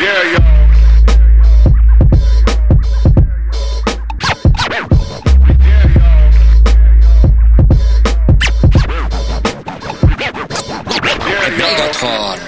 Yeah, 0.00 0.32
y'all. 0.32 0.40
Megatron. 11.60 12.38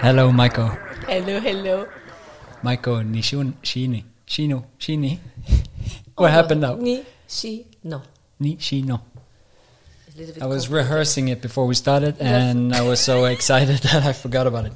Hello, 0.00 0.30
Michael. 0.30 0.68
Hello, 1.08 1.40
hello. 1.40 1.88
Michael 2.62 2.98
Nishun 2.98 3.54
Shini. 3.64 4.04
Shino. 4.24 4.64
Shini. 4.78 5.18
What 6.14 6.30
happened 6.30 6.60
now? 6.60 6.74
Ni, 6.74 7.02
she, 7.26 7.66
no. 7.82 8.02
Ni 8.38 8.54
Shino. 8.56 9.00
It's 10.06 10.14
a 10.14 10.18
little 10.18 10.34
bit 10.34 10.42
I 10.44 10.46
was 10.46 10.68
rehearsing 10.68 11.26
it 11.26 11.42
before 11.42 11.66
we 11.66 11.74
started, 11.74 12.20
and 12.20 12.72
I 12.72 12.82
was 12.82 13.00
so 13.00 13.24
excited 13.34 13.78
that 13.90 14.04
I 14.04 14.12
forgot 14.12 14.46
about 14.46 14.66
it. 14.66 14.72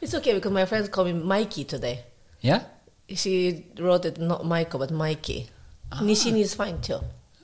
It's 0.00 0.14
okay 0.14 0.34
because 0.34 0.52
my 0.52 0.64
friends 0.66 0.88
call 0.88 1.04
me 1.04 1.12
Mikey 1.12 1.64
today. 1.64 2.00
Yeah. 2.40 2.62
She 3.08 3.64
wrote 3.78 4.04
it 4.04 4.18
not 4.18 4.44
Michael 4.44 4.78
but 4.80 4.90
Mikey. 4.90 5.48
Nishini 5.92 6.40
is 6.40 6.54
fine 6.54 6.80
too. 6.80 7.00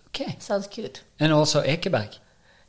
Okay. 0.08 0.36
Sounds 0.38 0.66
cute. 0.66 1.02
And 1.18 1.32
also 1.32 1.62
Ekeberg. 1.62 2.18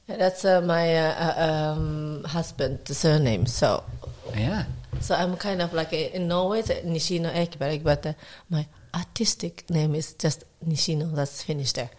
Yeah, 0.07 0.17
That's 0.17 0.45
uh, 0.45 0.61
my 0.61 0.95
uh, 0.95 1.35
uh, 1.37 1.73
um, 1.77 2.23
husband's 2.25 2.95
surname. 2.97 3.45
So, 3.45 3.83
Yeah. 4.35 4.65
so 5.01 5.15
I'm 5.15 5.35
kind 5.37 5.61
of 5.61 5.73
like 5.73 5.91
a, 5.93 6.15
in 6.15 6.27
Norway 6.27 6.59
it's 6.59 6.69
Nishino 6.69 7.33
Ekeberg, 7.33 7.83
but 7.83 8.05
uh, 8.05 8.13
my 8.49 8.65
artistic 8.93 9.69
name 9.69 9.95
is 9.95 10.13
just 10.13 10.43
Nishino. 10.65 11.13
That's 11.15 11.41
finished 11.43 11.75
there. 11.75 11.89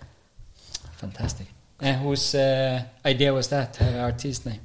Fantastic. 0.96 1.46
And 1.80 2.00
whose 2.00 2.34
uh, 2.34 2.82
idea 3.04 3.32
was 3.34 3.48
that? 3.48 3.76
Her 3.76 4.00
artist 4.00 4.46
name. 4.46 4.60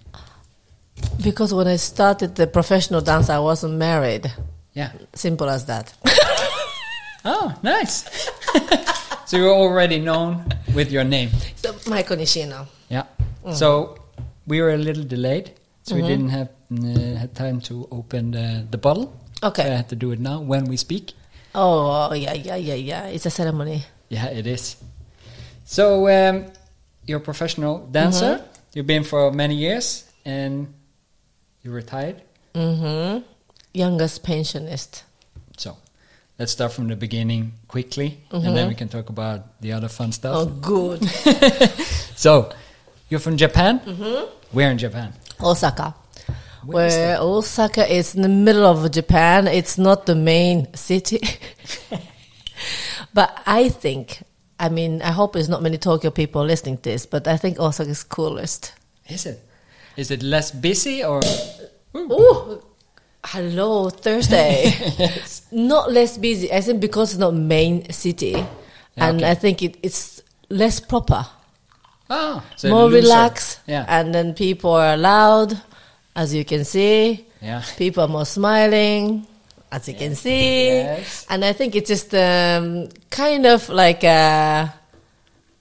Because 1.22 1.54
when 1.54 1.68
I 1.68 1.76
started 1.78 2.36
the 2.36 2.48
professional 2.48 3.02
dance, 3.02 3.30
I 3.30 3.40
wasn't 3.40 3.76
married. 3.76 4.32
Yeah. 4.74 4.92
Simple 5.14 5.50
as 5.50 5.66
that. 5.66 5.94
Oh, 7.26 7.54
nice. 7.64 8.08
so 9.26 9.38
you're 9.38 9.54
already 9.54 10.00
known 10.00 10.48
with 10.74 10.90
your 10.90 11.04
name. 11.04 11.30
so 11.56 11.76
Michael 11.88 12.16
Nishino. 12.16 12.66
Yeah. 12.88 13.04
So 13.52 13.98
we 14.48 14.62
were 14.62 14.72
a 14.72 14.78
little 14.78 15.04
delayed, 15.04 15.52
so 15.84 15.96
we 15.96 16.02
didn't 16.02 16.30
have 16.30 16.50
uh, 16.72 17.20
had 17.20 17.36
time 17.36 17.60
to 17.62 17.88
open 17.92 18.32
the, 18.32 18.66
the 18.72 18.78
bottle. 18.78 19.14
Okay. 19.44 19.64
So 19.64 19.68
I 19.70 19.76
had 19.76 19.90
to 19.90 19.96
do 19.96 20.12
it 20.12 20.20
now 20.20 20.40
when 20.40 20.66
we 20.66 20.78
speak. 20.78 21.14
Oh, 21.54 22.14
yeah, 22.14 22.34
yeah, 22.34 22.56
yeah, 22.56 22.76
yeah. 22.76 23.04
It's 23.08 23.26
a 23.26 23.30
ceremony. 23.30 23.84
Yeah, 24.08 24.28
it 24.28 24.48
is. 24.48 24.78
So 25.66 26.08
um, 26.08 26.46
you're 27.06 27.18
a 27.20 27.22
professional 27.22 27.86
dancer. 27.88 28.46
You've 28.74 28.88
been 28.88 29.04
for 29.04 29.32
many 29.32 29.56
years, 29.56 30.06
and 30.26 30.74
you 31.64 31.72
retired. 31.72 32.22
Mm-hmm. 32.54 33.24
Youngest 33.74 34.24
pensionist. 34.24 35.04
So 35.58 35.78
let's 36.38 36.52
start 36.52 36.72
from 36.72 36.88
the 36.88 36.96
beginning 36.96 37.54
quickly, 37.68 38.20
and 38.32 38.56
then 38.56 38.68
we 38.68 38.76
can 38.76 38.90
talk 38.90 39.10
about 39.10 39.62
the 39.62 39.74
other 39.74 39.88
fun 39.88 40.12
stuff. 40.12 40.36
Oh, 40.36 40.46
good. 40.46 41.02
So 42.20 42.52
you're 43.08 43.22
from 43.22 43.38
Japan. 43.38 43.80
Mm-hmm. 43.80 44.28
Where 44.52 44.72
in 44.72 44.78
Japan? 44.78 45.14
Osaka. 45.42 45.96
Where 46.66 46.88
is 46.88 46.94
Where 46.94 47.18
Osaka 47.18 47.88
is 47.88 48.14
in 48.14 48.24
the 48.24 48.28
middle 48.28 48.66
of 48.66 48.92
Japan. 48.92 49.48
It's 49.48 49.78
not 49.78 50.06
the 50.06 50.16
main 50.16 50.74
city. 50.74 51.22
but 53.14 53.42
I 53.46 53.70
think, 53.70 54.22
I 54.60 54.68
mean, 54.68 55.02
I 55.02 55.12
hope 55.12 55.32
there's 55.32 55.48
not 55.48 55.64
many 55.64 55.78
Tokyo 55.78 56.12
people 56.12 56.44
listening 56.44 56.76
to 56.80 56.84
this, 56.84 57.06
but 57.06 57.26
I 57.26 57.38
think 57.38 57.58
Osaka 57.58 57.90
is 57.90 58.04
coolest. 58.04 58.74
Is 59.08 59.26
it? 59.26 59.40
Is 59.98 60.12
it 60.12 60.24
less 60.24 60.52
busy 60.52 61.04
or? 61.04 61.22
Oh, 61.94 62.62
hello, 63.26 63.90
Thursday. 63.90 64.74
Not 65.52 65.92
less 65.92 66.18
busy. 66.18 66.52
I 66.54 66.62
think 66.62 66.80
because 66.80 67.12
it's 67.12 67.20
not 67.20 67.34
main 67.34 67.90
city, 67.92 68.36
and 68.96 69.18
okay. 69.18 69.32
I 69.32 69.36
think 69.36 69.62
it, 69.64 69.78
it's 69.84 70.22
less 70.50 70.80
proper, 70.80 71.26
Oh, 72.10 72.44
so 72.56 72.70
more 72.70 72.90
relaxed, 72.90 73.60
Yeah. 73.68 73.86
and 73.88 74.14
then 74.16 74.34
people 74.34 74.72
are 74.72 74.98
loud, 74.98 75.60
as 76.16 76.34
you 76.34 76.44
can 76.46 76.64
see. 76.66 77.26
Yeah. 77.42 77.64
People 77.78 78.04
are 78.04 78.08
more 78.08 78.26
smiling, 78.26 79.26
as 79.72 79.88
you 79.88 79.94
can 79.96 80.16
see. 80.16 80.68
Yes. 80.68 81.26
And 81.30 81.44
I 81.46 81.54
think 81.54 81.76
it's 81.76 81.88
just 81.90 82.14
um, 82.16 82.90
kind 83.10 83.46
of 83.46 83.70
like 83.70 84.04
a, 84.04 84.74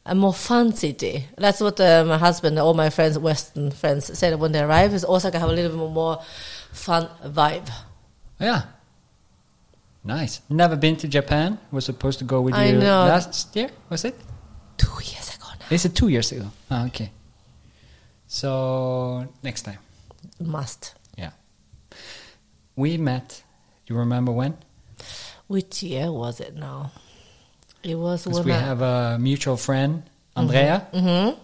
a 0.08 0.14
more 0.14 0.32
fun 0.32 0.72
city. 0.72 1.26
That's 1.36 1.60
what 1.60 1.78
uh, 1.80 2.04
my 2.04 2.18
husband 2.18 2.58
and 2.58 2.64
all 2.64 2.74
my 2.74 2.90
friends, 2.90 3.18
Western 3.18 3.70
friends, 3.70 4.18
said 4.18 4.38
when 4.40 4.52
they 4.52 4.60
arrive. 4.60 4.94
Is 4.94 5.04
Osaka 5.04 5.38
have 5.38 5.50
a 5.50 5.52
little 5.52 5.70
bit 5.70 5.92
more 5.92 6.20
fun 6.72 7.08
vibe. 7.24 7.68
Yeah. 8.40 8.62
Nice. 10.02 10.40
Never 10.48 10.76
been 10.76 10.96
to 10.96 11.08
Japan. 11.08 11.58
Was 11.70 11.84
supposed 11.84 12.18
to 12.20 12.24
go 12.24 12.40
with 12.40 12.54
I 12.54 12.66
you 12.66 12.78
know. 12.78 13.04
last 13.04 13.54
year. 13.54 13.70
Was 13.90 14.04
it? 14.04 14.14
Two 14.78 14.98
years 15.04 15.36
ago 15.36 15.46
now. 15.60 15.66
Is 15.70 15.84
it 15.84 15.94
two 15.94 16.08
years 16.08 16.32
ago? 16.32 16.50
Ah, 16.70 16.86
okay. 16.86 17.12
So 18.26 19.28
next 19.42 19.62
time. 19.62 19.78
Must. 20.40 20.94
Yeah. 21.16 21.30
We 22.76 22.96
met. 22.96 23.42
You 23.86 23.96
remember 23.96 24.32
when? 24.32 24.56
Which 25.48 25.82
year 25.82 26.10
was 26.12 26.40
it 26.40 26.56
now? 26.56 26.92
It 27.88 27.96
was 27.96 28.24
Because 28.24 28.44
we 28.44 28.52
have 28.52 28.82
a 28.82 29.16
mutual 29.18 29.56
friend, 29.56 30.02
Andrea, 30.36 30.86
Mhm. 30.92 31.36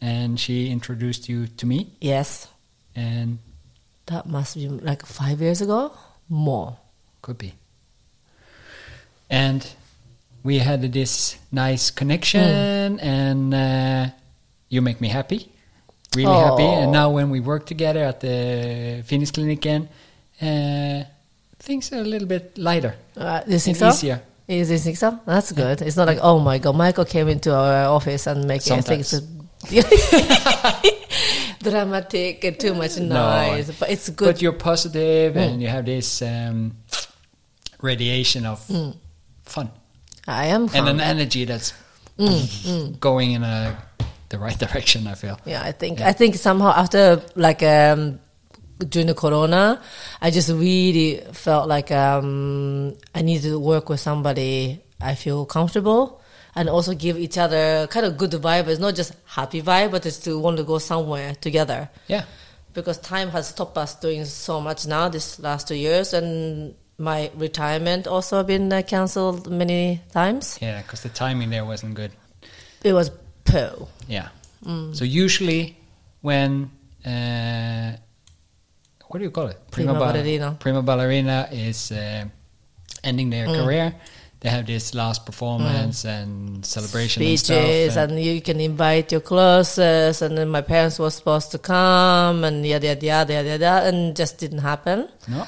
and 0.00 0.40
she 0.40 0.70
introduced 0.70 1.28
you 1.28 1.46
to 1.58 1.66
me. 1.66 1.78
Yes, 2.00 2.48
And 2.96 3.38
that 4.06 4.26
must 4.26 4.56
be 4.56 4.66
like 4.68 5.04
five 5.06 5.40
years 5.40 5.60
ago. 5.60 5.92
More. 6.28 6.76
Could 7.22 7.38
be. 7.38 7.52
And 9.28 9.60
we 10.42 10.58
had 10.58 10.80
this 10.92 11.36
nice 11.52 11.90
connection, 11.90 12.98
and 13.00 13.54
uh, 13.54 14.10
you 14.68 14.82
make 14.82 15.00
me 15.00 15.08
happy, 15.08 15.48
really 16.16 16.34
happy. 16.34 16.64
And 16.64 16.90
now 16.92 17.10
when 17.10 17.30
we 17.30 17.40
work 17.40 17.66
together 17.66 18.02
at 18.04 18.20
the 18.20 19.02
Finnish 19.06 19.30
clinic 19.30 19.58
again, 19.58 19.88
uh, 20.42 21.04
things 21.58 21.92
are 21.92 22.00
a 22.00 22.04
little 22.04 22.26
bit 22.28 22.56
lighter. 22.58 22.94
Uh, 23.16 23.42
you 23.46 23.58
think 23.58 23.76
so? 23.76 23.88
easier. 23.90 24.22
Is 24.50 24.82
think 24.82 24.96
so? 24.96 25.20
That's 25.26 25.52
good. 25.52 25.80
It's 25.80 25.96
not 25.96 26.08
like, 26.08 26.18
oh 26.22 26.40
my 26.40 26.58
god, 26.58 26.74
Michael 26.74 27.04
came 27.04 27.28
into 27.28 27.54
our 27.54 27.84
office 27.86 28.26
and 28.26 28.48
making 28.48 28.82
things 28.82 29.14
dramatic 31.62 32.42
and 32.44 32.58
too 32.58 32.74
much 32.74 32.98
No. 32.98 33.52
noise. 33.52 33.70
But 33.78 33.90
it's 33.90 34.08
good. 34.10 34.34
But 34.34 34.42
you're 34.42 34.52
positive, 34.52 35.36
and 35.36 35.62
you 35.62 35.68
have 35.68 35.86
this 35.86 36.20
um, 36.22 36.74
radiation 37.80 38.44
of 38.44 38.58
fun 39.44 39.70
I 40.26 40.46
am 40.46 40.68
and 40.74 40.88
an 40.88 41.00
energy 41.00 41.44
that's 41.44 41.72
going 42.98 43.32
in 43.32 43.44
a, 43.44 43.78
the 44.30 44.38
right 44.38 44.58
direction. 44.58 45.06
I 45.06 45.14
feel. 45.14 45.38
yeah, 45.44 45.62
I 45.62 45.70
think 45.70 46.00
Yeah. 46.00 46.08
I 46.08 46.12
think 46.12 46.34
somehow 46.34 46.72
after 46.74 47.22
like 47.36 47.62
um, 47.62 48.18
during 48.88 49.06
the 49.08 49.14
corona, 49.14 49.80
I 50.20 50.30
just 50.30 50.48
really 50.50 51.20
felt 51.32 51.68
like 51.68 51.90
um, 51.92 52.94
I 53.14 53.22
needed 53.22 53.48
to 53.50 53.58
work 53.58 53.88
with 53.88 54.00
somebody 54.00 54.80
I 55.00 55.14
feel 55.14 55.44
comfortable 55.46 56.20
and 56.54 56.68
also 56.68 56.94
give 56.94 57.16
each 57.18 57.38
other 57.38 57.86
kind 57.88 58.04
of 58.06 58.16
good 58.16 58.32
vibe. 58.32 58.66
It's 58.68 58.80
not 58.80 58.94
just 58.94 59.12
happy 59.26 59.62
vibe, 59.62 59.90
but 59.92 60.04
it's 60.06 60.18
to 60.24 60.38
want 60.38 60.56
to 60.58 60.64
go 60.64 60.78
somewhere 60.78 61.34
together. 61.40 61.88
Yeah. 62.08 62.24
because 62.72 62.98
time 62.98 63.30
has 63.30 63.48
stopped 63.48 63.76
us 63.78 63.94
doing 63.98 64.24
so 64.24 64.60
much 64.60 64.86
now 64.86 65.08
this 65.08 65.40
last 65.40 65.66
two 65.66 65.74
years 65.74 66.14
and 66.14 66.72
my 66.98 67.28
retirement 67.34 68.06
also 68.06 68.42
been 68.44 68.72
uh, 68.72 68.80
cancelled 68.86 69.50
many 69.50 70.00
times 70.12 70.56
Yeah, 70.62 70.80
because 70.82 71.02
the 71.02 71.08
timing 71.08 71.50
there 71.50 71.64
wasn't 71.64 71.94
good. 71.94 72.12
it 72.84 72.92
was 72.92 73.10
po 73.44 73.88
Yeah. 74.06 74.28
So 74.92 75.04
usually 75.04 75.74
when 76.22 76.70
uh, 77.04 77.96
what 79.10 79.18
do 79.18 79.24
you 79.24 79.30
call 79.30 79.48
it? 79.48 79.58
Prima 79.70 79.92
ba- 79.92 79.98
ballerina. 79.98 80.56
Prima 80.60 80.82
ballerina 80.82 81.48
is 81.50 81.90
uh, 81.90 82.24
ending 83.02 83.30
their 83.30 83.46
career. 83.46 83.94
They 84.40 84.48
have 84.48 84.64
this 84.66 84.94
last 84.94 85.26
performance 85.26 86.06
and 86.06 86.64
celebration 86.64 87.22
and 87.22 87.38
speeches 87.38 87.92
stuff. 87.92 88.08
and, 88.08 88.22
you 88.22 88.40
can 88.40 88.58
invite 88.58 89.12
your 89.12 89.20
closest 89.20 90.22
and 90.22 90.38
then 90.38 90.48
my 90.48 90.62
parents 90.62 90.98
were 90.98 91.10
supposed 91.10 91.50
to 91.50 91.58
come 91.58 92.44
and 92.44 92.64
yada 92.64 92.86
yada 92.86 93.04
yada 93.04 93.32
yada 93.34 93.48
yada 93.48 93.86
and 93.86 94.16
just 94.16 94.38
didn't 94.38 94.60
happen 94.64 95.08
no, 95.28 95.46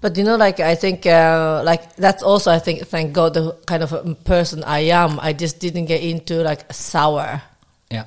But 0.00 0.16
you 0.18 0.24
know, 0.24 0.36
like 0.36 0.60
I 0.60 0.74
think, 0.74 1.06
uh, 1.06 1.62
like 1.64 1.96
that's 1.96 2.22
also 2.22 2.52
I 2.52 2.58
think, 2.60 2.86
thank 2.86 3.12
God, 3.14 3.34
the 3.34 3.56
kind 3.66 3.82
of 3.82 3.92
a 3.92 4.14
person 4.14 4.62
I 4.62 4.80
am. 4.94 5.18
I 5.18 5.32
just 5.32 5.58
didn't 5.58 5.86
get 5.86 6.02
into 6.02 6.42
like 6.42 6.68
a 6.70 6.74
sour 6.74 7.42
yeah, 7.90 8.06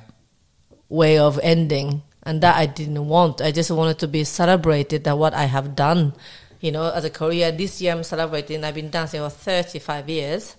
way 0.88 1.18
of 1.18 1.38
ending, 1.42 2.02
and 2.24 2.40
that 2.42 2.56
I 2.56 2.66
didn't 2.66 3.06
want. 3.06 3.40
I 3.40 3.50
just 3.52 3.70
wanted 3.70 3.98
to 4.00 4.08
be 4.08 4.24
celebrated 4.24 5.04
that 5.04 5.18
what 5.18 5.34
I 5.34 5.44
have 5.44 5.74
done, 5.74 6.14
you 6.60 6.70
know, 6.72 6.90
as 6.90 7.04
a 7.04 7.10
career. 7.10 7.50
This 7.52 7.80
year 7.80 7.92
I'm 7.92 8.04
celebrating. 8.04 8.64
I've 8.64 8.74
been 8.74 8.90
dancing 8.90 9.20
for 9.20 9.30
35 9.30 10.08
years. 10.08 10.56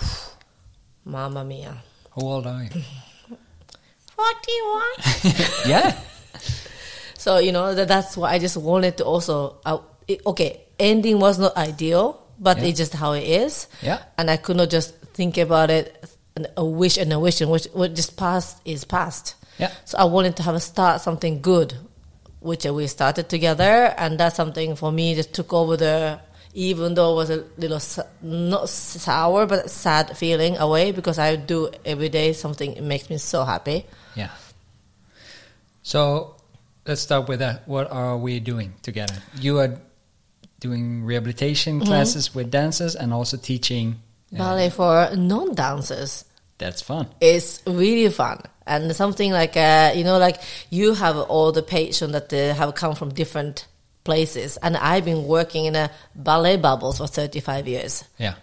Mamma 1.04 1.44
mia. 1.44 1.82
how 2.14 2.22
old 2.22 2.46
are 2.46 2.62
you? 2.64 2.70
41. 4.16 4.82
yeah, 5.66 5.98
So 7.16 7.38
you 7.38 7.52
know 7.52 7.74
that 7.74 7.88
that's 7.88 8.16
why 8.16 8.32
I 8.32 8.38
just 8.38 8.56
wanted 8.56 8.96
to 8.98 9.04
also. 9.04 9.56
I, 9.64 9.78
it, 10.08 10.22
okay, 10.26 10.60
ending 10.78 11.18
was 11.20 11.38
not 11.38 11.56
ideal, 11.56 12.22
but 12.38 12.58
Yeah. 12.58 12.64
it's 12.64 12.78
just 12.78 12.94
how 12.94 13.12
it 13.12 13.24
is. 13.24 13.66
Yeah. 13.82 14.02
And 14.18 14.30
I 14.30 14.36
could 14.36 14.56
not 14.56 14.70
just 14.70 14.94
think 15.14 15.36
about 15.38 15.70
it, 15.70 16.04
and 16.36 16.46
a 16.56 16.64
wish 16.64 16.96
and 16.98 17.12
a 17.12 17.18
wish, 17.18 17.40
and 17.40 17.50
which 17.50 17.66
what 17.72 17.94
just 17.94 18.16
past 18.16 18.60
is 18.64 18.84
past. 18.84 19.34
Yeah. 19.60 19.70
So 19.84 19.98
I 19.98 20.04
wanted 20.04 20.36
to 20.36 20.42
have 20.42 20.54
a 20.54 20.60
start 20.60 21.00
something 21.00 21.40
good, 21.42 21.74
which 22.40 22.64
we 22.64 22.86
started 22.86 23.28
together, 23.28 23.94
and 23.96 24.18
that's 24.18 24.36
something 24.36 24.74
for 24.76 24.90
me 24.90 25.14
just 25.14 25.32
took 25.34 25.52
over 25.52 25.76
the. 25.76 26.20
Even 26.52 26.94
though 26.94 27.12
it 27.12 27.14
was 27.14 27.30
a 27.30 27.44
little 27.58 27.78
not 28.22 28.68
sour 28.68 29.46
but 29.46 29.70
sad 29.70 30.16
feeling 30.18 30.56
away 30.58 30.90
because 30.90 31.16
I 31.16 31.36
do 31.36 31.70
every 31.84 32.08
day 32.08 32.32
something 32.32 32.72
it 32.74 32.82
makes 32.82 33.08
me 33.08 33.18
so 33.18 33.44
happy. 33.44 33.86
Yeah. 34.16 34.30
So 35.82 36.34
let's 36.86 37.00
start 37.00 37.28
with 37.28 37.38
that. 37.38 37.66
What 37.68 37.90
are 37.92 38.16
we 38.18 38.40
doing 38.40 38.74
together? 38.82 39.14
You 39.38 39.58
are 39.60 39.78
doing 40.58 41.04
rehabilitation 41.04 41.78
Mm-hmm. 41.78 41.86
classes 41.86 42.34
with 42.34 42.50
dancers 42.50 42.96
and 42.96 43.12
also 43.14 43.36
teaching. 43.36 44.00
uh, 44.34 44.38
Ballet 44.38 44.70
for 44.70 45.14
non 45.16 45.54
dancers. 45.54 46.24
That's 46.60 46.82
fun. 46.82 47.08
It's 47.20 47.60
really 47.66 48.08
fun 48.10 48.42
and 48.66 48.94
something 48.94 49.32
like 49.32 49.56
uh, 49.56 49.92
you 49.96 50.04
know 50.04 50.18
like 50.18 50.38
you 50.70 50.94
have 50.94 51.16
all 51.16 51.50
the 51.50 51.62
patients 51.62 52.12
that 52.12 52.32
uh, 52.32 52.54
have 52.54 52.74
come 52.76 52.94
from 52.94 53.12
different 53.12 53.66
places 54.04 54.56
and 54.62 54.76
I've 54.76 55.04
been 55.04 55.26
working 55.26 55.64
in 55.64 55.74
a 55.74 55.90
ballet 56.14 56.56
bubbles 56.56 56.98
for 56.98 57.08
35 57.08 57.66
years. 57.66 58.04
Yeah. 58.18 58.34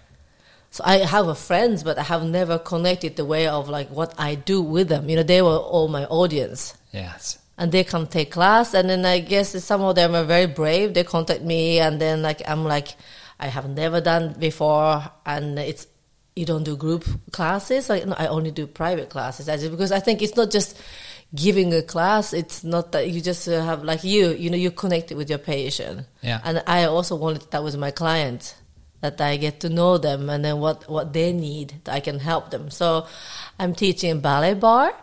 So 0.69 0.83
I 0.85 0.97
have 0.97 1.27
a 1.27 1.35
friends, 1.35 1.83
but 1.83 1.97
I 1.97 2.03
have 2.03 2.23
never 2.23 2.59
connected 2.59 3.15
the 3.15 3.25
way 3.25 3.47
of 3.47 3.69
like 3.69 3.89
what 3.89 4.13
I 4.19 4.35
do 4.35 4.61
with 4.61 4.89
them. 4.89 5.09
You 5.09 5.15
know, 5.15 5.23
they 5.23 5.41
were 5.41 5.57
all 5.57 5.87
my 5.87 6.05
audience. 6.05 6.75
Yes. 6.91 7.39
and 7.57 7.71
they 7.71 7.83
come 7.83 8.07
take 8.07 8.31
class 8.31 8.73
and 8.73 8.89
then 8.89 9.05
i 9.05 9.19
guess 9.19 9.63
some 9.63 9.81
of 9.81 9.95
them 9.95 10.15
are 10.15 10.23
very 10.23 10.45
brave 10.45 10.93
they 10.93 11.03
contact 11.03 11.41
me 11.41 11.79
and 11.79 11.99
then 11.99 12.21
like 12.21 12.41
i'm 12.47 12.63
like 12.63 12.89
i 13.39 13.47
have 13.47 13.67
never 13.69 13.99
done 13.99 14.33
before 14.39 15.03
and 15.25 15.57
it's 15.59 15.87
you 16.37 16.45
don't 16.45 16.63
do 16.63 16.75
group 16.77 17.05
classes. 17.31 17.89
Like 17.89 18.05
no, 18.05 18.13
i 18.17 18.27
only 18.27 18.51
do 18.51 18.67
private 18.67 19.09
classes. 19.09 19.49
I 19.49 19.57
just, 19.57 19.71
because 19.71 19.91
i 19.91 19.99
think 19.99 20.21
it's 20.21 20.35
not 20.35 20.51
just 20.51 20.79
giving 21.35 21.73
a 21.73 21.81
class. 21.81 22.33
It's 22.33 22.63
not 22.63 22.91
that 22.93 23.09
you 23.09 23.19
just 23.21 23.47
uh, 23.47 23.63
have 23.63 23.83
like 23.83 24.03
you 24.03 24.29
you 24.29 24.49
know 24.49 24.57
you 24.57 24.71
connect 24.71 25.11
with 25.11 25.29
your 25.29 25.39
patient. 25.39 26.05
Yeah. 26.21 26.39
and 26.43 26.63
i 26.67 26.85
also 26.85 27.15
wanted 27.15 27.49
that 27.51 27.63
with 27.63 27.77
my 27.77 27.91
clients 27.91 28.55
that 29.01 29.21
i 29.21 29.37
get 29.37 29.59
to 29.61 29.69
know 29.69 29.97
them 29.97 30.29
and 30.29 30.43
then 30.43 30.59
what 30.59 30.89
what 30.89 31.13
they 31.13 31.31
need 31.31 31.73
that 31.83 31.93
i 31.95 31.99
can 31.99 32.19
help 32.19 32.51
them. 32.51 32.69
So 32.69 33.07
i'm 33.59 33.73
teaching 33.73 34.19
ballet 34.21 34.53
bar 34.53 34.93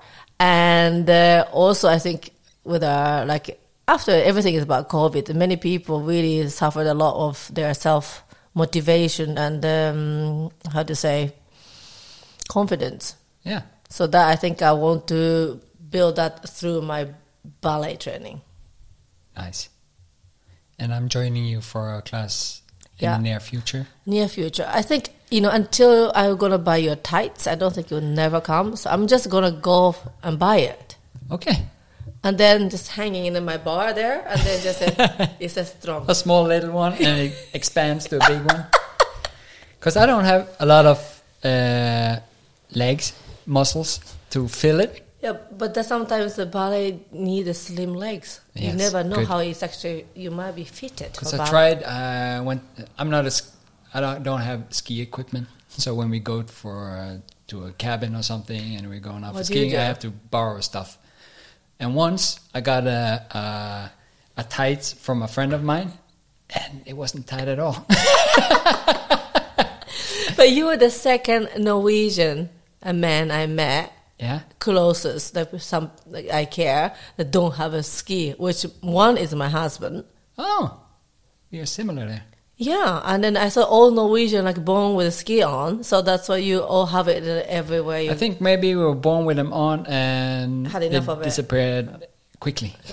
and 0.41 1.09
uh, 1.09 1.47
also 1.53 1.89
i 1.89 1.99
think 1.99 2.31
with 2.65 2.83
our 2.83 3.25
like 3.25 3.61
after 3.87 4.11
everything 4.11 4.55
is 4.55 4.63
about 4.63 4.89
covid 4.89 5.33
many 5.35 5.57
people 5.57 6.03
really 6.03 6.49
suffered 6.49 6.87
a 6.87 6.95
lot 6.95 7.29
of 7.29 7.55
their 7.55 7.73
self 7.75 8.24
motivation 8.55 9.37
and 9.39 9.65
um, 9.65 10.51
how 10.73 10.83
to 10.83 10.95
say 10.95 11.33
confidence 12.49 13.17
Yeah. 13.43 13.63
so 13.89 14.07
that 14.07 14.29
i 14.29 14.37
think 14.37 14.63
i 14.63 14.73
want 14.73 15.09
to 15.09 15.61
build 15.91 16.17
that 16.17 16.49
through 16.49 16.83
my 16.83 17.09
ballet 17.61 17.97
training 17.97 18.41
Nice. 19.37 19.69
And 20.79 20.95
I'm 20.95 21.09
joining 21.09 21.45
you 21.45 21.61
for 21.61 21.93
a 21.95 22.03
class 22.03 22.63
in 22.99 23.05
Yeah. 23.05 23.17
the 23.17 23.23
near 23.23 23.41
future. 23.41 23.87
near 24.07 24.29
future 24.29 24.67
i 24.71 24.83
think 24.83 25.11
you 25.31 25.41
know 25.41 25.51
until 25.51 26.13
i'm 26.15 26.37
gonna 26.37 26.59
buy 26.59 26.77
your 26.77 26.97
tights 26.97 27.47
i 27.47 27.55
don't 27.57 27.75
think 27.75 27.91
you'll 27.91 28.01
never 28.01 28.41
come 28.41 28.77
so 28.77 28.91
i'm 28.91 29.07
just 29.09 29.29
gonna 29.31 29.51
go 29.51 29.95
and 30.23 30.39
buy 30.39 30.59
it 30.59 30.97
Okay. 31.31 31.67
And 32.25 32.39
then 32.39 32.71
just 32.71 32.89
hanging 32.89 33.27
in 33.27 33.45
my 33.45 33.59
bar 33.59 33.93
there 33.93 34.27
and 34.27 34.41
then 34.41 34.63
just 34.63 34.79
say, 34.79 35.37
it's 35.41 35.57
a 35.59 35.65
strong 35.65 36.07
A 36.09 36.15
small 36.15 36.45
little 36.45 36.73
one 36.73 36.95
and 36.95 37.21
it 37.21 37.35
expands 37.53 38.09
to 38.09 38.17
a 38.17 38.27
big 38.27 38.43
one. 38.51 38.67
Because 39.79 39.97
I 39.99 40.07
don't 40.07 40.25
have 40.25 40.49
a 40.59 40.67
lot 40.67 40.87
of 40.87 41.23
uh, 41.45 42.17
legs, 42.75 43.13
muscles 43.45 44.01
to 44.31 44.49
fill 44.49 44.81
it. 44.81 45.03
Yeah, 45.21 45.37
but 45.57 45.75
that 45.75 45.87
sometimes 45.87 46.35
the 46.35 46.47
ballet 46.47 47.01
need 47.13 47.45
the 47.45 47.55
slim 47.55 47.95
legs. 47.95 48.41
you 48.55 48.73
never 48.73 49.05
know 49.05 49.17
good. 49.17 49.29
how 49.29 49.39
it's 49.39 49.63
actually. 49.63 50.05
You 50.15 50.31
might 50.31 50.55
be 50.55 50.65
fitted. 50.65 51.13
Because 51.13 51.33
I 51.33 51.39
ballet. 51.39 51.51
tried, 51.51 51.83
uh, 51.83 52.43
went, 52.43 52.63
I'm 52.99 53.09
not 53.09 53.27
a, 53.27 53.33
I 53.95 54.01
don't, 54.01 54.23
don't 54.23 54.41
have 54.41 54.67
ski 54.71 55.01
equipment. 55.01 55.49
So 55.69 55.95
when 55.95 56.11
we 56.11 56.21
go 56.21 56.43
for 56.43 56.91
uh, 56.91 57.17
to 57.49 57.65
a 57.65 57.73
cabin 57.73 58.15
or 58.15 58.23
something 58.23 58.77
and 58.77 58.89
we're 58.89 59.01
going 59.01 59.25
out 59.25 59.35
What 59.35 59.41
for 59.41 59.53
skiing, 59.53 59.77
I 59.77 59.81
have 59.81 59.99
to 60.01 60.11
borrow 60.11 60.61
stuff. 60.61 60.99
And 61.79 61.95
once 61.95 62.41
I 62.55 62.61
got 62.61 62.87
a, 62.87 63.27
a, 63.31 64.41
a 64.41 64.45
tights 64.45 64.93
from 64.93 65.23
a 65.23 65.29
friend 65.29 65.53
of 65.53 65.63
mine, 65.63 65.93
and 66.55 66.83
it 66.87 66.95
wasn't 66.95 67.27
tight 67.27 67.49
at 67.49 67.59
all. 67.59 67.87
But 70.37 70.51
you 70.51 70.67
were 70.67 70.77
the 70.77 70.91
second 70.91 71.49
Norwegian 71.59 72.51
a 72.83 72.93
man 72.93 73.31
I 73.31 73.47
met 73.47 73.93
yeah. 74.19 74.41
closest 74.59 75.35
that 75.35 75.59
some 75.61 75.91
like, 76.07 76.31
I 76.31 76.45
care 76.45 76.95
that 77.17 77.31
don't 77.31 77.55
have 77.55 77.75
a 77.75 77.83
ski. 77.83 78.33
Which 78.33 78.63
one 78.81 79.17
is 79.17 79.35
my 79.35 79.49
husband. 79.49 80.05
Oh, 80.37 80.81
we 81.51 81.61
are 81.61 81.67
similar 81.67 82.07
there. 82.07 82.25
Yeah, 82.57 83.03
and 83.05 83.25
then 83.25 83.37
I 83.37 83.49
saw 83.49 83.65
all 83.65 83.91
Norwegian 83.91 84.45
like 84.45 84.65
born 84.65 84.95
with 84.95 85.09
a 85.09 85.11
ski 85.11 85.43
on, 85.43 85.83
so 85.83 86.03
that's 86.03 86.29
why 86.29 86.37
you 86.37 86.61
all 86.63 86.87
have 86.87 87.09
it 87.09 87.25
everywhere. 87.49 88.01
You 88.01 88.13
I 88.13 88.15
think 88.15 88.41
maybe 88.41 88.75
we 88.77 88.83
were 88.83 88.95
born 88.95 89.25
with 89.25 89.37
them 89.37 89.53
on 89.53 89.87
and 89.87 90.69
Had 90.69 90.85
enough 90.85 91.09
of 91.09 91.21
it. 91.21 91.25
disappeared 91.25 92.07
quickly. 92.39 92.77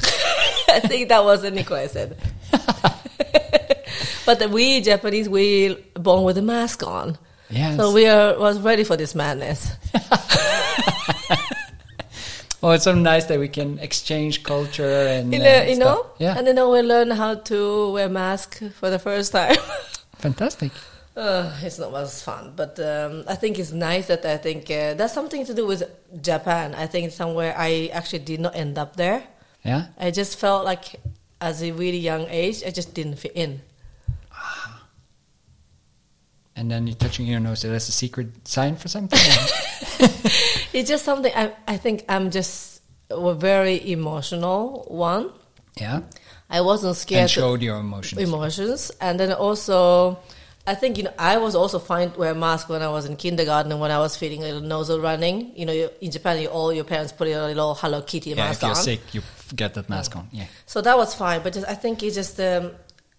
I 0.68 0.80
think 0.80 1.10
that 1.10 1.24
was 1.24 1.44
what 1.44 1.54
Nikolai 1.54 1.88
said. 1.88 2.18
but 4.25 4.50
we 4.50 4.81
Japanese, 4.81 5.30
we 5.30 5.75
born 5.94 6.24
with 6.24 6.38
a 6.40 6.42
mask 6.42 6.81
on. 6.81 7.18
Yes. 7.52 7.78
So 7.78 7.92
we 7.94 8.08
are 8.08 8.40
was 8.40 8.60
ready 8.60 8.84
for 8.84 8.98
this 8.98 9.13
madness. 9.13 9.75
Oh, 12.63 12.69
it's 12.72 12.84
so 12.84 12.94
nice 12.94 13.25
that 13.25 13.40
we 13.40 13.48
can 13.48 13.80
exchange 13.80 14.44
culture 14.44 15.08
and 15.08 15.34
You 15.34 15.40
uh, 15.40 15.44
know, 15.44 15.62
you 15.63 15.75
stuff. 15.75 15.98
know? 15.98 16.06
Yeah, 16.19 16.38
And 16.38 16.46
then 16.48 16.56
we 16.69 16.81
learn 16.81 17.10
how 17.12 17.36
to 17.36 17.92
wear 17.94 18.08
mask 18.10 18.62
for 18.80 18.90
the 18.92 19.00
first 19.00 19.31
time. 19.31 19.56
fantastic. 20.19 20.72
uh, 21.18 21.52
it's 21.63 21.80
not 21.80 21.94
as 21.96 22.22
fun, 22.22 22.54
but 22.56 22.80
um, 22.80 23.24
I 23.28 23.36
think 23.36 23.58
it's 23.60 23.72
nice 23.72 24.08
that 24.08 24.25
I 24.25 24.38
think 24.38 24.69
uh, 24.69 24.94
that's 24.94 25.13
something 25.13 25.46
to 25.46 25.54
do 25.54 25.66
with 25.66 25.84
Japan. 26.22 26.75
I 26.75 26.88
think 26.88 27.12
somewhere 27.12 27.54
I 27.58 27.90
actually 27.94 28.19
did 28.24 28.40
not 28.40 28.56
end 28.56 28.78
up 28.78 28.96
there. 28.96 29.24
Yeah, 29.66 29.88
I 29.98 30.12
just 30.12 30.38
felt 30.40 30.63
like 30.66 31.02
as 31.42 31.62
a 31.63 31.72
really 31.72 31.98
young 31.98 32.28
age, 32.30 32.63
I 32.66 32.69
just 32.72 32.94
didn't 32.94 33.16
fit 33.18 33.34
in. 33.36 33.62
And 36.62 36.70
then 36.70 36.86
you're 36.86 36.96
touching 36.96 37.25
your 37.25 37.39
nose. 37.39 37.63
That's 37.63 37.89
a 37.89 37.91
secret 37.91 38.48
sign 38.48 38.75
for 38.75 38.88
something. 38.88 39.20
It's 40.74 40.88
just 40.88 41.03
something 41.03 41.34
I, 41.36 41.51
I 41.68 41.75
think 41.75 42.06
I'm 42.08 42.32
just 42.32 42.82
a 43.10 43.34
very 43.34 43.91
emotional 43.91 44.86
one. 44.88 45.32
yeah, 45.75 46.03
I 46.50 46.62
wasn't 46.62 46.96
scared 46.96 47.24
and 47.24 47.30
showed 47.30 47.62
your 47.62 47.77
emotions. 47.77 48.22
emotions, 48.22 48.91
and 49.01 49.20
then 49.20 49.34
also, 49.34 50.20
I 50.65 50.75
think 50.75 50.98
you 50.98 51.03
know 51.03 51.13
I 51.20 51.38
was 51.38 51.56
also 51.56 51.77
fine 51.77 52.12
to 52.12 52.20
wear 52.20 52.32
a 52.32 52.36
mask 52.36 52.70
when 52.70 52.82
I 52.82 52.88
was 52.88 53.06
in 53.06 53.18
kindergarten 53.18 53.70
and 53.74 53.82
when 53.82 53.91
I 53.91 54.00
was 54.00 54.15
feeling 54.15 54.44
a 54.44 54.46
little 54.46 54.62
nostril 54.62 55.01
running. 55.01 55.51
You 55.58 55.65
know, 55.65 55.74
you, 55.74 55.89
in 56.00 56.10
Japan, 56.10 56.39
you, 56.39 56.48
all 56.48 56.72
your 56.72 56.86
parents 56.86 57.12
put 57.12 57.27
a 57.27 57.48
little 57.48 57.75
Hello 57.75 58.01
Kitty 58.01 58.30
yeah, 58.30 58.38
mask 58.38 58.60
if 58.60 58.62
you're 58.62 58.70
on, 58.70 58.75
sick, 58.75 59.01
you 59.13 59.22
get 59.53 59.74
that 59.74 59.89
mask 59.89 60.15
on. 60.15 60.30
Yeah, 60.32 60.46
so 60.65 60.80
that 60.80 60.96
was 60.96 61.13
fine. 61.13 61.44
But 61.44 61.51
just, 61.51 61.68
I 61.68 61.75
think 61.75 62.01
it's 62.01 62.15
just 62.15 62.39
um, 62.39 62.72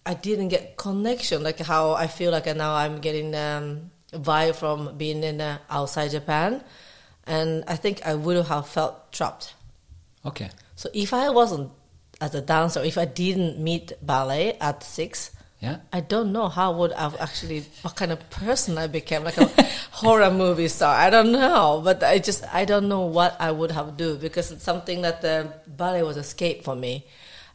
I 0.05 0.15
didn't 0.15 0.49
get 0.49 0.77
connection 0.77 1.43
like 1.43 1.59
how 1.61 1.93
I 1.93 2.07
feel 2.09 2.33
like 2.33 2.47
now 2.57 2.75
I'm 2.75 3.01
getting 3.01 3.35
um, 3.35 3.91
vibe 4.13 4.57
from 4.57 4.97
being 4.99 5.23
in 5.23 5.41
uh, 5.41 5.59
outside 5.71 6.11
Japan, 6.11 6.63
and 7.27 7.63
I 7.69 7.77
think 7.77 8.05
I 8.05 8.15
would 8.15 8.45
have 8.47 8.67
felt 8.69 9.13
trapped. 9.13 9.55
okay. 10.25 10.51
So 10.75 10.89
if 10.93 11.13
I 11.15 11.31
wasn't 11.31 11.71
as 12.21 12.35
a 12.35 12.41
dancer, 12.41 12.83
if 12.83 12.99
I 12.99 13.05
didn't 13.05 13.59
meet 13.63 13.93
ballet 14.03 14.57
at 14.61 14.83
six, 14.83 15.31
Yeah, 15.63 15.79
I 15.93 16.01
don't 16.01 16.33
know 16.33 16.49
how 16.49 16.73
would 16.79 16.93
I've 16.93 17.15
actually 17.21 17.63
what 17.83 17.95
kind 17.95 18.11
of 18.11 18.19
person 18.31 18.79
I 18.79 18.89
became, 18.89 19.23
like 19.23 19.39
a 19.39 19.47
horror 20.03 20.31
movie 20.33 20.67
star. 20.67 20.91
I 20.93 21.09
don't 21.11 21.31
know, 21.31 21.81
but 21.85 22.03
I 22.03 22.19
just 22.19 22.43
I 22.53 22.65
don't 22.65 22.89
know 22.89 23.07
what 23.07 23.37
I 23.39 23.53
would 23.53 23.71
have 23.71 23.97
do 23.97 24.17
because 24.19 24.51
it's 24.51 24.65
something 24.65 25.03
that 25.03 25.23
the 25.23 25.53
ballet 25.69 26.03
was 26.03 26.17
escape 26.17 26.65
for 26.65 26.75
me. 26.75 27.07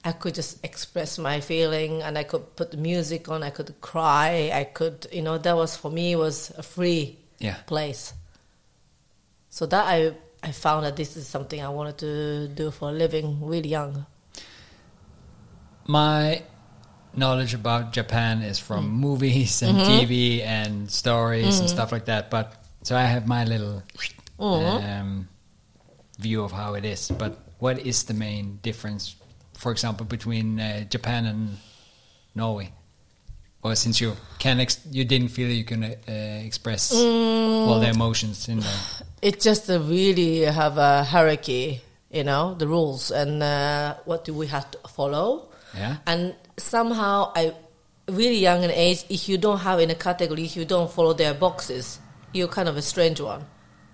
I 0.08 0.14
could 0.14 0.36
just 0.36 0.64
express 0.64 1.18
my 1.20 1.42
feeling, 1.42 2.02
and 2.02 2.16
I 2.18 2.24
could 2.24 2.56
put 2.56 2.72
the 2.72 2.78
music 2.80 3.28
on. 3.28 3.44
I 3.44 3.50
could 3.52 3.76
cry. 3.82 4.52
I 4.54 4.64
could, 4.64 5.04
you 5.12 5.22
know, 5.22 5.38
that 5.38 5.56
was 5.56 5.76
for 5.76 5.92
me 5.92 6.16
was 6.16 6.50
a 6.56 6.64
free 6.64 7.18
yeah. 7.44 7.60
place. 7.68 8.14
So 9.50 9.66
that 9.68 9.84
I 9.86 10.16
I 10.42 10.52
found 10.56 10.86
that 10.86 10.96
this 10.96 11.18
is 11.18 11.28
something 11.28 11.60
I 11.60 11.68
wanted 11.68 11.98
to 12.00 12.48
do 12.48 12.72
for 12.72 12.88
a 12.88 12.96
living, 12.96 13.44
really 13.44 13.68
young. 13.68 14.06
My 15.88 16.44
knowledge 17.14 17.54
about 17.54 17.92
Japan 17.92 18.42
is 18.44 18.60
from 18.60 18.86
Mm. 18.88 19.00
movies 19.04 19.62
and 19.62 19.76
Mm-hmm. 19.76 19.92
TV 19.92 20.42
and 20.46 20.88
stories 20.92 21.60
and 21.60 21.68
stuff 21.70 21.92
like 21.92 22.06
that. 22.06 22.30
But 22.32 22.54
so 22.84 22.96
I 22.96 23.04
have 23.12 23.28
my 23.28 23.44
little 23.44 23.84
Mm-hmm. 24.40 24.86
um, 24.88 25.28
view 26.20 26.44
of 26.48 26.52
how 26.54 26.76
it 26.76 26.86
is. 26.86 27.12
But 27.12 27.36
what 27.60 27.80
is 27.80 28.04
the 28.06 28.14
main 28.14 28.60
difference, 28.62 29.17
for 29.58 29.72
example, 29.72 30.06
between 30.06 30.60
uh, 30.60 30.84
Japan 30.86 31.26
and 31.26 31.58
Norway? 32.36 32.72
or 33.64 33.76
since 33.76 34.00
you 34.00 34.14
can, 34.40 34.60
ex- 34.62 34.80
you 34.92 35.04
didn't 35.04 35.28
feel 35.30 35.50
you 35.50 35.66
can 35.66 35.84
uh, 35.84 35.92
express 36.46 36.94
Mm. 36.94 37.68
all 37.68 37.80
the 37.82 37.90
emotions 37.90 38.48
in 38.48 38.60
there. 38.62 38.80
it 39.22 39.42
just 39.42 39.68
uh, 39.70 39.80
really 39.82 40.42
have 40.46 40.78
a 40.78 41.04
hierarchy, 41.04 41.82
you 42.12 42.24
know, 42.24 42.54
the 42.54 42.68
rules 42.68 43.12
and 43.12 43.42
uh, 43.44 43.96
what 44.06 44.24
do 44.24 44.34
we 44.34 44.46
have 44.48 44.70
to 44.72 44.78
follow. 44.88 45.50
Yeah. 45.76 45.98
And 46.06 46.36
somehow, 46.56 47.34
I 47.36 47.54
really 48.08 48.38
young 48.38 48.64
in 48.64 48.72
age, 48.72 49.04
if 49.10 49.28
you 49.28 49.38
don't 49.40 49.60
have 49.60 49.80
in 49.82 49.90
a 49.90 49.96
category, 49.96 50.44
if 50.46 50.56
you 50.56 50.64
don't 50.64 50.90
follow 50.90 51.14
their 51.14 51.34
boxes, 51.34 52.00
you're 52.34 52.48
kind 52.48 52.70
of 52.70 52.78
a 52.78 52.82
strange 52.82 53.20
one. 53.20 53.44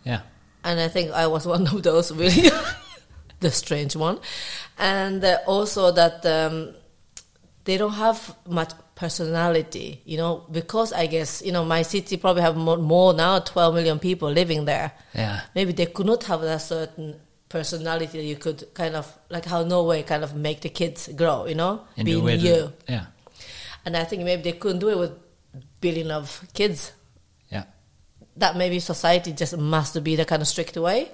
Yeah. 0.03 0.21
And 0.65 0.79
I 0.79 0.89
think 0.89 1.11
I 1.13 1.25
was 1.27 1.47
one 1.55 1.65
of 1.67 1.81
those 1.81 2.11
really, 2.11 2.51
the 3.43 3.51
strange 3.51 3.95
one. 3.95 4.17
And 4.77 5.23
uh, 5.23 5.37
also 5.45 5.91
that 5.91 6.25
um, 6.25 6.73
they 7.65 7.77
don't 7.77 7.93
have 7.93 8.35
much 8.47 8.71
personality, 8.95 10.01
you 10.05 10.17
know, 10.17 10.45
because 10.51 10.93
I 10.93 11.05
guess, 11.07 11.41
you 11.45 11.51
know, 11.51 11.63
my 11.65 11.81
city 11.83 12.17
probably 12.17 12.41
have 12.41 12.55
more, 12.57 12.77
more 12.77 13.13
now, 13.13 13.39
12 13.39 13.75
million 13.75 13.99
people 13.99 14.29
living 14.31 14.65
there. 14.65 14.91
Yeah. 15.13 15.41
Maybe 15.55 15.73
they 15.73 15.85
could 15.87 16.05
not 16.05 16.23
have 16.25 16.41
that 16.41 16.61
certain 16.61 17.19
personality 17.49 18.17
that 18.17 18.23
you 18.23 18.35
could 18.35 18.73
kind 18.73 18.95
of, 18.95 19.05
like 19.29 19.45
how 19.45 19.63
Norway 19.63 20.03
kind 20.03 20.23
of 20.23 20.35
make 20.35 20.61
the 20.61 20.69
kids 20.69 21.09
grow, 21.15 21.45
you 21.45 21.55
know, 21.55 21.81
And 21.97 22.05
being 22.05 22.27
you. 22.39 22.73
Yeah. 22.89 23.05
And 23.85 23.95
I 23.97 24.03
think 24.05 24.23
maybe 24.23 24.41
they 24.43 24.53
couldn't 24.53 24.79
do 24.79 24.89
it 24.89 24.97
with 24.97 25.11
billion 25.81 26.09
of 26.11 26.41
kids 26.53 26.91
Yeah. 27.51 27.65
that 28.37 28.55
maybe 28.55 28.79
society 28.79 29.33
just 29.33 29.57
must 29.57 30.01
be 30.03 30.15
the 30.15 30.25
kind 30.25 30.41
of 30.41 30.47
strict 30.47 30.77
way. 30.77 31.11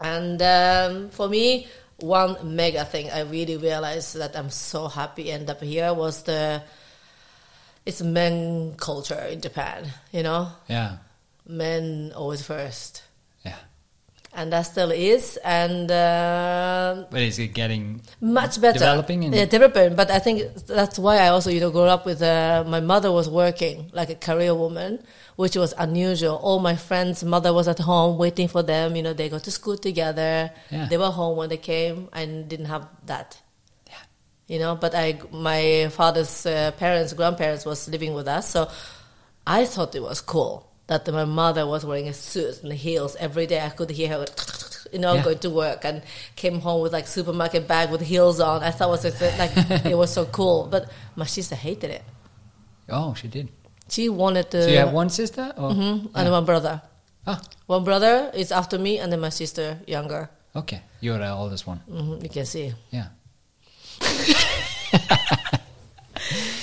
And 0.00 0.40
um, 0.42 1.10
for 1.10 1.28
me, 1.28 1.66
one 2.00 2.54
mega 2.56 2.84
thing 2.84 3.10
I 3.10 3.20
really 3.20 3.56
realized 3.56 4.16
that 4.18 4.36
I'm 4.36 4.50
so 4.50 4.88
happy 4.88 5.30
end 5.30 5.48
up 5.48 5.62
here 5.62 5.94
was 5.94 6.22
the 6.24 6.62
it's 7.86 8.02
men 8.02 8.74
culture 8.76 9.14
in 9.30 9.40
Japan. 9.40 9.86
You 10.12 10.22
know, 10.24 10.48
Yeah. 10.68 10.98
men 11.46 12.12
always 12.14 12.42
first. 12.42 13.02
And 14.36 14.52
that 14.52 14.62
still 14.62 14.90
is. 14.92 15.38
And 15.42 15.90
uh, 15.90 17.06
But 17.10 17.22
is 17.22 17.38
it 17.38 17.48
getting 17.54 18.02
much 18.20 18.60
better 18.60 18.78
Developing 18.78 19.24
and- 19.24 19.34
yeah 19.34 19.46
developing 19.46 19.96
but 19.96 20.10
i 20.10 20.18
think 20.18 20.36
that's 20.66 20.98
why 20.98 21.16
i 21.18 21.28
also 21.28 21.50
you 21.50 21.60
know 21.60 21.70
grew 21.70 21.88
up 21.96 22.04
with 22.06 22.20
uh, 22.22 22.64
my 22.74 22.80
mother 22.92 23.10
was 23.10 23.28
working 23.28 23.90
like 23.92 24.10
a 24.10 24.14
career 24.28 24.54
woman 24.54 24.92
which 25.36 25.56
was 25.56 25.74
unusual 25.78 26.36
all 26.46 26.58
my 26.70 26.76
friends 26.76 27.24
mother 27.24 27.52
was 27.52 27.66
at 27.68 27.78
home 27.78 28.12
waiting 28.18 28.48
for 28.48 28.62
them 28.62 28.94
you 28.96 29.02
know 29.02 29.12
they 29.12 29.28
go 29.28 29.38
to 29.38 29.50
school 29.50 29.76
together 29.88 30.50
Yeah. 30.70 30.86
they 30.90 30.98
were 30.98 31.10
home 31.20 31.36
when 31.40 31.48
they 31.48 31.58
came 31.72 32.08
and 32.12 32.48
didn't 32.48 32.66
have 32.74 32.84
that 33.12 33.28
Yeah. 33.90 34.02
you 34.52 34.58
know 34.62 34.72
but 34.76 34.92
i 34.94 35.18
my 35.32 35.88
father's 35.98 36.46
uh, 36.46 36.70
parents 36.82 37.12
grandparents 37.12 37.64
was 37.66 37.88
living 37.88 38.12
with 38.14 38.28
us 38.28 38.44
so 38.54 38.60
i 39.46 39.64
thought 39.72 39.94
it 39.94 40.02
was 40.10 40.20
cool 40.20 40.54
that 40.88 41.06
my 41.12 41.24
mother 41.24 41.66
was 41.66 41.84
wearing 41.84 42.08
a 42.08 42.12
suit 42.14 42.62
and 42.62 42.72
heels 42.72 43.16
every 43.18 43.46
day 43.46 43.60
i 43.60 43.68
could 43.70 43.90
hear 43.90 44.08
her 44.08 44.24
you 44.92 44.98
know 45.00 45.14
Yeah. 45.14 45.22
going 45.24 45.38
to 45.40 45.50
work 45.50 45.84
and 45.84 46.02
came 46.36 46.60
home 46.60 46.80
with 46.82 46.92
like 46.92 47.06
supermarket 47.08 47.66
bag 47.66 47.90
with 47.90 48.00
heels 48.02 48.38
on 48.40 48.62
i 48.62 48.70
thought 48.70 48.88
it 48.88 48.90
was 48.92 49.02
just, 49.02 49.20
like 49.38 49.50
it 49.92 49.96
was 49.96 50.12
so 50.12 50.24
cool 50.26 50.68
but 50.70 50.88
my 51.16 51.26
sister 51.26 51.54
hated 51.56 51.90
it 51.90 52.02
Oh, 52.88 53.14
she 53.14 53.26
did. 53.26 53.48
she 53.88 54.08
wanted 54.08 54.48
to 54.52 54.62
So 54.62 54.70
you 54.70 54.78
have 54.78 54.92
one 54.92 55.10
sister? 55.10 55.52
Or? 55.56 55.72
Mhm, 55.72 56.10
and 56.14 56.30
one 56.30 56.44
brother 56.44 56.80
Ah, 57.26 57.40
one 57.66 57.82
brother 57.82 58.30
is 58.34 58.52
after 58.52 58.78
me 58.78 58.98
and 59.00 59.10
then 59.12 59.20
my 59.20 59.30
sister 59.30 59.78
younger 59.86 60.30
okay. 60.54 60.80
You're 61.00 61.18
the 61.18 61.30
oldest 61.32 61.66
one. 61.66 61.78
hmm 61.90 62.22
you 62.22 62.28
can 62.30 62.46
see 62.46 62.72
Yeah. 62.90 63.08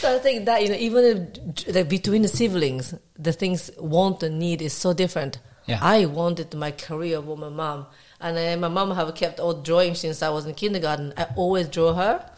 So 0.03 0.13
I 0.13 0.19
think 0.19 0.47
that 0.47 0.61
you 0.61 0.67
know, 0.67 0.75
even 0.75 1.05
if, 1.05 1.73
like 1.73 1.87
between 1.87 2.23
the 2.23 2.27
siblings, 2.27 2.93
the 3.17 3.31
things 3.31 3.71
want 3.77 4.21
and 4.21 4.37
need 4.37 4.61
is 4.61 4.73
so 4.73 4.91
different. 4.91 5.39
Yeah. 5.65 5.79
I 5.81 6.07
wanted 6.07 6.53
my 6.55 6.71
career 6.71 7.21
with 7.21 7.39
my 7.39 7.47
mom, 7.47 7.85
and 8.19 8.59
my 8.59 8.67
mom 8.67 8.91
have 8.91 9.15
kept 9.15 9.39
all 9.39 9.53
drawing 9.53 9.95
since 9.95 10.21
I 10.21 10.27
was 10.27 10.45
in 10.45 10.55
kindergarten. 10.55 11.13
I 11.15 11.27
always 11.37 11.69
draw 11.69 11.93
her 11.93 12.29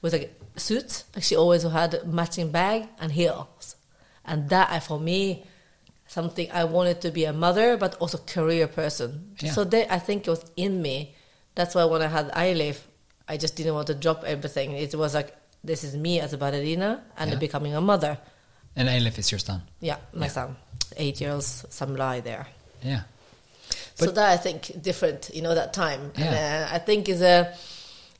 with 0.00 0.12
like 0.12 0.40
suits. 0.54 1.06
Like 1.12 1.24
she 1.24 1.34
always 1.34 1.64
had 1.64 2.06
matching 2.06 2.52
bag 2.52 2.86
and 3.00 3.10
heels, 3.10 3.74
and 4.24 4.48
that 4.50 4.80
for 4.84 5.00
me 5.00 5.44
something 6.06 6.48
I 6.52 6.64
wanted 6.66 7.00
to 7.00 7.10
be 7.10 7.24
a 7.24 7.32
mother, 7.32 7.76
but 7.76 7.96
also 7.96 8.18
career 8.18 8.68
person. 8.68 9.34
Yeah. 9.40 9.50
So 9.50 9.64
they, 9.64 9.88
I 9.88 9.98
think 9.98 10.28
it 10.28 10.30
was 10.30 10.44
in 10.54 10.80
me. 10.80 11.16
That's 11.56 11.74
why 11.74 11.84
when 11.84 12.00
I 12.00 12.06
had 12.06 12.30
Eilif, 12.30 12.78
I 13.26 13.38
just 13.38 13.56
didn't 13.56 13.74
want 13.74 13.88
to 13.88 13.94
drop 13.94 14.22
everything. 14.22 14.70
It 14.70 14.94
was 14.94 15.16
like 15.16 15.34
this 15.64 15.84
is 15.84 15.94
me 15.96 16.20
as 16.20 16.32
a 16.32 16.38
ballerina 16.38 17.02
and 17.16 17.30
Yeah. 17.30 17.36
becoming 17.38 17.74
a 17.74 17.80
mother. 17.80 18.18
And 18.76 18.88
Eilif 18.88 19.18
is 19.18 19.30
your 19.32 19.40
son. 19.40 19.62
Yeah, 19.80 19.96
my 20.12 20.26
Yeah. 20.26 20.32
son, 20.32 20.56
eight 20.96 21.20
years, 21.20 21.64
samurai 21.68 22.20
there. 22.20 22.46
Yeah. 22.82 23.02
so 23.96 24.12
that 24.12 24.30
I 24.30 24.36
think 24.36 24.80
different, 24.80 25.30
you 25.34 25.42
know, 25.42 25.54
that 25.56 25.72
time. 25.72 26.12
And, 26.14 26.24
Yeah. 26.24 26.68
uh, 26.70 26.76
I 26.76 26.78
think 26.78 27.08
is 27.08 27.20
a, 27.20 27.52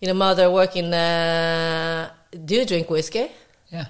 you 0.01 0.09
know, 0.09 0.15
mother 0.15 0.51
working. 0.51 0.93
Uh, 0.93 2.11
do 2.45 2.57
you 2.57 2.65
drink 2.67 2.91
whiskey? 2.91 3.31
Yeah. 3.71 3.87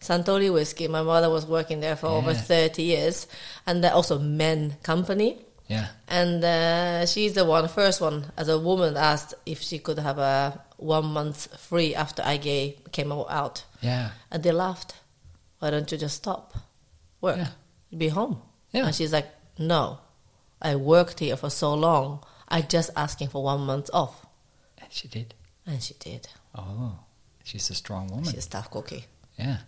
Suntory 0.00 0.50
whiskey. 0.52 0.88
My 0.88 1.02
mother 1.02 1.28
was 1.28 1.44
working 1.46 1.80
there 1.80 1.94
for 1.96 2.06
over 2.08 2.32
thirty 2.34 2.82
years, 2.84 3.26
and 3.66 3.84
uh, 3.84 3.94
also 3.94 4.18
men 4.18 4.76
company. 4.82 5.36
Yeah. 5.68 5.86
And 6.08 6.42
uh, 6.42 7.04
she's 7.06 7.34
the 7.34 7.44
one, 7.44 7.68
first 7.68 8.00
one, 8.00 8.32
as 8.36 8.48
a 8.48 8.58
woman, 8.58 8.96
asked 8.96 9.34
if 9.44 9.60
she 9.62 9.78
could 9.78 9.98
have 9.98 10.18
a 10.18 10.58
one 10.76 11.06
month 11.06 11.58
free 11.60 11.94
after 11.94 12.22
I 12.22 12.36
gay 12.36 12.78
came 12.92 13.12
out. 13.12 13.64
Yeah. 13.80 14.10
And 14.30 14.42
they 14.42 14.52
laughed. 14.52 14.94
Why 15.58 15.70
don't 15.70 15.90
you 15.90 15.98
just 15.98 16.16
stop 16.16 16.54
work? 17.20 17.38
Yeah. 17.38 17.48
Be 17.96 18.08
home. 18.08 18.42
Yeah. 18.72 18.86
And 18.86 18.94
she's 18.94 19.12
like, 19.12 19.26
no, 19.58 19.98
I 20.60 20.76
worked 20.76 21.20
here 21.20 21.36
for 21.36 21.50
so 21.50 21.74
long. 21.74 22.22
I 22.48 22.62
just 22.62 22.90
asking 22.96 23.28
for 23.28 23.42
one 23.42 23.60
month 23.60 23.90
off. 23.92 24.26
And 24.78 24.92
she 24.92 25.08
did. 25.08 25.34
And 25.66 25.82
she 25.82 25.94
did. 25.94 26.28
Oh, 26.54 26.98
she's 27.42 27.70
a 27.70 27.74
strong 27.74 28.08
woman. 28.08 28.24
She's 28.24 28.46
a 28.46 28.50
tough 28.50 28.70
cookie. 28.70 29.04
yeah. 29.38 29.58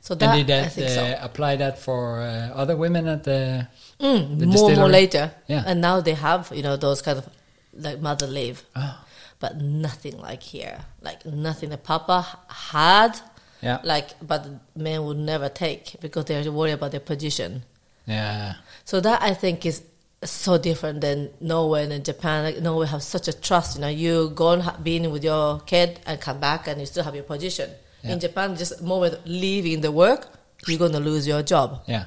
So 0.00 0.14
that, 0.14 0.36
and 0.36 0.46
did 0.46 0.54
I 0.54 0.60
that 0.60 0.72
think 0.72 0.86
uh, 0.90 1.16
so. 1.16 1.18
apply 1.24 1.56
that 1.56 1.78
for 1.78 2.20
uh, 2.20 2.50
other 2.54 2.76
women 2.76 3.08
at 3.08 3.24
the? 3.24 3.66
Mm, 3.98 4.38
the 4.38 4.46
more 4.46 4.76
more 4.76 4.88
later. 4.88 5.32
Yeah. 5.46 5.62
And 5.66 5.80
now 5.80 6.02
they 6.02 6.12
have, 6.12 6.52
you 6.54 6.62
know, 6.62 6.76
those 6.76 7.00
kind 7.00 7.16
of 7.18 7.26
like 7.72 8.00
mother 8.00 8.26
leave. 8.26 8.62
Oh, 8.76 9.02
But 9.40 9.56
nothing 9.60 10.18
like 10.18 10.42
here. 10.42 10.78
Like 11.02 11.24
nothing 11.26 11.70
that 11.70 11.84
Papa 11.84 12.26
had. 12.48 13.20
yeah. 13.60 13.80
Like, 13.82 14.10
but 14.26 14.46
men 14.76 15.04
would 15.04 15.18
never 15.18 15.48
take 15.48 15.96
because 16.00 16.24
they're 16.26 16.50
worried 16.50 16.72
about 16.72 16.92
their 16.92 17.00
position. 17.00 17.64
Yeah. 18.06 18.54
So 18.84 19.00
that 19.00 19.22
I 19.22 19.34
think 19.34 19.66
is 19.66 19.82
so 20.22 20.56
different 20.58 21.00
than 21.00 21.30
Norway 21.40 21.90
and 21.90 22.04
Japan. 22.04 22.44
Like 22.44 22.60
Norway 22.62 22.86
have 22.86 23.02
such 23.02 23.28
a 23.28 23.32
trust. 23.32 23.76
You 23.76 23.82
know, 23.82 23.88
you 23.88 24.30
go 24.30 24.50
and 24.50 24.62
ha- 24.62 24.78
be 24.82 25.00
with 25.06 25.24
your 25.24 25.60
kid 25.60 26.00
and 26.06 26.20
come 26.20 26.40
back, 26.40 26.66
and 26.68 26.80
you 26.80 26.86
still 26.86 27.04
have 27.04 27.14
your 27.14 27.24
position. 27.24 27.70
Yeah. 28.02 28.12
In 28.12 28.20
Japan, 28.20 28.56
just 28.56 28.82
moment 28.82 29.18
leaving 29.26 29.80
the 29.80 29.90
work, 29.92 30.28
you're 30.66 30.78
gonna 30.78 31.00
lose 31.00 31.26
your 31.26 31.42
job. 31.42 31.82
Yeah. 31.86 32.04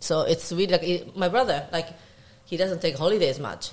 So 0.00 0.22
it's 0.22 0.52
really 0.52 0.72
like 0.72 0.82
it, 0.82 1.16
my 1.16 1.28
brother. 1.28 1.66
Like 1.72 1.88
he 2.44 2.56
doesn't 2.56 2.80
take 2.80 2.96
holidays 2.96 3.38
much 3.38 3.70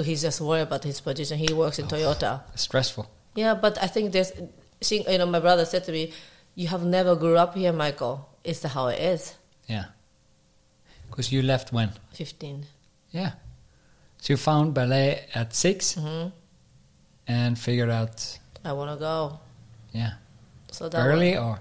he's 0.00 0.22
just 0.22 0.40
worried 0.40 0.62
about 0.62 0.84
his 0.84 1.00
position. 1.00 1.38
He 1.38 1.52
works 1.52 1.78
in 1.78 1.86
Toyota. 1.86 2.42
Stressful. 2.54 3.06
Yeah, 3.34 3.54
but 3.54 3.82
I 3.82 3.86
think 3.86 4.12
there's, 4.12 4.32
seeing- 4.80 5.08
you 5.10 5.18
know, 5.18 5.26
my 5.26 5.40
brother 5.40 5.64
said 5.64 5.84
to 5.84 5.92
me, 5.92 6.12
"You 6.54 6.68
have 6.68 6.84
never 6.84 7.14
grew 7.16 7.36
up 7.36 7.54
here, 7.54 7.72
Michael. 7.72 8.28
It's 8.44 8.60
the 8.60 8.68
how 8.68 8.88
it 8.88 9.00
is." 9.00 9.34
Yeah. 9.68 9.86
Because 11.08 11.30
you 11.32 11.42
left 11.42 11.72
when? 11.72 11.92
Fifteen. 12.12 12.66
Yeah. 13.10 13.32
So 14.20 14.32
you 14.34 14.36
found 14.36 14.72
ballet 14.74 15.26
at 15.34 15.52
6 15.54 15.94
hmm 15.94 16.28
and 17.26 17.58
figured 17.58 17.90
out, 17.90 18.38
I 18.64 18.72
want 18.72 18.90
to 18.92 18.96
go. 18.96 19.40
yeah, 19.92 20.12
So 20.70 20.88
that 20.88 20.98
early 21.04 21.32
was- 21.32 21.38
or 21.40 21.60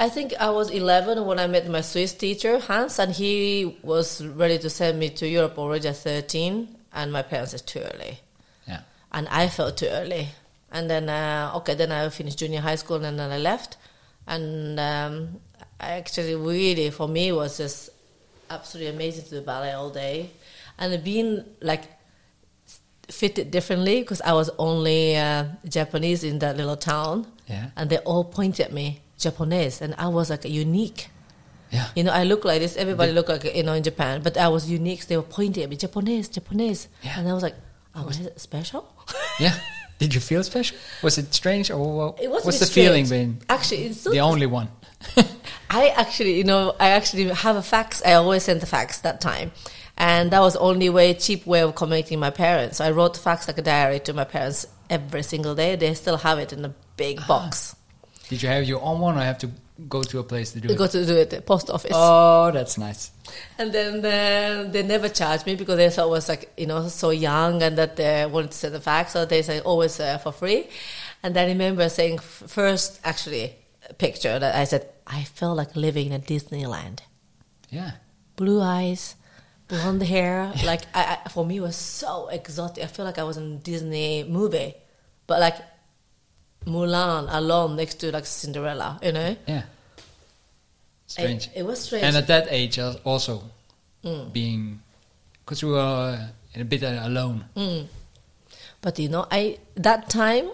I 0.00 0.08
think 0.08 0.34
I 0.40 0.50
was 0.50 0.70
11 0.70 1.24
when 1.26 1.38
I 1.38 1.46
met 1.46 1.68
my 1.68 1.80
Swiss 1.80 2.12
teacher 2.12 2.58
Hans, 2.58 2.98
and 2.98 3.12
he 3.12 3.78
was 3.82 4.20
ready 4.24 4.58
to 4.58 4.68
send 4.70 4.98
me 4.98 5.10
to 5.10 5.28
Europe 5.28 5.58
already 5.58 5.88
at 5.88 5.96
13, 5.96 6.74
and 6.94 7.12
my 7.12 7.22
parents 7.22 7.52
said 7.52 7.66
too 7.66 7.80
early, 7.80 8.20
yeah, 8.66 8.80
and 9.12 9.28
I 9.28 9.48
felt 9.48 9.76
too 9.76 9.88
early. 9.90 10.28
And 10.70 10.88
then 10.88 11.08
uh, 11.08 11.52
okay, 11.56 11.74
then 11.74 11.92
I 11.92 12.08
finished 12.08 12.38
junior 12.38 12.60
high 12.60 12.76
school, 12.76 13.04
and 13.04 13.18
then 13.18 13.30
I 13.30 13.38
left, 13.38 13.76
and 14.26 14.80
um, 14.80 15.40
I 15.78 15.90
actually 15.90 16.34
really 16.34 16.90
for 16.90 17.08
me 17.08 17.32
was 17.32 17.58
just 17.58 17.90
absolutely 18.48 18.94
amazing 18.94 19.24
to 19.24 19.30
do 19.30 19.40
ballet 19.42 19.72
all 19.72 19.90
day, 19.90 20.30
and 20.78 21.02
being 21.04 21.44
like 21.60 21.84
fitted 23.08 23.50
differently 23.50 24.00
because 24.00 24.22
I 24.22 24.32
was 24.32 24.50
only 24.58 25.16
uh, 25.16 25.44
Japanese 25.68 26.24
in 26.24 26.38
that 26.38 26.56
little 26.56 26.76
town. 26.76 27.26
Yeah, 27.48 27.70
and 27.76 27.90
they 27.90 27.98
all 27.98 28.24
pointed 28.24 28.66
at 28.66 28.72
me 28.72 29.00
Japanese, 29.18 29.82
and 29.82 29.94
I 29.98 30.08
was 30.08 30.30
like 30.30 30.44
a 30.44 30.50
unique. 30.50 31.08
Yeah, 31.72 31.88
You 31.96 32.04
know, 32.04 32.12
I 32.12 32.24
look 32.24 32.44
like 32.44 32.60
this. 32.60 32.76
Everybody 32.76 33.12
look 33.12 33.28
like 33.28 33.44
you 33.56 33.62
know 33.62 33.72
in 33.74 33.82
Japan, 33.82 34.20
but 34.22 34.36
I 34.36 34.48
was 34.48 34.68
unique. 34.70 35.02
So 35.02 35.08
They 35.08 35.16
were 35.16 35.22
pointing 35.38 35.62
at 35.64 35.70
me, 35.70 35.76
Japanese, 35.76 36.28
Japanese, 36.28 36.88
Yeah. 37.02 37.18
and 37.18 37.28
I 37.28 37.32
was 37.32 37.42
like, 37.42 37.56
"Oh, 37.94 38.04
was 38.04 38.18
it 38.20 38.38
special?" 38.40 38.84
yeah. 39.40 39.54
Did 39.98 40.14
you 40.14 40.20
feel 40.20 40.42
special? 40.42 40.76
Was 41.02 41.16
it 41.18 41.32
strange, 41.32 41.70
or 41.70 41.78
what, 41.78 42.20
It 42.20 42.28
was 42.30 42.44
what's 42.44 42.58
the 42.58 42.66
feeling 42.66 43.06
strange. 43.06 43.38
being 43.38 43.42
Actually, 43.48 43.84
it's 43.86 44.04
not 44.04 44.12
the 44.12 44.20
only 44.20 44.46
one? 44.46 44.68
I 45.70 45.88
actually, 45.96 46.34
you 46.36 46.44
know, 46.44 46.74
I 46.80 46.88
actually 46.88 47.28
have 47.28 47.56
a 47.56 47.62
fax. 47.62 48.02
I 48.04 48.12
always 48.14 48.42
sent 48.42 48.60
the 48.60 48.66
fax 48.66 48.98
that 49.00 49.20
time. 49.20 49.52
And 49.96 50.30
that 50.32 50.40
was 50.40 50.56
only 50.56 50.88
way, 50.90 51.14
cheap 51.14 51.46
way 51.46 51.60
of 51.62 51.74
communicating 51.74 52.18
my 52.18 52.30
parents. 52.30 52.78
So 52.78 52.84
I 52.84 52.90
wrote 52.90 53.14
the 53.14 53.20
fax 53.20 53.46
like 53.46 53.58
a 53.58 53.62
diary 53.62 54.00
to 54.00 54.12
my 54.12 54.24
parents 54.24 54.66
every 54.90 55.22
single 55.22 55.54
day. 55.54 55.76
They 55.76 55.94
still 55.94 56.16
have 56.16 56.38
it 56.38 56.52
in 56.52 56.64
a 56.64 56.74
big 56.96 57.20
Ah. 57.22 57.26
box. 57.28 57.76
Did 58.28 58.42
you 58.42 58.48
have 58.48 58.64
your 58.64 58.82
own 58.82 58.98
one, 59.00 59.16
or 59.16 59.20
have 59.20 59.38
to 59.38 59.50
go 59.88 60.02
to 60.02 60.18
a 60.18 60.22
place 60.24 60.52
to 60.52 60.60
do 60.60 60.68
We 60.68 60.74
it? 60.74 60.78
go 60.78 60.86
to 60.86 61.06
do 61.06 61.16
it 61.16 61.30
the 61.30 61.40
post 61.40 61.70
office. 61.70 61.92
oh, 61.94 62.50
that's 62.52 62.78
nice. 62.78 63.10
And 63.58 63.72
then 63.72 63.98
uh, 64.04 64.70
they 64.70 64.82
never 64.82 65.08
charged 65.08 65.46
me 65.46 65.54
because 65.56 65.76
they 65.76 65.88
thought 65.90 66.04
I 66.04 66.06
was 66.10 66.28
like, 66.28 66.52
you 66.56 66.66
know, 66.66 66.88
so 66.88 67.10
young 67.10 67.62
and 67.62 67.76
that 67.78 67.96
they 67.96 68.26
wanted 68.26 68.50
to 68.52 68.56
send 68.56 68.74
the 68.74 68.80
fax. 68.80 69.12
So 69.12 69.24
they 69.24 69.42
said 69.42 69.62
always 69.62 69.98
uh, 70.00 70.18
for 70.18 70.32
free. 70.32 70.68
And 71.22 71.36
I 71.38 71.46
remember 71.46 71.88
saying 71.88 72.18
first, 72.18 73.00
actually, 73.04 73.54
picture 73.98 74.38
that 74.38 74.54
I 74.54 74.64
said, 74.64 74.88
I 75.06 75.24
felt 75.24 75.56
like 75.56 75.74
living 75.76 76.06
in 76.08 76.12
a 76.12 76.18
Disneyland. 76.18 77.00
Yeah. 77.70 77.92
blue 78.36 78.60
eyes, 78.60 79.14
blonde 79.68 80.02
hair. 80.02 80.52
Like 80.64 80.82
I, 80.94 81.18
I, 81.24 81.28
for 81.30 81.44
me, 81.46 81.56
it 81.56 81.60
was 81.62 81.76
so 81.76 82.28
exotic. 82.28 82.84
I 82.84 82.86
feel 82.86 83.04
like 83.04 83.18
I 83.18 83.22
was 83.24 83.36
in 83.36 83.52
a 83.54 83.56
Disney 83.56 84.24
movie, 84.24 84.74
but 85.26 85.40
like 85.40 85.56
Mulan 86.66 87.26
alone 87.30 87.76
next 87.76 87.94
to 88.00 88.12
like 88.12 88.26
Cinderella. 88.26 88.98
You 89.02 89.12
know, 89.12 89.36
Yeah. 89.46 89.62
Strange. 91.06 91.46
It, 91.48 91.60
it 91.60 91.66
was 91.66 91.80
strange. 91.82 92.04
and 92.04 92.16
at 92.16 92.26
that 92.28 92.46
age, 92.50 92.78
uh, 92.78 92.94
also 93.04 93.42
Mm. 94.04 94.32
being, 94.32 94.80
because 95.44 95.62
we 95.62 95.70
were 95.70 95.78
uh, 95.78 96.60
a 96.60 96.64
bit 96.64 96.82
uh, 96.82 97.00
alone. 97.04 97.44
Mm. 97.56 97.86
But 98.80 98.98
you 98.98 99.08
know, 99.08 99.26
I 99.30 99.58
that 99.76 100.08
time 100.10 100.50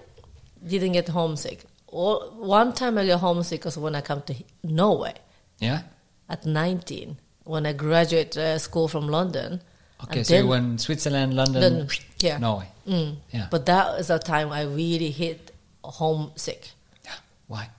didn't 0.66 0.92
get 0.92 1.08
homesick. 1.08 1.64
Or 1.86 2.20
one 2.36 2.74
time 2.74 2.98
I 2.98 3.06
got 3.06 3.20
homesick 3.20 3.64
was 3.64 3.78
when 3.78 3.94
I 3.94 4.02
come 4.02 4.20
to 4.22 4.34
Norway 4.62 5.14
Yeah. 5.60 5.82
at 6.28 6.44
19 6.44 7.16
when 7.44 7.64
I 7.64 7.72
graduated 7.72 8.36
uh, 8.36 8.58
school 8.58 8.86
from 8.88 9.08
London. 9.08 9.62
Okay, 10.04 10.18
And 10.18 10.26
so 10.26 10.36
you 10.36 10.46
went 10.46 10.80
Switzerland, 10.82 11.32
London, 11.34 11.60
Then- 11.62 11.88
yeah. 12.20 12.36
Norway. 12.38 12.68
Mm. 12.86 13.16
Yeah. 13.32 13.46
But 13.50 13.64
that 13.64 13.98
is 14.00 14.10
a 14.10 14.18
time 14.18 14.52
I 14.52 14.62
really 14.64 15.10
hit 15.10 15.47
homesick. 15.84 16.70
Yeah. 17.04 17.14
Why? 17.46 17.70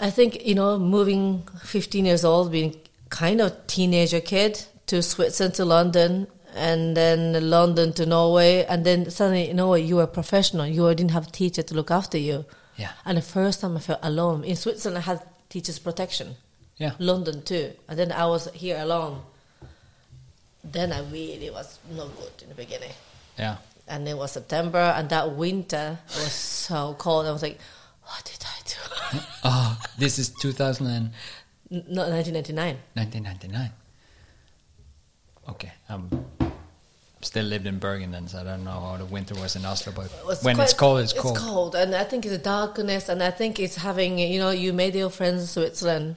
I 0.00 0.10
think 0.10 0.46
you 0.46 0.54
know, 0.54 0.78
moving 0.78 1.42
15 1.64 2.04
years 2.04 2.24
old, 2.24 2.52
being 2.52 2.76
kind 3.08 3.40
of 3.40 3.66
teenager 3.66 4.20
kid 4.20 4.64
to 4.86 5.02
Switzerland 5.02 5.54
to 5.54 5.64
London, 5.64 6.26
and 6.54 6.96
then 6.96 7.50
London 7.50 7.92
to 7.94 8.06
Norway, 8.06 8.64
and 8.66 8.84
then 8.86 9.10
suddenly 9.10 9.48
you 9.48 9.54
know 9.54 9.74
you 9.74 9.96
were 9.96 10.04
a 10.04 10.06
professional. 10.06 10.66
You 10.66 10.88
didn't 10.94 11.10
have 11.10 11.28
a 11.28 11.30
teacher 11.30 11.62
to 11.62 11.74
look 11.74 11.90
after 11.90 12.16
you, 12.18 12.44
Yeah. 12.76 12.92
and 13.04 13.18
the 13.18 13.22
first 13.22 13.60
time 13.60 13.76
I 13.76 13.80
felt 13.80 14.00
alone 14.02 14.44
in 14.44 14.56
Switzerland, 14.56 14.98
I 14.98 15.00
had 15.02 15.22
teachers' 15.50 15.78
protection. 15.78 16.36
Yeah. 16.76 16.92
London 17.00 17.42
too, 17.42 17.72
and 17.88 17.98
then 17.98 18.12
I 18.12 18.26
was 18.26 18.48
here 18.54 18.78
alone. 18.78 19.22
Then 20.62 20.92
I 20.92 21.00
really 21.10 21.50
was 21.50 21.78
no 21.90 22.06
good 22.08 22.42
in 22.42 22.48
the 22.50 22.54
beginning 22.54 22.92
Yeah. 23.38 23.56
And 23.88 24.08
it 24.08 24.16
was 24.16 24.32
September, 24.32 24.78
and 24.96 25.08
that 25.10 25.32
winter 25.36 25.98
was 26.14 26.32
so 26.32 26.94
cold. 26.98 27.26
I 27.26 27.32
was 27.32 27.42
like, 27.42 27.58
"What 28.04 28.24
did 28.24 28.44
I 28.44 28.58
do?" 28.64 29.20
Oh, 29.44 29.78
this 29.98 30.18
is 30.18 30.28
2000 30.30 30.86
and 30.86 31.10
N- 31.70 31.84
Not 31.88 32.08
1999. 32.10 32.76
1999. 32.94 33.70
Okay. 35.48 35.72
Um, 35.88 36.24
still 37.20 37.44
lived 37.46 37.66
in 37.66 37.78
Bergen 37.78 38.10
then, 38.12 38.28
so 38.28 38.38
I 38.40 38.44
don't 38.44 38.64
know 38.64 38.70
how 38.80 38.96
the 38.96 39.04
winter 39.04 39.34
was 39.34 39.56
in 39.56 39.64
Oslo, 39.64 39.92
but 39.94 40.06
It 40.06 40.26
was 40.26 40.42
when 40.44 40.58
it's 40.60 40.72
cold, 40.74 41.00
it's, 41.00 41.12
it's 41.12 41.20
cold. 41.22 41.36
cold, 41.36 41.74
and 41.74 41.94
I 41.94 42.04
think 42.04 42.24
it's 42.24 42.36
the 42.36 42.42
darkness, 42.42 43.08
and 43.08 43.22
I 43.22 43.30
think 43.30 43.58
it's 43.58 43.76
having 43.76 44.18
you 44.18 44.38
know 44.38 44.50
you 44.50 44.72
made 44.72 44.94
your 44.94 45.10
friends 45.10 45.40
in 45.42 45.46
Switzerland, 45.48 46.16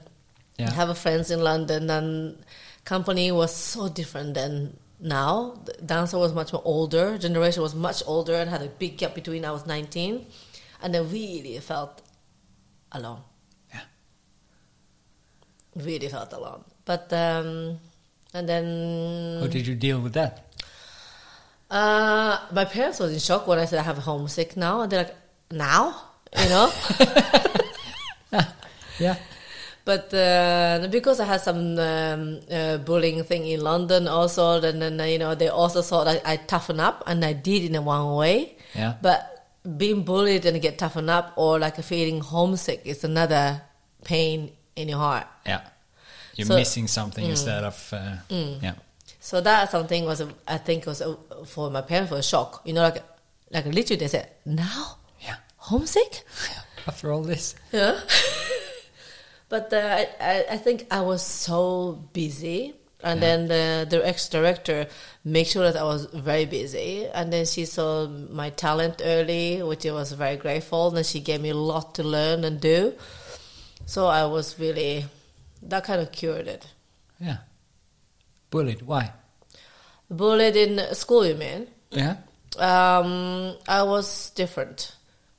Yeah. 0.58 0.68
you 0.68 0.74
have 0.74 0.88
a 0.90 0.94
friends 0.94 1.30
in 1.30 1.40
London, 1.42 1.90
and 1.90 2.38
company 2.84 3.32
was 3.32 3.54
so 3.54 3.88
different 3.88 4.34
than 4.34 4.76
now. 5.02 5.60
Dancer 5.84 6.16
was 6.18 6.32
much 6.32 6.52
more 6.52 6.62
older, 6.64 7.18
generation 7.18 7.62
was 7.62 7.74
much 7.74 8.02
older, 8.06 8.34
and 8.34 8.48
had 8.48 8.62
a 8.62 8.68
big 8.68 8.96
gap 8.96 9.14
between. 9.14 9.44
I 9.44 9.50
was 9.50 9.66
19, 9.66 10.24
and 10.82 10.96
I 10.96 11.00
really 11.00 11.58
felt 11.58 12.00
alone. 12.92 13.20
Yeah. 13.74 13.80
Really 15.76 16.08
felt 16.08 16.32
alone, 16.32 16.64
but 16.84 17.12
um, 17.12 17.78
and 18.32 18.48
then 18.48 19.40
How 19.40 19.48
did 19.48 19.66
you 19.66 19.74
deal 19.74 20.00
with 20.00 20.14
that? 20.14 20.48
uh, 21.70 22.38
my 22.52 22.64
parents 22.64 22.98
was 23.00 23.12
in 23.12 23.18
shock 23.18 23.46
when 23.46 23.58
I 23.58 23.64
said 23.64 23.78
I 23.78 23.82
have 23.82 23.98
homesick 23.98 24.56
now, 24.56 24.82
and 24.82 24.92
they're 24.92 25.04
like, 25.04 25.16
"Now, 25.50 25.96
you 26.38 26.48
know." 26.48 26.72
Yeah. 29.00 29.16
But 29.84 30.12
uh, 30.14 30.86
because 30.90 31.20
I 31.20 31.24
had 31.26 31.40
some 31.40 31.78
um, 31.78 32.40
uh, 32.50 32.78
bullying 32.78 33.24
thing 33.24 33.46
in 33.46 33.60
London, 33.60 34.06
also, 34.08 34.60
then, 34.60 34.78
then 34.78 35.00
uh, 35.00 35.04
you 35.04 35.18
know 35.18 35.34
they 35.34 35.48
also 35.48 35.82
thought 35.82 36.06
I, 36.08 36.20
I 36.24 36.36
toughen 36.36 36.78
up, 36.80 37.02
and 37.06 37.24
I 37.24 37.32
did 37.32 37.64
in 37.64 37.74
a 37.74 37.82
one 37.82 38.14
way. 38.14 38.56
Yeah. 38.74 38.94
But 39.02 39.28
being 39.76 40.02
bullied 40.04 40.46
and 40.46 40.60
get 40.62 40.78
toughened 40.78 41.10
up, 41.10 41.32
or 41.36 41.58
like 41.58 41.76
feeling 41.82 42.20
homesick, 42.20 42.82
is 42.84 43.04
another 43.04 43.62
pain 44.04 44.52
in 44.76 44.88
your 44.88 44.98
heart. 44.98 45.26
Yeah. 45.46 45.60
You're 46.36 46.46
So- 46.46 46.56
missing 46.56 46.88
something 46.88 47.24
instead 47.24 47.64
of. 47.64 47.92
Uh, 47.92 48.16
Yeah. 48.30 48.74
So 49.20 49.40
that 49.40 49.70
something 49.70 50.04
was, 50.04 50.20
a, 50.20 50.28
I 50.48 50.58
think, 50.58 50.84
was 50.86 51.00
a, 51.00 51.16
for 51.46 51.70
my 51.70 51.80
parents 51.82 52.10
was 52.10 52.26
a 52.26 52.28
shock. 52.28 52.62
You 52.64 52.72
know, 52.72 52.82
like 52.82 53.02
like 53.52 53.66
literally 53.66 53.96
they 54.00 54.08
said, 54.08 54.28
"Now 54.44 54.96
Yeah. 55.20 55.36
homesick." 55.58 56.24
After 56.88 57.12
all 57.12 57.22
this. 57.22 57.54
Yeah. 57.72 58.00
but 59.52 59.70
uh, 59.72 60.04
I, 60.32 60.44
I, 60.56 60.56
think 60.56 60.86
I 60.90 61.02
was 61.02 61.20
so 61.20 61.60
busy. 62.14 62.72
And 63.04 63.20
Yeah. 63.20 63.26
then 63.26 63.40
the, 63.48 63.64
the 63.92 64.00
ex 64.12 64.28
director 64.30 64.86
made 65.24 65.46
sure 65.52 65.64
that 65.68 65.76
I 65.76 65.84
was 65.84 66.06
very 66.30 66.46
busy. 66.46 67.06
And 67.18 67.30
then 67.32 67.44
she 67.44 67.64
saw 67.66 68.06
my 68.40 68.48
talent 68.64 69.02
early, 69.04 69.60
which 69.62 69.84
I 69.84 69.92
was 69.92 70.12
very 70.12 70.36
grateful. 70.36 70.88
And 70.88 70.96
then 70.96 71.04
she 71.04 71.20
gave 71.20 71.40
me 71.42 71.50
a 71.50 71.60
lot 71.72 71.94
to 71.96 72.02
learn 72.02 72.44
and 72.44 72.60
do. 72.60 72.94
So 73.84 74.06
I 74.06 74.24
was 74.24 74.58
really, 74.58 75.04
that 75.70 75.84
kind 75.84 76.00
of 76.00 76.12
cured 76.12 76.46
it. 76.48 76.64
Yeah. 77.20 77.38
Bullied. 78.50 78.82
Why? 78.82 79.12
Bullied 80.08 80.56
in 80.56 80.94
school, 80.94 81.26
you 81.26 81.34
mean? 81.34 81.66
Yeah. 81.90 82.16
Um, 82.56 83.56
I 83.68 83.82
was 83.82 84.30
different. 84.30 84.96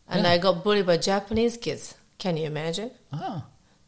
And 0.08 0.23
Yeah. 0.23 0.34
I 0.34 0.38
got 0.38 0.63
bullied 0.63 0.86
by 0.86 0.97
Japanese 0.97 1.58
kids. 1.58 1.95
Can 2.19 2.38
you 2.38 2.45
imagine? 2.45 2.91
Oh. 3.12 3.41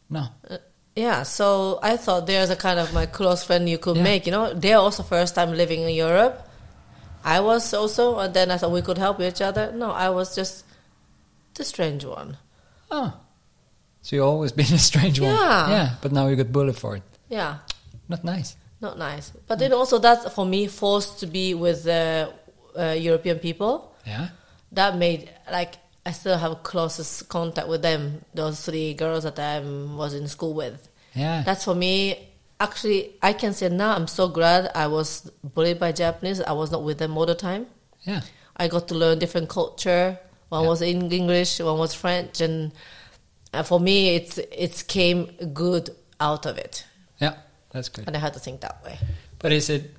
No. 0.09 0.27
Uh, 0.49 0.57
Yeah, 0.97 1.23
so 1.23 1.79
I 1.83 1.97
thought 1.97 2.25
there's 2.25 2.49
a 2.49 2.55
kind 2.55 2.79
of 2.79 2.93
my 2.93 3.05
close 3.05 3.43
friend 3.43 3.67
you 3.67 3.77
could 3.77 3.97
Yeah. 3.97 4.03
make. 4.03 4.25
You 4.25 4.31
know, 4.31 4.53
they're 4.53 4.77
also 4.79 5.03
first 5.03 5.35
time 5.35 5.51
living 5.51 5.81
in 5.81 5.89
Europe. 5.93 6.47
I 7.25 7.41
was 7.41 7.73
also, 7.73 8.17
and 8.19 8.33
then 8.33 8.49
I 8.49 8.55
thought 8.57 8.71
we 8.71 8.81
could 8.81 8.97
help 8.97 9.19
each 9.19 9.41
other. 9.41 9.73
No, 9.73 9.91
I 9.91 10.09
was 10.09 10.35
just 10.35 10.63
the 11.55 11.63
strange 11.65 12.05
one. 12.05 12.37
Oh. 12.89 13.11
So 14.03 14.15
you've 14.15 14.25
always 14.25 14.51
been 14.61 14.71
a 14.73 14.79
strange 14.79 15.19
one. 15.19 15.31
Yeah. 15.35 15.69
Yeah. 15.69 15.89
But 16.01 16.11
now 16.13 16.27
you 16.29 16.37
got 16.37 16.51
bullied 16.51 16.77
for 16.77 16.95
it. 16.95 17.03
Yeah, 17.27 17.57
Not 18.07 18.23
nice. 18.23 18.55
not 18.79 18.97
nice. 18.97 19.33
But 19.47 19.59
then 19.59 19.73
also 19.73 19.97
that's 19.99 20.31
for 20.33 20.45
me 20.45 20.67
forced 20.67 21.19
to 21.19 21.27
be 21.27 21.55
with 21.55 21.87
uh, 21.87 22.29
uh, 22.79 22.95
European 22.95 23.39
people. 23.39 23.91
Yeah. 24.07 24.29
That 24.71 24.95
made 24.97 25.29
like 25.51 25.73
I 26.05 26.11
still 26.11 26.37
have 26.37 26.61
closest 26.63 27.27
contact 27.29 27.67
with 27.67 27.81
them. 27.81 28.23
Those 28.33 28.63
three 28.65 28.93
girls 28.93 29.23
that 29.23 29.39
I 29.39 29.59
was 29.59 30.13
in 30.13 30.27
school 30.27 30.53
with. 30.53 30.87
Yeah. 31.13 31.43
That's 31.43 31.63
for 31.65 31.73
me. 31.75 32.29
Actually, 32.59 33.15
I 33.21 33.33
can 33.33 33.53
say 33.53 33.69
now 33.69 33.95
I'm 33.95 34.07
so 34.07 34.27
glad 34.29 34.71
I 34.75 34.87
was 34.87 35.29
bullied 35.43 35.79
by 35.79 35.91
Japanese. 35.91 36.39
I 36.41 36.53
was 36.53 36.71
not 36.71 36.83
with 36.83 36.97
them 36.99 37.17
all 37.17 37.25
the 37.25 37.35
time. 37.35 37.67
yeah. 38.03 38.21
I 38.57 38.69
got 38.69 38.87
to 38.87 38.95
learn 38.95 39.19
different 39.19 39.49
culture. 39.49 40.17
One 40.47 40.63
Yeah. 40.63 40.69
was 40.69 40.81
in 40.81 41.11
English, 41.11 41.59
one 41.59 41.77
was 41.77 41.93
French, 41.93 42.39
and 42.39 42.71
uh, 43.53 43.63
for 43.63 43.79
me, 43.81 44.15
it's 44.15 44.37
it 44.37 44.85
came 44.87 45.25
good 45.53 45.89
out 46.21 46.45
of 46.45 46.57
it, 46.57 46.85
Yeah. 47.19 47.33
That's 47.71 47.89
good. 47.89 48.05
and 48.07 48.15
I 48.15 48.19
had 48.19 48.31
to 48.33 48.39
think 48.39 48.61
that 48.61 48.81
way. 48.85 48.97
But 49.39 49.51
is 49.51 49.69
it 49.69 49.91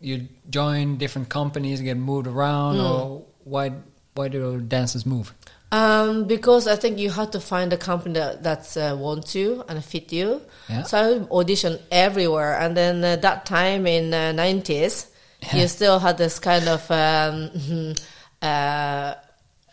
you 0.00 0.28
join 0.48 0.98
different 0.98 1.28
companies, 1.28 1.80
and 1.80 1.86
get 1.86 1.96
moved 1.96 2.28
around, 2.28 2.76
Hmm. 2.76 2.86
or 2.86 3.22
why 3.42 3.72
why 4.14 4.28
do 4.28 4.60
dancers 4.60 5.04
move? 5.06 5.32
Um, 5.70 6.24
because 6.26 6.66
I 6.66 6.76
think 6.76 6.98
you 6.98 7.10
have 7.10 7.30
to 7.32 7.40
find 7.40 7.72
a 7.72 7.76
company 7.76 8.14
that 8.14 8.42
that's, 8.42 8.76
uh, 8.76 8.96
wants 8.98 9.34
you 9.34 9.62
and 9.68 9.84
fit 9.84 10.12
you. 10.12 10.40
Yeah. 10.68 10.84
So 10.84 10.98
I 10.98 11.18
auditioned 11.26 11.80
everywhere, 11.90 12.58
and 12.58 12.74
then 12.74 13.04
uh, 13.04 13.16
that 13.16 13.44
time 13.44 13.86
in 13.86 14.14
uh, 14.14 14.32
nineties, 14.32 15.06
Yeah. 15.42 15.56
you 15.60 15.68
still 15.68 15.98
had 15.98 16.16
this 16.16 16.38
kind 16.38 16.66
of 16.68 16.90
um, 16.90 17.94
uh, 18.42 19.14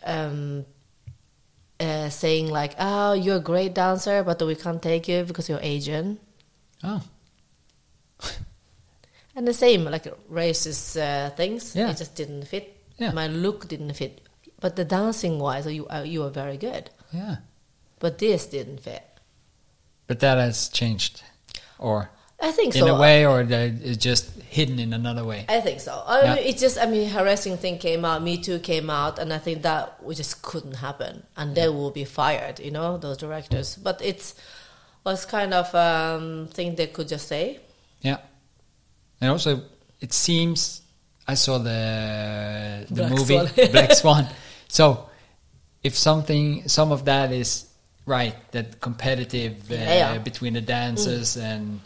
um, 0.04 0.66
uh, 1.80 2.08
saying 2.10 2.50
like, 2.50 2.74
"Oh, 2.78 3.14
you're 3.14 3.36
a 3.36 3.40
great 3.40 3.72
dancer, 3.74 4.22
but 4.22 4.40
we 4.42 4.54
can't 4.54 4.82
take 4.82 5.08
you 5.08 5.24
because 5.24 5.48
you're 5.48 5.60
Asian." 5.62 6.18
Oh, 6.84 7.00
And 9.34 9.46
the 9.46 9.54
same 9.54 9.84
like 9.84 10.04
racist 10.30 10.96
uh, 11.00 11.30
things. 11.36 11.74
Yeah. 11.76 11.90
It 11.90 11.96
just 11.96 12.14
didn't 12.16 12.44
fit. 12.44 12.76
Yeah. 12.98 13.12
My 13.12 13.26
look 13.28 13.68
didn't 13.68 13.92
fit. 13.94 14.20
But 14.66 14.74
the 14.74 14.84
dancing 14.84 15.38
wise, 15.38 15.64
you 15.68 15.86
uh, 15.86 16.02
you 16.02 16.22
were 16.22 16.30
very 16.42 16.56
good. 16.56 16.90
Yeah. 17.12 17.36
But 18.00 18.18
this 18.18 18.46
didn't 18.46 18.80
fit. 18.80 19.04
But 20.08 20.18
that 20.18 20.38
has 20.38 20.68
changed, 20.68 21.22
or 21.78 22.10
I 22.40 22.50
think 22.50 22.74
in 22.74 22.80
so. 22.82 22.96
a 22.96 22.98
way, 23.00 23.24
or 23.24 23.46
it's 23.48 23.96
just 24.02 24.24
hidden 24.42 24.80
in 24.80 24.92
another 24.92 25.24
way. 25.24 25.44
I 25.48 25.60
think 25.60 25.78
so. 25.78 26.02
I 26.04 26.22
Yeah. 26.22 26.34
mean, 26.34 26.44
it's 26.48 26.60
just, 26.60 26.78
I 26.78 26.86
mean, 26.86 27.08
harassing 27.08 27.56
thing 27.58 27.78
came 27.78 28.04
out, 28.04 28.24
Me 28.24 28.38
Too 28.42 28.58
came 28.58 28.90
out, 28.90 29.20
and 29.20 29.32
I 29.32 29.38
think 29.38 29.62
that 29.62 30.02
we 30.02 30.16
just 30.16 30.42
couldn't 30.42 30.78
happen, 30.86 31.22
and 31.36 31.54
they 31.54 31.68
will 31.68 31.92
be 31.92 32.04
fired. 32.04 32.58
You 32.58 32.72
know, 32.72 32.98
those 32.98 33.18
directors. 33.18 33.76
But 33.76 34.00
it's 34.02 34.34
was 35.04 35.24
kind 35.26 35.54
of 35.54 35.72
um, 35.76 36.48
thing 36.48 36.74
they 36.74 36.88
could 36.88 37.06
just 37.06 37.28
say. 37.28 37.60
Yeah, 38.00 38.18
and 39.20 39.30
also 39.30 39.62
it 40.00 40.12
seems 40.12 40.82
I 41.28 41.34
saw 41.34 41.58
the 41.58 42.84
the 42.90 42.94
Black 42.94 43.10
movie 43.12 43.38
Swan. 43.46 43.70
Black 43.70 43.92
Swan. 43.92 44.26
So 44.68 45.08
if 45.82 45.96
something, 45.96 46.68
some 46.68 46.92
of 46.92 47.04
that 47.04 47.32
is 47.32 47.66
right, 48.06 48.34
that 48.52 48.80
competitive 48.80 49.70
uh, 49.70 49.74
Yeah, 49.74 49.94
yeah. 50.14 50.18
between 50.18 50.54
the 50.54 50.60
dancers, 50.60 51.36
and 51.36 51.80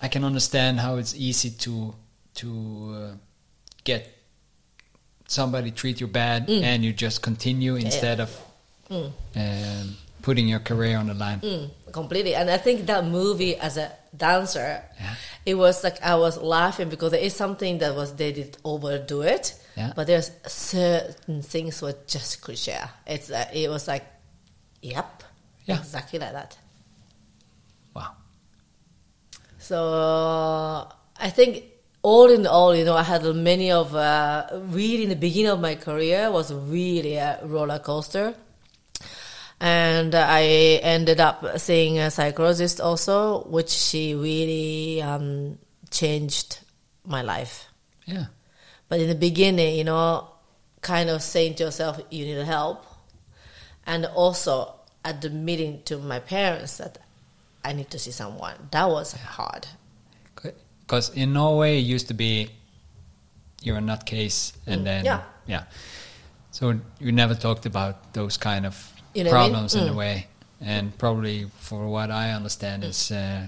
I 0.00 0.08
can 0.08 0.24
understand 0.24 0.80
how 0.80 0.96
it's 0.96 1.14
easy 1.14 1.50
to 1.50 1.94
to 2.34 2.94
uh, 2.94 3.16
get 3.84 4.08
somebody 5.26 5.70
treat 5.70 6.00
you 6.00 6.06
bad, 6.06 6.48
and 6.50 6.84
you 6.84 6.92
just 6.92 7.22
continue 7.22 7.76
instead 7.76 8.20
of 8.20 8.30
um, 8.90 9.12
putting 10.22 10.48
your 10.48 10.60
career 10.60 10.96
on 10.98 11.06
the 11.06 11.14
line. 11.14 11.40
Mm, 11.40 11.70
completely. 11.92 12.34
And 12.34 12.50
I 12.50 12.56
think 12.58 12.86
that 12.86 13.04
movie 13.04 13.56
as 13.56 13.76
a 13.76 13.92
dancer, 14.16 14.82
Yeah. 15.00 15.14
it 15.46 15.54
was 15.54 15.84
like 15.84 16.02
I 16.02 16.16
was 16.16 16.36
laughing 16.38 16.88
because 16.88 17.12
there 17.12 17.20
is 17.20 17.34
something 17.34 17.78
that 17.78 17.94
was 17.94 18.14
they 18.14 18.32
did 18.32 18.56
overdo 18.64 19.22
it. 19.22 19.54
Yeah. 19.80 19.92
But 19.96 20.06
there's 20.08 20.30
certain 20.46 21.40
things 21.42 21.80
were 21.80 21.94
just 22.06 22.42
cliche. 22.42 22.76
It's 23.06 23.30
uh, 23.30 23.48
it 23.52 23.70
was 23.70 23.88
like, 23.88 24.04
yep, 24.82 25.22
Yeah. 25.64 25.78
exactly 25.78 26.18
like 26.18 26.32
that. 26.32 26.58
Wow. 27.96 28.12
So 29.58 29.76
I 31.16 31.30
think 31.30 31.64
all 32.02 32.28
in 32.30 32.46
all, 32.46 32.74
you 32.76 32.84
know, 32.84 32.94
I 32.96 33.02
had 33.02 33.24
many 33.34 33.72
of 33.72 33.94
uh, 33.94 34.46
really 34.52 35.04
in 35.04 35.08
the 35.08 35.16
beginning 35.16 35.52
of 35.52 35.60
my 35.60 35.76
career 35.76 36.30
was 36.30 36.52
really 36.52 37.16
a 37.16 37.38
roller 37.44 37.78
coaster. 37.78 38.34
And 39.62 40.14
I 40.14 40.42
ended 40.82 41.20
up 41.20 41.58
seeing 41.58 41.98
a 41.98 42.10
psychologist 42.10 42.80
also, 42.80 43.44
which 43.44 43.68
she 43.70 44.14
really 44.14 45.02
um, 45.02 45.58
changed 45.90 46.60
my 47.04 47.22
life. 47.22 47.66
Yeah. 48.06 48.26
But 48.90 49.00
in 49.00 49.08
the 49.08 49.14
beginning, 49.14 49.76
you 49.78 49.84
know, 49.84 50.28
kind 50.82 51.08
of 51.08 51.22
saying 51.22 51.54
to 51.54 51.64
yourself, 51.64 51.98
you 52.10 52.26
need 52.26 52.44
help. 52.44 52.84
And 53.86 54.04
also 54.04 54.74
admitting 55.04 55.82
to 55.84 55.96
my 55.96 56.18
parents 56.18 56.76
that 56.78 56.98
I 57.64 57.72
need 57.72 57.88
to 57.90 57.98
see 57.98 58.10
someone. 58.10 58.56
That 58.72 58.88
was 58.90 59.12
hard. 59.12 59.66
Because 60.34 61.10
in 61.14 61.32
Norway, 61.32 61.78
it 61.78 61.86
used 61.86 62.08
to 62.08 62.14
be 62.14 62.50
you're 63.62 63.76
a 63.78 63.80
nutcase, 63.80 64.52
and 64.66 64.80
Mm, 64.80 64.84
then 64.84 65.04
yeah. 65.04 65.22
yeah. 65.46 65.64
So 66.50 66.80
you 66.98 67.12
never 67.12 67.34
talked 67.34 67.64
about 67.66 68.12
those 68.12 68.36
kind 68.36 68.66
of 68.66 68.74
You 69.14 69.22
know 69.24 69.30
what 69.30 69.36
I 69.36 69.42
mean? 69.42 69.50
problems 69.52 69.74
in 69.76 69.88
a 69.88 69.92
Mm. 69.92 69.96
way, 69.96 70.26
and 70.60 70.96
probably 70.98 71.46
for 71.58 71.86
what 71.88 72.10
I 72.10 72.32
understand 72.32 72.82
is 72.84 73.10
uh, 73.12 73.46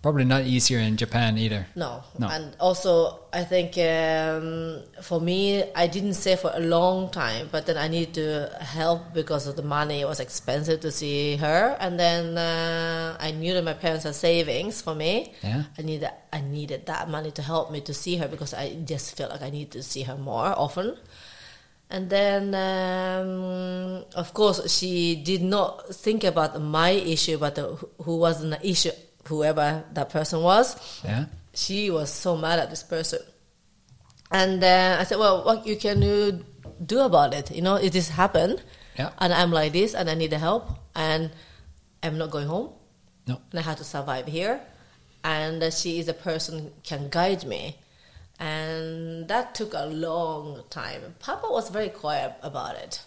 probably 0.00 0.24
not 0.24 0.42
easier 0.44 0.78
in 0.78 0.96
Japan 0.96 1.36
either. 1.38 1.66
No. 1.74 2.02
No. 2.18 2.28
And 2.28 2.56
also, 2.60 3.20
I 3.32 3.42
think 3.42 3.76
um, 3.78 4.82
for 5.02 5.20
me, 5.20 5.64
I 5.74 5.86
didn't 5.88 6.14
say 6.14 6.36
for 6.36 6.52
a 6.54 6.60
long 6.60 7.10
time, 7.10 7.48
but 7.50 7.66
then 7.66 7.76
I 7.76 7.88
needed 7.88 8.14
to 8.14 8.64
help 8.64 9.12
because 9.12 9.46
of 9.48 9.56
the 9.56 9.62
money. 9.62 10.00
It 10.00 10.06
was 10.06 10.20
expensive 10.20 10.80
to 10.80 10.92
see 10.92 11.36
her. 11.36 11.76
And 11.80 11.98
then 11.98 12.38
uh, 12.38 13.16
I 13.18 13.32
knew 13.32 13.54
that 13.54 13.64
my 13.64 13.74
parents 13.74 14.04
had 14.04 14.14
savings 14.14 14.80
for 14.80 14.94
me. 14.94 15.34
Yeah. 15.42 15.64
I 15.76 15.82
needed, 15.82 16.10
I 16.32 16.40
needed 16.42 16.86
that 16.86 17.10
money 17.10 17.32
to 17.32 17.42
help 17.42 17.72
me 17.72 17.80
to 17.82 17.92
see 17.92 18.16
her 18.18 18.28
because 18.28 18.54
I 18.54 18.74
just 18.84 19.16
felt 19.16 19.32
like 19.32 19.42
I 19.42 19.50
needed 19.50 19.72
to 19.72 19.82
see 19.82 20.02
her 20.02 20.16
more 20.16 20.46
often. 20.56 20.96
And 21.90 22.10
then, 22.10 22.54
um, 22.54 24.04
of 24.14 24.34
course, 24.34 24.70
she 24.70 25.16
did 25.16 25.42
not 25.42 25.88
think 25.94 26.22
about 26.22 26.60
my 26.60 26.90
issue, 26.90 27.38
but 27.38 27.54
the, 27.54 27.76
who 28.02 28.18
was 28.18 28.42
an 28.42 28.56
issue, 28.62 28.90
whoever 29.28 29.84
that 29.92 30.08
person 30.10 30.42
was 30.42 30.76
Yeah. 31.04 31.26
she 31.54 31.90
was 31.90 32.10
so 32.10 32.36
mad 32.36 32.58
at 32.58 32.70
this 32.70 32.82
person. 32.82 33.20
And 34.30 34.62
uh, 34.62 34.96
I 35.00 35.04
said, 35.04 35.18
well, 35.18 35.44
what 35.44 35.66
you 35.66 35.76
can 35.76 36.00
do 36.84 36.98
about 37.00 37.32
it? 37.34 37.50
You 37.50 37.62
know, 37.62 37.76
it 37.76 37.92
just 37.92 38.10
happened. 38.10 38.62
Yeah. 38.98 39.10
And 39.18 39.32
I'm 39.32 39.52
like 39.52 39.72
this, 39.72 39.94
and 39.94 40.10
I 40.10 40.14
need 40.14 40.30
the 40.30 40.38
help, 40.38 40.68
and 40.94 41.30
I'm 42.02 42.18
not 42.18 42.30
going 42.30 42.46
home, 42.48 42.70
No. 43.26 43.40
and 43.50 43.58
I 43.60 43.62
have 43.62 43.78
to 43.78 43.84
survive 43.84 44.26
here. 44.26 44.60
And 45.24 45.62
uh, 45.62 45.70
she 45.70 45.98
is 45.98 46.08
a 46.08 46.14
person 46.14 46.72
can 46.84 47.08
guide 47.08 47.44
me, 47.46 47.76
and 48.38 49.26
that 49.28 49.54
took 49.54 49.72
a 49.74 49.86
long 49.86 50.62
time. 50.70 51.14
Papa 51.20 51.46
was 51.50 51.70
very 51.70 51.88
quiet 51.88 52.34
about 52.42 52.76
it. 52.76 53.00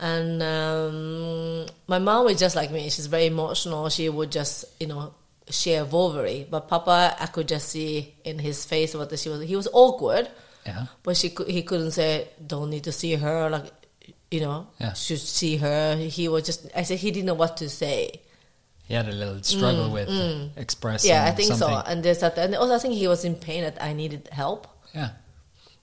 And 0.00 0.42
um, 0.42 1.66
my 1.86 1.98
mom 1.98 2.26
is 2.28 2.38
just 2.40 2.56
like 2.56 2.70
me. 2.70 2.90
She's 2.90 3.06
very 3.06 3.26
emotional. 3.26 3.88
She 3.88 4.08
would 4.08 4.32
just, 4.32 4.64
you 4.80 4.86
know, 4.88 5.14
share 5.50 5.84
vulgarity. 5.84 6.46
But 6.48 6.68
Papa, 6.68 7.16
I 7.18 7.26
could 7.26 7.48
just 7.48 7.68
see 7.68 8.14
in 8.24 8.38
his 8.38 8.64
face 8.64 8.94
what 8.94 9.16
she 9.18 9.28
was. 9.28 9.42
He 9.42 9.56
was 9.56 9.68
awkward, 9.72 10.28
Yeah. 10.66 10.86
but 11.02 11.16
she 11.16 11.30
could, 11.30 11.48
he 11.48 11.62
couldn't 11.62 11.92
say, 11.92 12.28
"Don't 12.44 12.70
need 12.70 12.84
to 12.84 12.92
see 12.92 13.14
her." 13.14 13.50
Like, 13.50 13.70
you 14.30 14.40
know, 14.40 14.68
Yeah. 14.80 14.92
should 14.94 15.20
see 15.20 15.56
her. 15.58 15.96
He 15.96 16.28
was 16.28 16.44
just. 16.44 16.66
I 16.74 16.82
said 16.82 16.98
he 16.98 17.10
didn't 17.10 17.26
know 17.26 17.34
what 17.34 17.56
to 17.58 17.68
say. 17.68 18.20
He 18.86 18.92
had 18.94 19.08
a 19.08 19.12
little 19.12 19.42
struggle 19.42 19.90
with 19.90 20.08
expressing. 20.56 21.10
Mm, 21.10 21.14
yeah, 21.14 21.24
I 21.24 21.30
think 21.30 21.54
so. 21.54 21.68
And 21.86 22.02
there's 22.04 22.20
that, 22.20 22.36
and 22.36 22.54
also 22.54 22.74
I 22.74 22.78
think 22.78 22.94
he 22.94 23.08
was 23.08 23.24
in 23.24 23.34
pain 23.34 23.64
that 23.64 23.80
I 23.82 23.92
needed 23.94 24.28
help. 24.30 24.66
Yeah. 24.94 25.10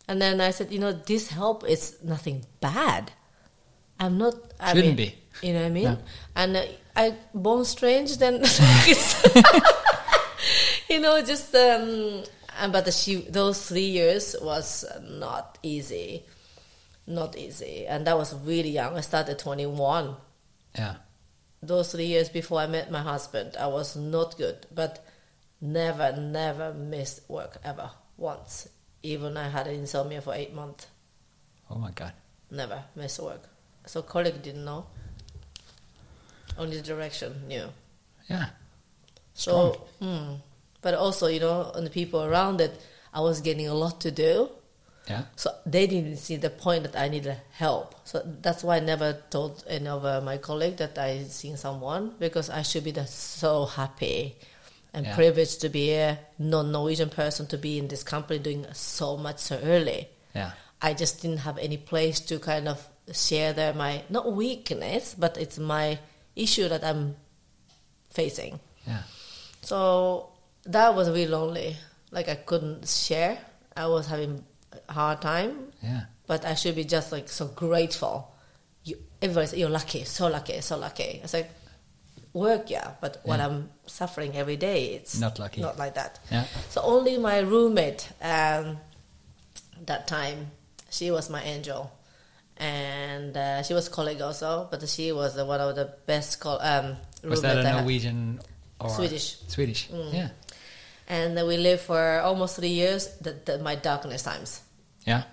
And 0.08 0.22
then 0.22 0.42
I 0.42 0.52
said, 0.52 0.72
you 0.72 0.78
know, 0.80 0.92
this 0.92 1.30
help 1.30 1.64
is 1.68 1.98
nothing 2.04 2.46
bad. 2.60 3.12
I'm 4.00 4.18
not. 4.18 4.36
I 4.60 4.74
Shouldn't 4.74 4.98
mean, 4.98 5.10
be. 5.10 5.16
You 5.42 5.54
know 5.54 5.60
what 5.62 5.68
I 5.68 5.70
mean? 5.70 5.84
Yeah. 5.84 5.96
And 6.36 6.58
uh, 6.58 6.66
I 6.96 7.16
born 7.34 7.66
strange. 7.66 8.18
Then 8.18 8.36
you 10.90 11.00
know, 11.00 11.22
just 11.24 11.56
um. 11.56 12.24
And 12.60 12.74
but 12.74 12.94
she 12.94 13.16
those 13.22 13.68
three 13.70 13.88
years 13.88 14.36
was 14.42 14.84
not 15.10 15.58
easy, 15.64 16.26
not 17.08 17.38
easy, 17.38 17.88
and 17.88 18.06
that 18.06 18.18
was 18.18 18.36
really 18.36 18.70
young. 18.70 18.96
I 18.98 19.02
started 19.02 19.40
21 19.40 20.16
Yeah. 20.78 20.96
those 21.64 21.92
three 21.94 22.06
years 22.06 22.28
before 22.30 22.60
I 22.60 22.68
met 22.68 22.92
my 22.92 23.02
husband, 23.02 23.56
I 23.58 23.68
was 23.68 23.96
not 23.96 24.38
good, 24.38 24.68
but 24.76 25.04
never, 25.62 26.12
never 26.20 26.74
missed 26.74 27.28
work 27.30 27.58
ever 27.64 27.90
once. 28.18 28.68
Even 29.02 29.38
I 29.38 29.48
had 29.50 29.66
insomnia 29.68 30.22
for 30.22 30.34
eight 30.36 30.54
months, 30.54 30.86
Oh 31.70 31.76
my 31.76 31.92
God. 31.92 32.12
never 32.52 32.84
missed 32.96 33.20
work. 33.22 33.48
So 33.88 34.02
colleague 34.04 34.44
didn't 34.44 34.66
know. 34.66 34.86
Only 36.62 36.78
the 36.78 36.84
direction 36.94 37.30
knew. 37.48 37.68
Yeah. 38.30 38.48
So, 39.34 39.88
mm, 40.02 40.38
but 40.82 40.94
also 40.94 41.26
you 41.28 41.40
know, 41.40 41.72
on 41.74 41.84
the 41.84 41.90
people 41.90 42.22
around 42.24 42.62
it, 42.62 42.74
I 43.14 43.20
was 43.22 43.42
getting 43.42 43.68
a 43.68 43.74
lot 43.74 44.02
to 44.02 44.12
do. 44.12 44.50
Yeah. 45.10 45.24
So 45.36 45.50
they 45.66 45.88
didn't 45.88 46.18
see 46.18 46.38
the 46.38 46.52
point 46.52 46.84
that 46.84 46.96
I 46.96 47.10
needed 47.10 47.36
help. 47.52 47.96
So 48.06 48.22
that's 48.42 48.64
why 48.64 48.78
I 48.78 48.80
never 48.80 49.18
told 49.32 49.64
any 49.68 49.88
of 49.88 50.06
uh, 50.06 50.22
my 50.22 50.38
colleague 50.38 50.78
that 50.78 50.98
I 50.98 51.24
seen 51.24 51.58
someone 51.58 52.14
because 52.20 52.50
I 52.52 52.62
should 52.62 52.84
be 52.84 52.94
so 53.06 53.66
happy 53.66 54.36
and 54.94 55.06
Yeah. 55.06 55.16
privileged 55.16 55.62
to 55.62 55.70
be 55.70 55.94
a 55.94 56.20
non-Norwegian 56.38 57.10
person 57.10 57.48
to 57.48 57.58
be 57.58 57.80
in 57.80 57.88
this 57.88 58.04
company 58.04 58.40
doing 58.40 58.68
so 58.74 59.18
much 59.18 59.40
so 59.40 59.60
early. 59.64 60.08
Yeah. 60.36 60.52
I 60.82 60.94
just 60.94 61.22
didn't 61.22 61.40
have 61.50 61.58
any 61.58 61.78
place 61.78 62.20
to 62.30 62.38
kind 62.38 62.68
of 62.68 62.78
share 63.12 63.54
there 63.54 63.74
my 63.74 64.04
not 64.10 64.32
weakness, 64.34 65.16
but 65.18 65.36
it's 65.38 65.58
my 65.58 65.98
issue 66.36 66.68
that 66.70 66.84
I'm 66.84 67.16
facing. 68.12 68.60
Yeah. 68.88 69.04
So 69.62 70.30
that 70.66 70.96
was 70.96 71.10
really 71.10 71.28
lonely. 71.28 71.76
Like 72.12 72.30
I 72.30 72.36
couldn't 72.36 72.88
share. 72.88 73.38
I 73.76 73.88
was 73.88 74.08
having 74.08 74.44
a 74.90 74.94
hard 74.94 75.22
time, 75.22 75.72
Yeah. 75.82 76.02
but 76.28 76.46
I 76.46 76.56
should 76.56 76.76
be 76.76 76.84
just 76.84 77.12
like 77.12 77.30
so 77.30 77.48
grateful. 77.48 78.34
You, 78.84 78.98
everybody's 79.22 79.54
you're 79.54 79.70
lucky, 79.70 80.04
so 80.04 80.28
lucky, 80.28 80.60
so 80.62 80.78
lucky. 80.78 81.22
It's 81.24 81.34
like 81.34 81.50
work, 82.34 82.70
yeah, 82.70 82.92
but 83.02 83.22
what 83.24 83.40
I'm 83.40 83.70
suffering 83.86 84.36
every 84.36 84.58
day, 84.58 84.94
it's 84.96 85.20
Not 85.20 85.40
lucky. 85.40 85.62
Not 85.62 85.78
like 85.78 85.94
that. 85.96 86.20
Yeah. 86.32 86.46
So 86.70 86.82
only 86.82 87.18
my 87.18 87.40
roommate 87.40 88.10
um, 88.22 88.78
that 89.86 90.08
time, 90.08 90.52
she 90.90 91.12
was 91.12 91.30
my 91.30 91.42
angel, 91.44 91.92
and 92.62 93.36
uh, 93.36 93.64
she 93.64 93.74
was 93.74 93.90
colleague 93.90 94.22
also, 94.22 94.68
but 94.70 94.88
she 94.88 95.12
was 95.12 95.34
the, 95.36 95.44
one 95.44 95.60
of 95.60 95.76
the 95.76 95.92
best. 96.06 96.40
Col- 96.40 96.62
um, 96.62 96.96
Was 97.24 97.42
that 97.42 97.58
a. 97.58 97.64
Norwegian 97.64 98.40
or 98.80 98.90
Swedish. 98.90 99.38
Swedish. 99.48 99.90
Yeah. 99.92 100.30
and 101.10 101.36
then 101.36 101.48
we 101.48 101.58
lived 101.58 101.82
for 101.82 102.22
almost 102.22 102.58
three 102.58 102.70
years. 102.70 103.18
That, 103.22 103.46
that 103.48 103.62
my 103.62 103.76
darkness 103.76 104.22
times. 104.24 104.62
Yeah. 105.08 105.24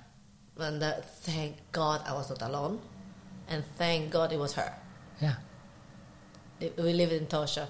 and 0.58 0.82
uh, 0.82 0.94
thank 1.20 1.56
God 1.70 2.00
I 2.06 2.14
was 2.14 2.30
not 2.30 2.40
alone, 2.40 2.80
and 3.48 3.62
thank 3.76 4.10
God 4.10 4.32
it 4.32 4.38
was 4.38 4.54
her. 4.54 4.72
Yeah. 5.20 5.34
We 6.60 6.92
lived 6.94 7.12
in 7.12 7.26
Torshov. 7.26 7.68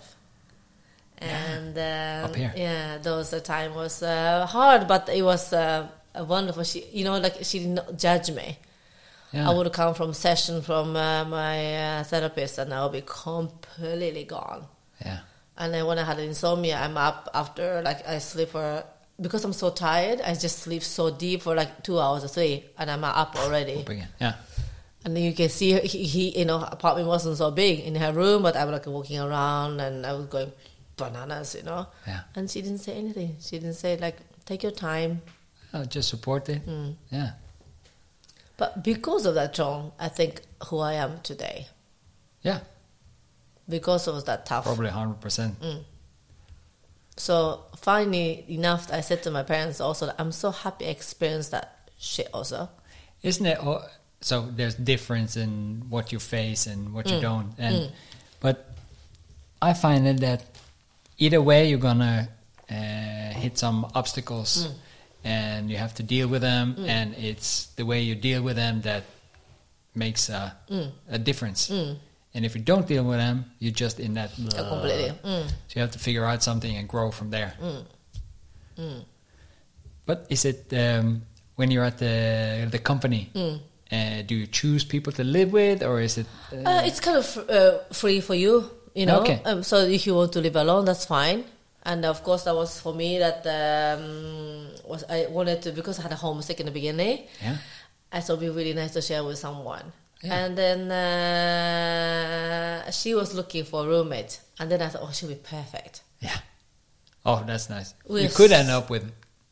And 1.19 1.77
um, 1.77 2.31
Up 2.31 2.37
here. 2.37 2.53
yeah, 2.57 2.99
those 2.99 3.31
the 3.31 3.41
time 3.41 3.75
was 3.75 4.05
uh, 4.05 4.47
hard, 4.47 4.87
but 4.87 5.09
it 5.09 5.23
was 5.23 5.53
uh, 5.53 5.89
a 6.15 6.23
wonderful. 6.23 6.63
She, 6.63 6.85
you 6.93 7.03
know, 7.05 7.19
like 7.19 7.39
she 7.43 7.59
did 7.59 7.71
not 7.71 7.99
judge 7.99 8.31
me. 8.31 8.57
Yeah. 9.33 9.51
I 9.51 9.55
would 9.55 9.71
come 9.73 9.95
from 9.95 10.15
session 10.15 10.63
from 10.63 10.97
uh, 10.97 11.25
my 11.25 11.99
uh, 11.99 12.05
therapist, 12.05 12.59
and 12.59 12.73
I 12.73 12.83
would 12.85 12.93
be 12.93 13.03
completely 13.07 14.25
gone. 14.25 14.67
yeah. 15.05 15.21
And 15.61 15.75
then 15.75 15.87
when 15.87 15.99
I 15.99 16.05
had 16.05 16.21
insomnia, 16.21 16.77
I'm 16.79 16.97
up 16.97 17.29
after 17.35 17.83
like 17.83 18.07
I 18.07 18.19
sleep 18.19 18.51
for 18.51 18.85
because 19.21 19.45
I'm 19.45 19.53
so 19.53 19.71
tired. 19.71 20.21
I 20.21 20.35
just 20.35 20.61
sleep 20.61 20.85
so 20.85 21.11
deep 21.11 21.43
for 21.43 21.55
like 21.57 21.83
two 21.83 21.99
hours 21.99 22.23
or 22.25 22.29
three, 22.29 22.65
and 22.79 22.89
I'm 22.89 23.03
up 23.03 23.35
already. 23.37 23.85
Yeah. 24.21 24.35
And 25.05 25.17
then 25.17 25.25
you 25.25 25.33
can 25.33 25.49
see 25.49 25.73
her, 25.73 25.81
he, 25.81 26.05
he, 26.05 26.39
you 26.39 26.45
know, 26.45 26.63
apartment 26.63 27.09
wasn't 27.09 27.37
so 27.39 27.51
big 27.51 27.81
in 27.81 27.95
her 27.97 28.13
room, 28.13 28.43
but 28.43 28.57
I 28.57 28.65
was 28.65 28.73
like 28.73 28.87
walking 28.87 29.19
around 29.19 29.81
and 29.81 30.05
I 30.05 30.13
was 30.13 30.27
going 30.27 30.53
bananas, 30.97 31.55
you 31.55 31.63
know. 31.63 31.87
Yeah. 32.07 32.21
And 32.35 32.51
she 32.51 32.63
didn't 32.63 32.79
say 32.79 32.93
anything. 32.95 33.37
She 33.41 33.59
didn't 33.59 33.75
say 33.75 33.97
like, 33.97 34.17
take 34.45 34.63
your 34.63 34.73
time. 34.73 35.23
Oh, 35.73 35.85
just 35.85 36.09
support 36.09 36.49
it. 36.49 36.67
Mm. 36.67 36.97
Yeah. 37.11 37.31
But 38.59 38.83
because 38.85 39.25
of 39.25 39.35
that, 39.37 39.55
John, 39.55 39.93
I 39.99 40.09
think 40.09 40.43
who 40.67 40.79
I 40.81 40.95
am 40.95 41.21
today. 41.23 41.69
Yeah. 42.43 42.61
Because 43.69 44.07
of 44.09 44.25
that 44.27 44.45
tough. 44.47 44.65
Probably 44.65 44.91
100%. 44.91 45.21
Mm. 45.57 45.85
So 47.17 47.65
finally 47.77 48.45
enough, 48.49 48.93
I 48.93 49.01
said 49.01 49.23
to 49.25 49.31
my 49.31 49.43
parents 49.43 49.81
also, 49.81 50.07
that 50.07 50.17
I'm 50.19 50.33
so 50.33 50.51
happy 50.51 50.87
I 50.87 50.91
experienced 50.91 51.51
that 51.53 51.91
shit 51.99 52.29
also. 52.35 52.69
Isn't 53.23 53.47
it? 53.47 53.59
all- 53.59 53.85
So 54.21 54.49
there's 54.51 54.75
difference 54.75 55.37
in 55.37 55.85
what 55.91 56.11
you 56.13 56.19
face 56.19 56.67
and 56.67 56.93
what 56.93 57.07
Mm. 57.07 57.13
you 57.15 57.21
don't. 57.21 57.55
And 57.59 57.93
But 58.41 58.57
I 59.63 59.73
find 59.75 60.07
it 60.09 60.19
that 60.21 60.43
either 61.19 61.41
way, 61.43 61.69
you're 61.69 61.79
going 61.91 61.99
to 62.01 62.29
uh, 62.71 63.33
hit 63.35 63.57
some 63.59 63.87
obstacles 63.95 64.67
Mm. 64.67 64.75
And 65.25 65.71
you 65.71 65.77
have 65.77 65.95
to 65.95 66.03
deal 66.03 66.29
with 66.29 66.43
them. 66.43 66.77
And 66.87 67.15
it's 67.15 67.67
the 67.77 67.85
way 67.85 68.01
you 68.03 68.15
deal 68.15 68.43
with 68.43 68.57
them 68.57 68.81
that 68.83 69.05
makes 69.95 70.29
a, 70.29 70.57
Mm. 70.71 70.91
a 71.11 71.19
difference. 71.19 71.71
And 72.35 72.45
if 72.45 72.55
you 72.55 72.61
don't 72.63 72.87
deal 72.87 73.05
with 73.05 73.19
them, 73.19 73.45
you're 73.59 73.73
just 73.75 73.99
in 73.99 74.15
that. 74.15 74.31
Completely. 74.37 75.13
Mm. 75.25 75.49
So 75.49 75.75
you 75.75 75.81
have 75.83 75.91
to 75.93 75.99
figure 75.99 76.25
out 76.25 76.43
something 76.43 76.77
and 76.77 76.87
grow 76.89 77.11
from 77.11 77.31
there. 77.31 77.55
Mm. 78.77 79.05
But 80.07 80.27
is 80.29 80.45
it 80.45 80.73
um, 80.73 81.23
when 81.57 81.71
you're 81.71 81.85
at 81.85 81.99
the 81.99 82.69
the 82.71 82.79
company? 82.79 83.31
Mm. 83.35 83.61
Uh, 83.91 84.23
do 84.27 84.35
you 84.35 84.47
choose 84.47 84.85
people 84.85 85.13
to 85.15 85.25
live 85.25 85.51
with, 85.53 85.83
or 85.83 86.01
is 86.01 86.19
it? 86.19 86.27
Uh, 86.53 86.57
Uh, 86.69 86.83
it's 86.85 87.01
kind 87.01 87.17
of 87.17 87.39
uh, 87.49 87.79
free 87.93 88.21
for 88.21 88.35
you, 88.35 88.71
you 88.95 89.07
know. 89.07 89.21
Okay. 89.21 89.41
Um, 89.45 89.63
so 89.63 89.77
if 89.79 90.07
you 90.07 90.15
want 90.15 90.33
to 90.33 90.41
live 90.41 90.57
alone, 90.57 90.85
that's 90.85 91.07
fine. 91.07 91.45
And 91.85 92.05
of 92.05 92.23
course, 92.23 92.45
that 92.45 92.55
was 92.55 92.81
for 92.81 92.93
me 92.95 93.19
that 93.19 93.47
um, 93.47 94.69
was 94.85 95.05
I 95.09 95.27
wanted 95.31 95.63
to 95.63 95.73
because 95.73 95.99
I 95.99 96.03
had 96.03 96.13
a 96.13 96.17
homesick 96.17 96.61
in 96.61 96.67
the 96.67 96.73
beginning. 96.73 97.27
yeah, 97.43 97.57
I 98.13 98.21
thought 98.21 98.35
it'd 98.35 98.41
be 98.41 98.49
really 98.51 98.75
nice 98.75 98.93
to 98.93 99.03
share 99.03 99.25
with 99.25 99.39
someone. 99.39 99.93
Yeah. 100.23 100.35
And 100.45 100.59
then 100.59 100.91
uh, 101.79 102.91
she 102.91 103.15
was 103.15 103.35
looking 103.35 103.65
for 103.65 103.85
a 103.85 103.89
roommate, 103.89 104.41
and 104.59 104.71
then 104.71 104.83
I 104.83 104.89
thought, 104.89 105.03
oh, 105.05 105.11
she'll 105.13 105.29
be 105.29 105.35
perfect. 105.37 106.03
yeah. 106.21 106.39
Oh, 107.27 107.43
that's 107.47 107.69
nice. 107.69 107.95
With 108.07 108.23
you 108.23 108.29
could 108.31 108.53
end 108.53 108.71
up 108.71 108.89
with 108.91 109.05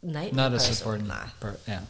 Night 0.03 0.33
not 0.33 0.53
a 0.55 0.61
support. 0.61 1.03
Nah. 1.03 1.27
Per, 1.41 1.57
yeah, 1.69 1.81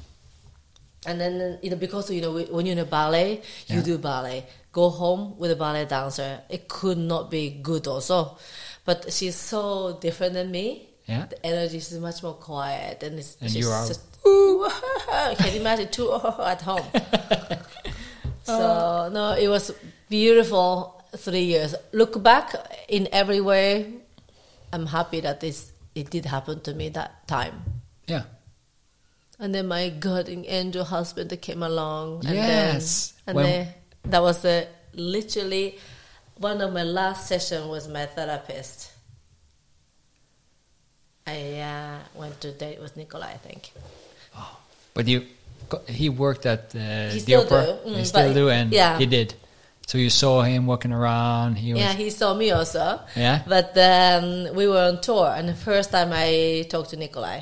And 1.06 1.20
then 1.20 1.58
you 1.62 1.70
know 1.70 1.76
because 1.76 2.10
you 2.10 2.20
know 2.22 2.32
when 2.32 2.66
you're 2.66 2.72
in 2.72 2.78
a 2.78 2.84
ballet, 2.84 3.42
you 3.68 3.76
Yeah. 3.76 3.82
do 3.82 3.98
ballet. 3.98 4.46
Go 4.72 4.90
home 4.90 5.38
with 5.38 5.50
a 5.50 5.56
ballet 5.56 5.84
dancer. 5.84 6.40
It 6.48 6.66
could 6.68 6.98
not 6.98 7.30
be 7.30 7.50
good 7.50 7.86
also, 7.86 8.36
but 8.86 9.12
she's 9.12 9.36
so 9.36 9.98
different 10.00 10.32
than 10.34 10.50
me. 10.50 10.88
Yeah. 11.06 11.26
the 11.30 11.38
energy 11.46 11.76
is 11.78 11.92
much 12.00 12.22
more 12.24 12.34
quiet, 12.34 13.02
and 13.04 13.18
it's 13.20 13.36
And 13.40 13.50
she's 13.50 13.62
you 13.64 13.70
are- 13.70 13.86
ooh, 14.26 14.68
can 15.38 15.54
you 15.54 15.60
imagine 15.60 15.88
two 15.90 16.10
at 16.40 16.62
home? 16.62 16.82
so 18.44 19.08
no, 19.12 19.32
it 19.34 19.48
was 19.48 19.70
beautiful 20.08 21.02
three 21.16 21.44
years. 21.44 21.74
Look 21.92 22.22
back 22.22 22.54
in 22.88 23.08
every 23.12 23.40
way, 23.40 23.94
I'm 24.72 24.86
happy 24.86 25.20
that 25.20 25.40
this 25.40 25.72
it 25.94 26.10
did 26.10 26.24
happen 26.26 26.60
to 26.62 26.74
me 26.74 26.88
that 26.90 27.26
time. 27.28 27.62
yeah. 28.06 28.24
And 29.38 29.54
then 29.54 29.68
my 29.68 29.90
guardian 29.90 30.44
angel 30.48 30.82
husband 30.84 31.28
that 31.30 31.42
came 31.42 31.62
along. 31.62 32.24
And 32.26 32.34
Yes. 32.36 33.12
Then, 33.12 33.22
and 33.26 33.36
When- 33.36 33.44
then 33.46 33.74
that 34.10 34.22
was 34.22 34.40
the, 34.40 34.66
literally 34.94 35.78
one 36.38 36.60
of 36.60 36.72
my 36.72 36.82
last 36.82 37.26
session 37.26 37.68
was 37.68 37.88
my 37.88 38.06
therapist. 38.06 38.92
I 41.26 41.60
uh, 41.60 41.98
went 42.14 42.40
to 42.42 42.52
date 42.52 42.80
with 42.80 42.96
Nikolai, 42.96 43.32
I 43.32 43.36
think. 43.36 43.72
Oh, 44.36 44.58
But 44.94 45.08
you, 45.08 45.26
he 45.88 46.08
worked 46.08 46.46
at 46.46 46.74
uh, 46.74 47.10
the 47.10 47.18
still 47.18 47.40
opera. 47.42 47.78
do, 47.84 47.90
mm, 47.90 47.96
he 47.96 48.04
still 48.04 48.34
do, 48.34 48.48
and 48.48 48.72
yeah. 48.72 48.98
he 48.98 49.06
did. 49.06 49.34
So 49.86 49.98
you 49.98 50.10
saw 50.10 50.42
him 50.42 50.66
walking 50.66 50.92
around. 50.92 51.56
He 51.58 51.72
was. 51.72 51.80
Yeah, 51.80 51.92
he 51.92 52.10
saw 52.10 52.34
me 52.34 52.50
also. 52.50 53.00
Yeah? 53.16 53.42
But 53.46 53.76
um, 53.78 54.54
we 54.54 54.68
were 54.68 54.88
on 54.88 55.00
tour, 55.00 55.32
and 55.34 55.48
the 55.48 55.54
first 55.54 55.90
time 55.90 56.10
I 56.12 56.66
talked 56.68 56.90
to 56.90 56.96
Nikolai, 56.96 57.40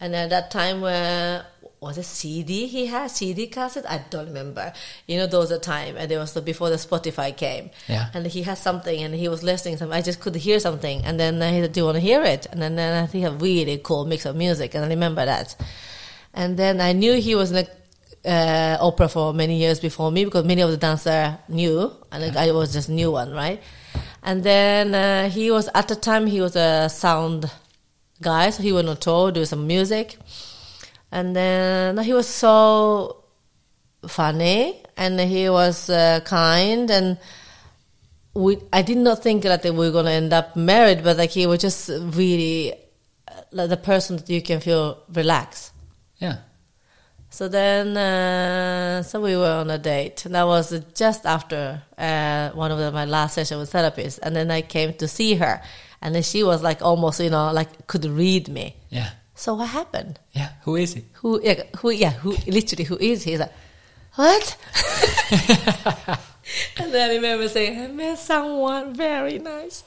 and 0.00 0.14
at 0.14 0.30
that 0.30 0.50
time, 0.50 0.84
uh, 0.84 1.42
was 1.80 1.96
it 1.96 2.04
CD 2.04 2.66
he 2.66 2.86
had 2.86 3.10
CD 3.10 3.46
cassette? 3.46 3.88
I 3.88 4.04
don't 4.10 4.26
remember. 4.26 4.72
You 5.06 5.18
know, 5.18 5.26
those 5.26 5.52
are 5.52 5.58
time, 5.58 5.96
and 5.96 6.10
it 6.10 6.18
was 6.18 6.32
the, 6.32 6.42
before 6.42 6.70
the 6.70 6.76
Spotify 6.76 7.36
came. 7.36 7.70
Yeah. 7.86 8.10
And 8.14 8.26
he 8.26 8.42
had 8.42 8.58
something, 8.58 9.02
and 9.02 9.14
he 9.14 9.28
was 9.28 9.42
listening. 9.42 9.76
Something. 9.76 9.96
I 9.96 10.02
just 10.02 10.20
could 10.20 10.34
hear 10.34 10.58
something, 10.58 11.04
and 11.04 11.20
then 11.20 11.34
he 11.54 11.60
said, 11.60 11.72
"Do 11.72 11.80
you 11.80 11.84
want 11.84 11.96
to 11.96 12.00
hear 12.00 12.22
it?" 12.22 12.46
And 12.50 12.60
then, 12.60 12.76
then 12.76 13.02
I 13.02 13.06
think 13.06 13.24
a 13.24 13.30
really 13.30 13.78
cool 13.78 14.04
mix 14.06 14.26
of 14.26 14.34
music, 14.34 14.74
and 14.74 14.84
I 14.84 14.88
remember 14.88 15.24
that. 15.24 15.54
And 16.34 16.56
then 16.56 16.80
I 16.80 16.92
knew 16.92 17.14
he 17.14 17.34
was 17.34 17.52
in 17.52 17.58
a 17.58 17.66
uh, 18.28 18.78
opera 18.80 19.08
for 19.08 19.32
many 19.32 19.56
years 19.56 19.80
before 19.80 20.10
me 20.10 20.24
because 20.24 20.44
many 20.44 20.62
of 20.62 20.70
the 20.70 20.76
dancers 20.76 21.34
knew, 21.48 21.92
and 22.10 22.36
I 22.36 22.50
was 22.52 22.72
just 22.72 22.88
new 22.88 23.12
one, 23.12 23.32
right? 23.32 23.62
And 24.22 24.42
then 24.42 24.94
uh, 24.94 25.30
he 25.30 25.50
was 25.50 25.68
at 25.74 25.88
the 25.88 25.96
time 25.96 26.26
he 26.26 26.40
was 26.40 26.56
a 26.56 26.88
sound 26.88 27.50
guy, 28.20 28.50
so 28.50 28.62
he 28.62 28.72
went 28.72 28.88
on 28.88 28.96
tour, 28.96 29.30
do 29.30 29.44
some 29.44 29.66
music, 29.66 30.18
and 31.10 31.34
then 31.34 31.98
he 31.98 32.12
was 32.12 32.28
so 32.28 33.24
funny 34.06 34.82
and 34.96 35.18
he 35.20 35.48
was 35.48 35.90
uh, 35.90 36.20
kind 36.24 36.90
and. 36.90 37.18
We, 38.34 38.56
I 38.72 38.82
did 38.82 38.98
not 38.98 39.20
think 39.20 39.42
that 39.42 39.64
we 39.64 39.70
were 39.72 39.90
going 39.90 40.04
to 40.04 40.12
end 40.12 40.32
up 40.32 40.54
married, 40.54 41.02
but 41.02 41.16
like 41.16 41.30
he 41.30 41.48
was 41.48 41.58
just 41.58 41.88
really 41.88 42.72
uh, 42.72 43.40
like 43.50 43.68
the 43.68 43.76
person 43.76 44.16
that 44.18 44.30
you 44.30 44.40
can 44.40 44.60
feel 44.60 45.02
relaxed. 45.12 45.72
yeah. 46.18 46.36
So 47.30 47.48
then, 47.48 47.96
uh, 47.96 49.02
so 49.02 49.20
we 49.20 49.36
were 49.36 49.50
on 49.50 49.70
a 49.70 49.78
date. 49.78 50.24
And 50.24 50.34
that 50.34 50.46
was 50.46 50.78
just 50.94 51.26
after 51.26 51.82
uh, 51.96 52.50
one 52.50 52.70
of 52.70 52.78
the, 52.78 52.90
my 52.90 53.04
last 53.04 53.34
session 53.34 53.58
with 53.58 53.70
therapist, 53.70 54.20
and 54.22 54.34
then 54.34 54.50
I 54.50 54.62
came 54.62 54.94
to 54.94 55.08
see 55.08 55.34
her, 55.34 55.60
and 56.00 56.14
then 56.14 56.22
she 56.22 56.42
was 56.42 56.62
like 56.62 56.80
almost, 56.80 57.20
you 57.20 57.30
know, 57.30 57.52
like 57.52 57.86
could 57.86 58.04
read 58.06 58.48
me. 58.48 58.76
Yeah. 58.88 59.10
So 59.38 59.54
what 59.54 59.68
happened? 59.68 60.18
Yeah. 60.32 60.50
Who 60.62 60.74
is 60.74 60.94
he? 60.94 61.04
Who? 61.22 61.40
Yeah, 61.40 61.62
who? 61.78 61.90
Yeah, 61.90 62.10
who? 62.10 62.36
Literally, 62.48 62.82
who 62.82 62.96
is 62.98 63.22
he? 63.22 63.30
He's 63.30 63.40
like, 63.40 63.52
what? 64.16 64.56
and 66.76 66.92
then 66.92 67.10
I 67.10 67.14
remember 67.14 67.48
saying, 67.48 67.78
I 67.80 67.86
met 67.86 68.18
someone 68.18 68.94
very 68.94 69.38
nice. 69.38 69.84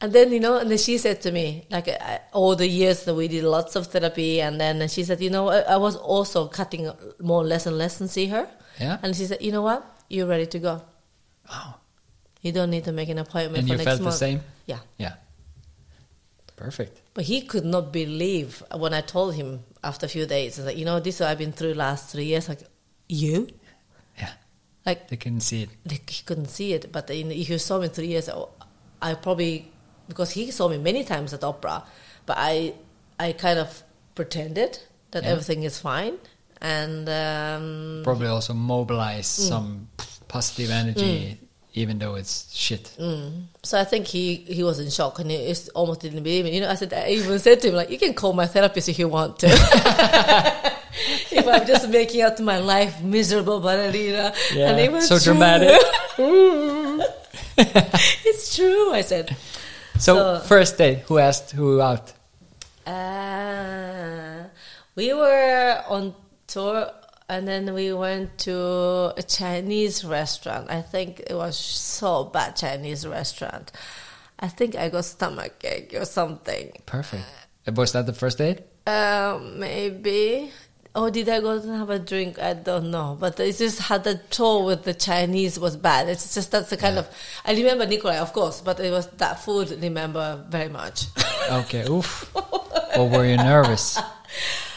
And 0.00 0.12
then, 0.12 0.30
you 0.32 0.38
know, 0.38 0.56
and 0.58 0.70
then 0.70 0.78
she 0.78 0.98
said 0.98 1.20
to 1.22 1.32
me, 1.32 1.66
like, 1.68 1.88
uh, 1.88 2.18
all 2.32 2.54
the 2.54 2.66
years 2.66 3.04
that 3.06 3.14
we 3.14 3.26
did 3.26 3.42
lots 3.42 3.74
of 3.74 3.88
therapy, 3.88 4.40
and 4.40 4.60
then 4.60 4.88
she 4.88 5.02
said, 5.02 5.20
you 5.20 5.30
know, 5.30 5.48
I, 5.48 5.60
I 5.60 5.76
was 5.76 5.96
also 5.96 6.46
cutting 6.46 6.90
more 7.20 7.42
less 7.44 7.66
and 7.66 7.76
less 7.76 8.00
and 8.00 8.08
see 8.08 8.26
her. 8.26 8.48
Yeah. 8.78 8.98
And 9.02 9.16
she 9.16 9.26
said, 9.26 9.42
you 9.42 9.50
know 9.50 9.62
what? 9.62 9.84
You're 10.08 10.28
ready 10.28 10.46
to 10.46 10.58
go. 10.60 10.82
Oh. 11.50 11.74
You 12.40 12.52
don't 12.52 12.70
need 12.70 12.84
to 12.84 12.92
make 12.92 13.08
an 13.08 13.18
appointment 13.18 13.58
And 13.58 13.66
for 13.68 13.72
you 13.72 13.78
next 13.78 13.84
felt 13.86 13.98
the 13.98 14.04
month. 14.04 14.16
same? 14.16 14.40
Yeah. 14.66 14.78
Yeah. 14.96 15.14
Perfect. 16.62 17.00
But 17.14 17.24
he 17.24 17.42
could 17.42 17.64
not 17.64 17.92
believe 17.92 18.62
when 18.76 18.94
I 18.94 19.00
told 19.00 19.34
him 19.34 19.64
after 19.82 20.06
a 20.06 20.08
few 20.08 20.26
days, 20.26 20.58
like, 20.58 20.76
you 20.76 20.84
know, 20.84 21.00
this 21.00 21.20
I've 21.20 21.38
been 21.38 21.52
through 21.52 21.74
last 21.74 22.10
three 22.12 22.24
years. 22.26 22.48
Like, 22.48 22.60
you? 23.08 23.48
Yeah. 24.18 24.30
Like, 24.86 25.08
they 25.08 25.16
couldn't 25.16 25.40
see 25.40 25.62
it. 25.64 25.70
they, 25.84 25.98
he 26.08 26.22
couldn't 26.24 26.48
see 26.48 26.72
it. 26.72 26.92
But 26.92 27.10
in, 27.10 27.30
if 27.32 27.48
you 27.50 27.58
saw 27.58 27.80
me 27.80 27.88
three 27.88 28.06
years, 28.08 28.28
oh, 28.28 28.50
I 29.00 29.14
probably 29.14 29.70
because 30.08 30.30
he 30.30 30.50
saw 30.50 30.68
me 30.68 30.78
many 30.78 31.04
times 31.04 31.32
at 31.34 31.42
opera, 31.44 31.82
but 32.26 32.36
I 32.38 32.74
I 33.18 33.32
kind 33.32 33.58
of 33.58 33.82
pretended 34.14 34.78
that 35.10 35.24
Yeah. 35.24 35.30
everything 35.30 35.62
is 35.64 35.78
fine, 35.80 36.14
and 36.60 37.08
um, 37.08 38.02
Probably 38.04 38.28
also 38.28 38.54
mobilize 38.54 39.26
Mm. 39.26 39.48
some 39.48 39.88
positive 40.28 40.70
energy, 40.70 41.38
even 41.74 41.98
though 41.98 42.14
it's 42.16 42.52
shit. 42.54 42.94
mm. 43.00 43.44
so 43.62 43.78
I 43.80 43.84
think 43.84 44.06
he 44.06 44.36
he 44.36 44.62
was 44.62 44.78
in 44.78 44.90
shock 44.90 45.18
and 45.20 45.30
he 45.30 45.54
almost 45.74 46.00
didn't 46.00 46.22
believe 46.22 46.44
me. 46.44 46.54
You 46.54 46.60
know, 46.62 46.70
I 46.70 46.74
said 46.74 46.92
I 46.92 47.08
even 47.08 47.38
said 47.38 47.60
to 47.62 47.68
him 47.68 47.74
like, 47.74 47.90
"You 47.90 47.98
can 47.98 48.14
call 48.14 48.32
my 48.32 48.46
therapist 48.46 48.88
if 48.88 48.98
you 48.98 49.08
want 49.08 49.38
to." 49.40 49.48
if 51.30 51.46
I'm 51.48 51.66
just 51.66 51.88
making 51.88 52.20
out 52.22 52.38
my 52.40 52.58
life 52.58 53.00
miserable 53.02 53.60
ballerina. 53.60 54.32
Yeah, 54.54 54.68
and 54.70 54.78
they 54.78 54.88
were 54.88 55.00
so 55.00 55.18
true. 55.18 55.32
dramatic. 55.32 55.78
it's 57.58 58.54
true, 58.56 58.92
I 58.92 59.00
said. 59.02 59.36
So, 59.98 60.14
So- 60.16 60.40
first 60.46 60.78
date, 60.78 61.00
who 61.08 61.18
asked 61.18 61.52
who 61.52 61.80
out? 61.80 62.12
Uh, 62.86 64.44
we 64.96 65.14
were 65.14 65.82
on 65.88 66.14
tour 66.46 66.90
and 67.28 67.46
then 67.46 67.72
we 67.74 67.92
went 67.92 68.38
to 68.38 69.12
a 69.16 69.22
Chinese 69.26 70.04
restaurant. 70.04 70.70
I 70.70 70.82
think 70.82 71.20
it 71.20 71.34
was 71.34 71.56
so 71.56 72.24
bad 72.24 72.56
Chinese 72.56 73.06
restaurant. 73.06 73.72
I 74.38 74.48
think 74.48 74.74
I 74.76 74.88
got 74.88 75.04
stomach 75.04 75.54
ache 75.64 75.94
or 75.94 76.04
something. 76.04 76.72
Perfect. 76.86 77.24
Uh, 77.66 77.72
Was 77.72 77.92
that 77.92 78.06
the 78.06 78.12
first 78.12 78.38
date? 78.38 78.60
Um, 78.86 79.60
maybe. 79.60 80.50
Or 80.94 81.10
did 81.10 81.28
I 81.28 81.40
go 81.40 81.52
and 81.52 81.70
have 81.70 81.88
a 81.90 81.98
drink? 81.98 82.38
I 82.38 82.52
don't 82.52 82.90
know. 82.90 83.16
But 83.18 83.40
it's 83.40 83.58
just 83.58 83.78
had 83.78 84.04
the 84.04 84.16
tour 84.30 84.64
with 84.64 84.82
the 84.82 84.92
Chinese 84.92 85.58
was 85.58 85.76
bad. 85.76 86.08
It's 86.08 86.34
just 86.34 86.50
that's 86.50 86.68
the 86.70 86.76
kind 86.76 86.98
of. 86.98 87.08
I 87.46 87.54
remember 87.54 87.86
Nikolai, 87.86 88.18
of 88.18 88.32
course, 88.34 88.60
but 88.60 88.78
it 88.80 88.90
was 88.90 89.06
that 89.16 89.40
food. 89.40 89.70
Remember 89.80 90.44
very 90.48 90.68
much. 90.68 91.06
Okay, 91.50 91.84
oof. 91.90 92.30
or 92.96 93.08
were 93.08 93.26
you 93.26 93.36
nervous? 93.36 93.98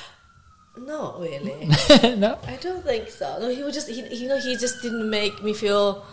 Not 0.77 1.19
really. 1.19 1.65
no. 2.17 2.37
I 2.47 2.57
don't 2.57 2.83
think 2.83 3.09
so. 3.09 3.37
No, 3.39 3.49
he 3.49 3.63
was 3.63 3.73
just, 3.73 3.89
he, 3.89 4.01
you 4.15 4.27
know, 4.27 4.37
he 4.37 4.55
just 4.57 4.81
didn't 4.81 5.09
make 5.09 5.43
me 5.43 5.53
feel 5.53 6.05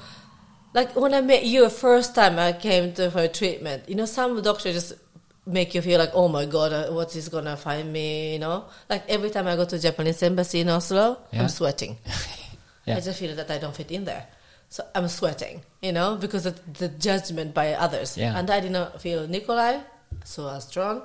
like 0.74 0.96
when 0.96 1.14
I 1.14 1.20
met 1.20 1.44
you 1.44 1.62
the 1.62 1.70
first 1.70 2.14
time 2.14 2.38
I 2.38 2.52
came 2.52 2.92
to 2.94 3.10
her 3.10 3.28
treatment. 3.28 3.88
You 3.88 3.96
know, 3.96 4.06
some 4.06 4.40
doctors 4.42 4.74
just 4.74 4.92
make 5.46 5.74
you 5.74 5.82
feel 5.82 5.98
like, 5.98 6.10
oh 6.14 6.28
my 6.28 6.46
god, 6.46 6.72
uh, 6.72 6.90
what 6.92 7.14
is 7.16 7.28
gonna 7.28 7.56
find 7.56 7.92
me? 7.92 8.34
You 8.34 8.38
know, 8.38 8.64
like 8.88 9.08
every 9.08 9.30
time 9.30 9.46
I 9.46 9.56
go 9.56 9.64
to 9.64 9.78
Japanese 9.78 10.22
embassy 10.22 10.60
in 10.60 10.68
Oslo, 10.68 11.18
Yeah. 11.32 11.42
I'm 11.42 11.48
sweating. 11.48 11.98
Yeah. 12.84 12.96
I 12.96 13.00
just 13.00 13.20
feel 13.20 13.36
that 13.36 13.48
I 13.48 13.58
don't 13.58 13.76
fit 13.76 13.92
in 13.92 14.04
there. 14.04 14.26
So 14.68 14.84
I'm 14.92 15.06
sweating, 15.06 15.62
you 15.80 15.92
know, 15.92 16.16
because 16.16 16.46
of 16.46 16.58
the 16.78 16.88
judgment 16.88 17.54
by 17.54 17.74
others. 17.74 18.18
Yeah. 18.18 18.36
And 18.36 18.50
I 18.50 18.58
did 18.58 18.72
not 18.72 19.00
feel 19.00 19.28
Nikolai 19.28 19.78
so 20.24 20.58
strong. 20.58 21.02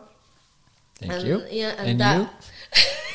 Thank 0.96 1.12
and, 1.14 1.28
you. 1.28 1.44
Yeah, 1.52 1.76
and, 1.78 1.90
And 1.90 2.00
that, 2.02 2.32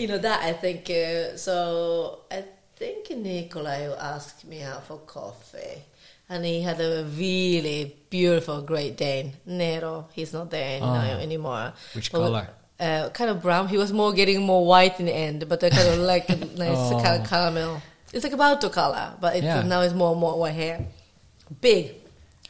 you? 0.00 0.08
know, 0.08 0.18
that 0.18 0.42
I 0.42 0.52
think, 0.52 0.88
uh, 0.90 1.36
so 1.36 2.20
I 2.30 2.44
think 2.76 3.10
Nikolai 3.10 3.82
asked 3.98 4.44
me 4.46 4.62
out 4.62 4.84
for 4.86 4.98
coffee. 4.98 5.82
And 6.30 6.44
he 6.44 6.60
had 6.60 6.78
a 6.80 7.04
really 7.16 7.96
beautiful 8.10 8.60
Great 8.60 8.96
Dane, 8.98 9.32
Nero. 9.46 10.08
He's 10.12 10.32
not 10.34 10.50
there 10.50 10.78
Oh. 10.82 10.92
now 10.92 11.18
anymore. 11.18 11.72
Which 11.94 12.12
But, 12.12 12.18
color? 12.18 12.48
Uh, 12.78 13.08
kind 13.10 13.30
of 13.30 13.40
brown. 13.42 13.66
He 13.68 13.78
was 13.78 13.92
more 13.92 14.12
getting 14.12 14.42
more 14.42 14.64
white 14.64 15.00
in 15.00 15.06
the 15.06 15.14
end, 15.14 15.48
but 15.48 15.64
I 15.64 15.70
kind 15.70 15.88
of 15.88 15.98
like 16.14 16.28
a 16.28 16.36
nice 16.36 16.76
Oh. 16.92 17.00
kind 17.02 17.22
of 17.22 17.28
caramel. 17.28 17.80
It's 18.12 18.24
like 18.24 18.34
about 18.34 18.60
to 18.60 18.68
color, 18.68 19.14
but 19.20 19.36
it's, 19.36 19.44
Yeah. 19.44 19.62
now 19.62 19.80
it's 19.80 19.94
more 19.94 20.12
and 20.12 20.20
more 20.20 20.38
white 20.38 20.54
hair. 20.54 20.86
Big. 21.60 21.94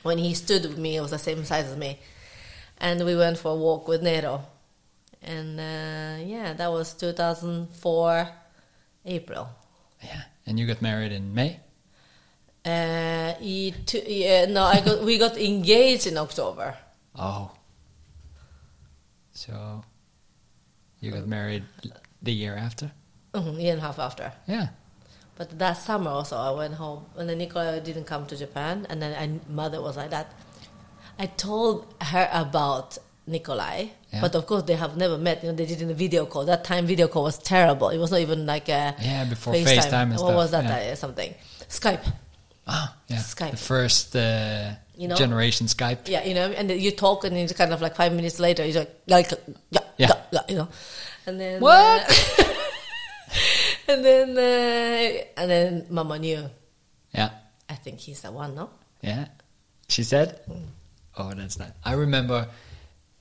When 0.02 0.18
he 0.18 0.34
stood 0.34 0.62
with 0.64 0.78
me, 0.78 0.96
it 0.96 1.00
was 1.00 1.12
the 1.12 1.18
same 1.18 1.44
size 1.44 1.66
as 1.66 1.76
me. 1.76 1.98
And 2.80 3.04
we 3.04 3.16
went 3.16 3.38
for 3.38 3.52
a 3.52 3.56
walk 3.56 3.88
with 3.88 4.02
Nero. 4.02 4.44
And 5.22 5.58
uh, 5.58 6.24
yeah, 6.24 6.52
that 6.54 6.70
was 6.70 6.94
2004 6.94 8.28
April. 9.06 9.48
Yeah. 10.02 10.22
And 10.46 10.58
you 10.58 10.66
got 10.66 10.80
married 10.80 11.12
in 11.12 11.34
May? 11.34 11.60
Uh, 12.64 13.34
he 13.34 13.74
yeah, 14.06 14.46
no, 14.46 14.62
I 14.62 14.80
got, 14.80 15.02
we 15.02 15.18
got 15.18 15.36
engaged 15.36 16.06
in 16.06 16.18
October. 16.18 16.76
Oh. 17.14 17.50
So 19.32 19.84
you 21.00 21.10
got 21.10 21.26
married 21.26 21.64
the 22.22 22.32
year 22.32 22.56
after? 22.56 22.92
Mhm, 23.32 23.60
year 23.60 23.72
and 23.72 23.80
a 23.80 23.84
half 23.86 23.98
after. 23.98 24.32
Yeah. 24.46 24.68
But 25.36 25.58
that 25.58 25.74
summer 25.74 26.10
also, 26.10 26.36
I 26.36 26.50
went 26.50 26.74
home, 26.74 27.06
and 27.16 27.28
then 27.28 27.38
Nicola 27.38 27.80
didn't 27.80 28.04
come 28.04 28.26
to 28.26 28.36
Japan, 28.36 28.86
and 28.90 29.00
then 29.00 29.40
my 29.46 29.62
mother 29.62 29.80
was 29.80 29.96
like 29.96 30.10
that. 30.10 30.34
I 31.18 31.26
told 31.26 31.86
her 32.00 32.28
about 32.32 32.98
Nikolai, 33.28 33.86
Yeah. 34.12 34.20
but 34.20 34.34
of 34.34 34.46
course 34.46 34.62
they 34.64 34.74
have 34.76 34.96
never 34.96 35.18
met. 35.18 35.42
You 35.42 35.50
know, 35.50 35.56
they 35.56 35.66
did 35.66 35.80
in 35.82 35.90
a 35.90 35.94
video 35.94 36.26
call. 36.26 36.44
That 36.46 36.64
time 36.64 36.86
video 36.86 37.08
call 37.08 37.24
was 37.24 37.38
terrible. 37.38 37.90
It 37.90 37.98
was 37.98 38.10
not 38.10 38.20
even 38.20 38.46
like 38.46 38.68
a 38.68 38.94
Yeah, 39.00 39.24
before 39.24 39.54
FaceTime 39.54 40.02
and 40.02 40.10
what 40.12 40.18
stuff, 40.18 40.34
was 40.34 40.50
that? 40.52 40.64
yeah. 40.64 40.92
Uh, 40.92 40.96
something 40.96 41.34
Skype. 41.68 42.04
Ah, 42.66 42.94
yeah. 43.08 43.18
Skype. 43.18 43.52
The 43.52 43.56
first 43.74 44.16
uh, 44.16 44.72
You 44.96 45.08
know? 45.08 45.14
generation 45.16 45.66
Skype. 45.68 46.08
Yeah, 46.08 46.24
you 46.24 46.34
know, 46.34 46.50
and 46.50 46.70
you 46.70 46.90
talk, 46.90 47.24
and 47.24 47.36
it's 47.36 47.52
kind 47.52 47.72
of 47.72 47.80
like 47.80 47.94
five 47.96 48.12
minutes 48.12 48.38
later, 48.40 48.64
you're 48.64 48.80
like, 48.82 48.92
like 49.06 49.30
yeah, 49.70 49.80
Yeah. 49.96 50.06
yeah, 50.08 50.14
yeah, 50.32 50.40
you 50.48 50.56
know, 50.56 50.68
and 51.26 51.38
then 51.40 51.60
What? 51.60 52.02
uh, 52.10 52.44
and 53.88 54.04
then 54.04 54.28
uh, 54.36 55.40
and 55.40 55.50
then 55.50 55.86
Mama 55.90 56.18
knew. 56.18 56.48
Yeah. 57.14 57.30
I 57.68 57.74
think 57.74 58.00
he's 58.00 58.20
the 58.22 58.32
one, 58.32 58.54
no? 58.54 58.70
Yeah. 59.02 59.28
She 59.88 60.02
said? 60.04 60.40
Oh, 61.16 61.32
that's 61.34 61.58
nice. 61.58 61.72
I 61.84 61.92
remember 61.94 62.48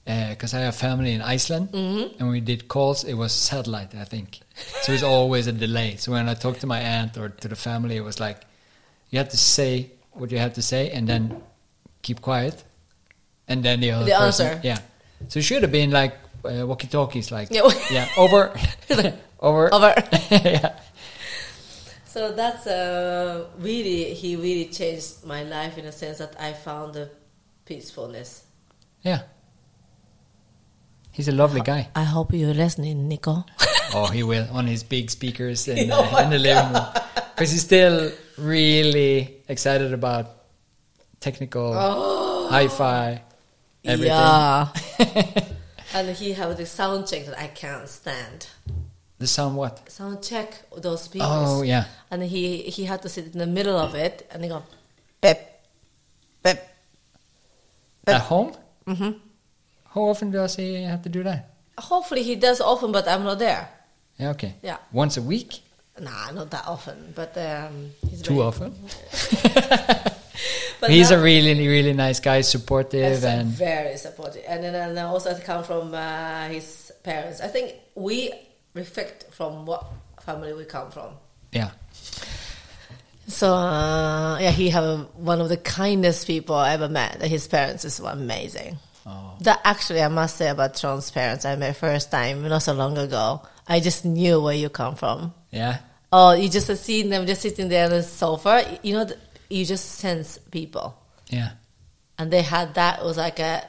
because 0.07 0.53
I 0.53 0.59
have 0.59 0.75
family 0.75 1.11
in 1.13 1.21
Iceland 1.21 1.69
Mm-hmm. 1.73 2.19
and 2.19 2.29
we 2.29 2.39
did 2.39 2.67
calls. 2.69 3.03
It 3.03 3.13
was 3.15 3.31
satellite, 3.33 3.93
I 3.93 4.05
think. 4.05 4.39
So 4.83 4.93
it's 4.93 5.03
always 5.03 5.47
a 5.47 5.51
delay. 5.51 5.97
So 5.97 6.13
when 6.13 6.29
I 6.29 6.33
talked 6.33 6.61
to 6.61 6.67
my 6.67 6.79
aunt 6.79 7.17
or 7.17 7.29
to 7.29 7.47
the 7.49 7.55
family, 7.57 7.97
it 7.97 8.03
was 8.03 8.19
like 8.19 8.37
you 9.09 9.19
had 9.19 9.29
to 9.31 9.37
say 9.37 9.91
what 10.13 10.31
you 10.31 10.37
had 10.39 10.55
to 10.55 10.61
say 10.61 10.89
and 10.91 11.07
then 11.07 11.41
keep 12.01 12.21
quiet. 12.21 12.63
And 13.49 13.63
then 13.63 13.79
the 13.81 13.91
other 13.91 14.05
The 14.05 14.11
person, 14.11 14.47
answer. 14.47 14.61
Yeah. 14.63 14.79
So 15.27 15.39
it 15.39 15.43
should 15.43 15.61
have 15.63 15.71
been 15.71 15.91
like 15.91 16.15
uh, 16.45 16.65
walkie 16.65 16.87
talkies, 16.87 17.29
like, 17.31 17.49
Yeah. 17.51 17.69
yeah, 17.91 18.07
over, 18.17 18.51
over. 19.39 19.73
Over. 19.73 19.93
yeah. 20.31 20.79
So 22.05 22.31
that's 22.31 22.65
uh, 22.65 23.45
really 23.59 24.13
he 24.15 24.35
really 24.35 24.65
changed 24.65 25.23
my 25.25 25.43
life 25.43 25.77
in 25.77 25.85
a 25.85 25.91
sense 25.91 26.17
that 26.17 26.33
I 26.39 26.53
found 26.53 26.93
the 26.95 27.09
peacefulness. 27.65 28.43
Yeah. 29.03 29.21
He's 31.17 31.27
a 31.27 31.31
lovely 31.31 31.61
guy. 31.61 31.89
I 31.95 32.03
hope 32.03 32.31
you're 32.31 32.53
listening, 32.53 33.07
Nico. 33.07 33.43
Oh, 33.93 34.07
he 34.07 34.21
will 34.21 34.45
on 34.51 34.67
his 34.67 34.83
big 34.83 35.09
speakers 35.09 35.65
in, 35.67 35.89
Oh 35.93 36.03
uh, 36.03 36.21
in 36.21 36.29
the 36.29 36.37
living 36.37 36.73
room 36.73 36.85
because 37.33 37.51
he's 37.51 37.61
still 37.61 38.11
really 38.37 39.37
excited 39.47 39.93
about 39.93 40.27
technical 41.21 41.71
hi-fi 42.51 43.21
everything. 43.85 44.11
Yeah. 44.11 44.67
and 45.93 46.09
he 46.09 46.33
have 46.33 46.57
the 46.57 46.65
sound 46.65 47.07
check 47.07 47.25
that 47.27 47.39
I 47.39 47.47
can't 47.47 47.87
stand. 47.87 48.47
The 49.19 49.25
sound 49.25 49.55
what? 49.55 49.89
Sound 49.89 50.21
check 50.21 50.61
those 50.75 51.03
speakers. 51.03 51.29
Oh 51.31 51.61
yeah, 51.61 51.85
And 52.11 52.21
he 52.23 52.63
he 52.63 52.83
had 52.83 53.01
to 53.03 53.09
sit 53.09 53.31
in 53.31 53.39
the 53.39 53.47
middle 53.47 53.79
of 53.79 53.95
it 53.95 54.27
and 54.29 54.43
he 54.43 54.49
go, 54.49 54.63
pep, 55.21 55.63
pep. 56.43 56.59
at 58.05 58.21
home. 58.21 58.53
Mm-hmm. 58.85 59.26
How 59.97 60.03
often 60.03 60.29
does 60.29 60.55
he 60.55 60.83
have 60.83 61.01
to 61.03 61.09
do 61.09 61.23
that? 61.23 61.49
Hopefully 61.79 62.21
he 62.21 62.35
does 62.35 62.61
often, 62.61 62.91
but 62.91 63.07
I'm 63.07 63.23
not 63.23 63.39
there. 63.39 63.67
Yeah, 64.19 64.29
okay. 64.29 64.53
Yeah. 64.61 64.77
Once 64.91 65.17
a 65.17 65.23
week. 65.23 65.59
Nah, 65.99 66.29
not 66.29 66.51
that 66.51 66.67
often, 66.67 67.13
but 67.15 67.35
um, 67.35 67.89
he's 68.07 68.21
Too 68.21 68.43
often. 68.43 68.75
But 70.79 70.91
he's 70.91 71.09
a 71.09 71.17
really, 71.19 71.67
really 71.67 71.93
nice 71.93 72.19
guy, 72.19 72.41
supportive, 72.41 73.25
and 73.25 73.47
very 73.47 73.97
supportive. 73.97 74.43
And 74.47 74.63
then 74.63 74.75
and 74.75 74.99
also 74.99 75.33
I 75.33 75.39
come 75.39 75.63
from 75.63 75.95
uh, 75.95 76.47
his 76.49 76.91
parents. 77.01 77.41
I 77.41 77.47
think 77.47 77.73
we 77.95 78.31
reflect 78.75 79.33
from 79.33 79.65
what 79.65 79.83
family 80.21 80.53
we 80.53 80.65
come 80.65 80.91
from. 80.91 81.13
yeah, 81.51 81.71
So 83.25 83.51
uh, 83.51 84.37
yeah, 84.37 84.51
he 84.51 84.69
have 84.69 85.07
one 85.15 85.41
of 85.41 85.49
the 85.49 85.57
kindest 85.57 86.27
people 86.27 86.53
I 86.53 86.73
ever 86.73 86.87
met. 86.87 87.23
His 87.23 87.47
parents 87.47 87.83
is 87.83 87.99
amazing. 87.99 88.77
Oh. 89.07 89.37
That 89.41 89.61
actually 89.63 90.01
I 90.01 90.09
must 90.09 90.35
say 90.35 90.49
about 90.49 90.75
Tron's 90.75 91.09
parents. 91.11 91.45
I 91.45 91.55
met 91.55 91.77
first 91.77 92.11
time 92.11 92.45
not 92.47 92.61
so 92.63 92.73
long 92.73 92.97
ago. 92.97 93.41
I 93.67 93.79
just 93.79 94.03
knew 94.03 94.41
where 94.41 94.55
you 94.55 94.69
come 94.69 94.95
from. 94.95 95.33
yeah, 95.51 95.77
Oh, 96.11 96.33
you 96.33 96.49
just 96.49 96.67
see 96.83 97.03
them 97.03 97.25
just 97.25 97.41
sitting 97.41 97.69
there 97.69 97.85
on 97.85 97.91
the 97.91 98.03
sofa. 98.03 98.79
You 98.83 98.93
know, 98.93 99.07
you 99.49 99.65
just 99.65 99.85
sense 99.99 100.37
people, 100.51 100.97
yeah, 101.29 101.51
and 102.17 102.31
they 102.31 102.41
had 102.41 102.73
that. 102.75 102.99
It 102.99 103.05
was 103.05 103.17
like 103.17 103.39
a 103.39 103.63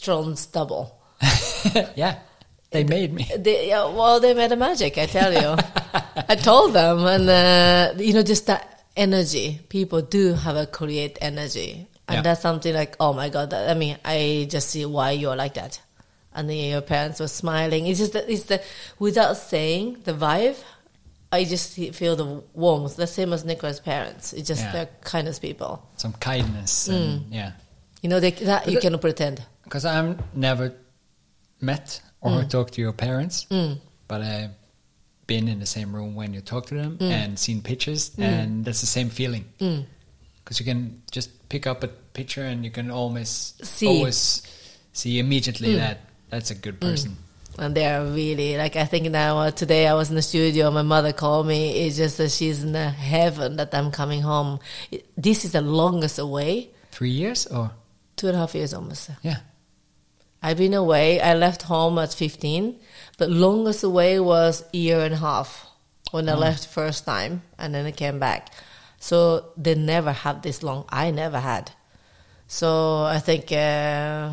Tron's 0.00 0.46
double. 0.46 0.98
yeah. 1.94 2.18
They 2.70 2.82
made 2.82 3.12
me. 3.14 3.30
They, 3.38 3.68
yeah, 3.68 3.86
well, 3.86 4.18
they 4.18 4.34
made 4.34 4.50
a 4.50 4.56
magic, 4.56 4.98
I 4.98 5.06
tell 5.06 5.32
you. 5.32 5.56
I 6.28 6.34
told 6.34 6.72
them, 6.74 7.06
and 7.06 7.28
uh, 7.30 7.94
you 8.02 8.12
know, 8.12 8.22
just 8.24 8.46
that 8.48 8.82
energy. 8.96 9.60
People 9.68 10.02
do 10.02 10.34
have 10.34 10.56
a 10.56 10.66
create 10.66 11.16
energy, 11.20 11.86
and 12.08 12.16
Yeah. 12.16 12.22
that's 12.22 12.42
something 12.42 12.74
like, 12.74 12.96
oh 13.00 13.12
my 13.12 13.28
god! 13.28 13.50
That, 13.50 13.70
I 13.70 13.74
mean, 13.74 13.96
I 14.04 14.46
just 14.50 14.70
see 14.70 14.84
why 14.86 15.12
you're 15.12 15.36
like 15.36 15.54
that. 15.54 15.80
And 16.36 16.48
then 16.50 16.56
your 16.56 16.80
parents 16.82 17.20
were 17.20 17.28
smiling. 17.28 17.86
It's 17.86 17.98
just 18.00 18.12
that 18.14 18.28
it's 18.28 18.44
the 18.44 18.60
without 18.98 19.36
saying 19.36 20.02
the 20.04 20.12
vibe. 20.12 20.56
I 21.32 21.44
just 21.44 21.74
feel 21.74 22.14
the 22.16 22.42
warmth, 22.54 22.94
the 22.96 23.06
same 23.08 23.32
as 23.32 23.44
Nicolas' 23.44 23.80
parents. 23.80 24.32
It's 24.32 24.46
just 24.48 24.62
Yeah. 24.62 24.72
they're 24.72 24.88
kindness 25.02 25.38
people. 25.40 25.82
Some 25.96 26.12
kindness, 26.12 26.88
and, 26.88 27.26
yeah. 27.32 27.52
You 28.02 28.08
know, 28.08 28.20
they, 28.20 28.30
that 28.32 28.68
you 28.68 28.78
cannot 28.78 29.00
pretend. 29.00 29.42
Because 29.64 29.84
I'm 29.84 30.18
never 30.34 30.72
met 31.60 32.00
or 32.20 32.30
Mm. 32.42 32.50
talked 32.50 32.74
to 32.74 32.80
your 32.80 32.92
parents, 32.92 33.46
but 34.08 34.20
uh, 34.22 34.48
been 35.26 35.48
in 35.48 35.58
the 35.58 35.66
same 35.66 35.94
room 35.94 36.14
when 36.14 36.34
you 36.34 36.40
talk 36.40 36.66
to 36.66 36.74
them 36.74 36.98
Mm. 36.98 37.10
and 37.10 37.38
seen 37.38 37.62
pictures, 37.62 38.10
and 38.18 38.64
that's 38.64 38.80
the 38.80 38.86
same 38.86 39.10
feeling. 39.10 39.44
Because 40.44 40.60
you 40.60 40.64
can 40.66 41.02
just 41.10 41.30
pick 41.54 41.66
up 41.72 41.84
a 41.84 41.88
picture 42.18 42.42
and 42.50 42.64
you 42.66 42.70
can 42.78 42.90
almost 42.90 43.64
See. 43.64 43.86
Mm. 43.86 43.90
always 43.90 44.20
see 44.92 45.18
immediately 45.24 45.74
that 45.76 45.98
that's 46.30 46.50
a 46.50 46.58
good 46.64 46.78
person. 46.80 47.10
and 47.62 47.70
they 47.76 47.86
are 47.86 48.04
really 48.20 48.56
like 48.62 48.74
I 48.84 48.86
think 48.92 49.04
now 49.10 49.38
uh, 49.38 49.50
today 49.62 49.86
I 49.86 49.94
was 49.94 50.08
in 50.10 50.16
the 50.16 50.26
studio. 50.32 50.70
My 50.72 50.82
mother 50.82 51.12
called 51.12 51.46
me. 51.46 51.60
It's 51.86 51.96
just 51.96 52.18
that 52.18 52.30
she's 52.30 52.58
in 52.66 52.72
the 52.72 52.90
heaven 52.90 53.56
that 53.60 53.70
I'm 53.78 53.90
coming 54.00 54.22
home. 54.22 54.58
It, 54.90 55.06
this 55.16 55.44
is 55.44 55.52
the 55.52 55.60
longest 55.62 56.18
away. 56.18 56.70
Three 56.90 57.14
years 57.22 57.46
or 57.46 57.70
Two 58.16 58.26
and 58.28 58.36
a 58.36 58.40
half 58.42 58.54
years 58.54 58.72
almost. 58.74 59.10
yeah, 59.22 59.40
I've 60.42 60.58
been 60.58 60.74
away. 60.74 61.20
I 61.20 61.34
left 61.34 61.62
home 61.62 61.98
at 61.98 62.14
15, 62.14 62.78
but 63.18 63.28
longest 63.30 63.82
away 63.82 64.20
was 64.20 64.62
a 64.72 64.76
year 64.76 65.00
and 65.06 65.14
a 65.14 65.22
half 65.28 65.66
when 66.12 66.28
I 66.28 66.34
left 66.46 66.68
first 66.68 67.04
time, 67.04 67.42
and 67.58 67.74
then 67.74 67.86
I 67.86 67.90
came 67.90 68.18
back. 68.20 68.42
So 69.08 69.16
they 69.64 69.74
never 69.74 70.12
had 70.12 70.42
this 70.42 70.62
long. 70.62 70.80
I 70.88 71.10
never 71.10 71.38
had. 71.38 71.70
So 72.48 72.68
I 73.16 73.18
think 73.18 73.52
uh, 73.52 74.30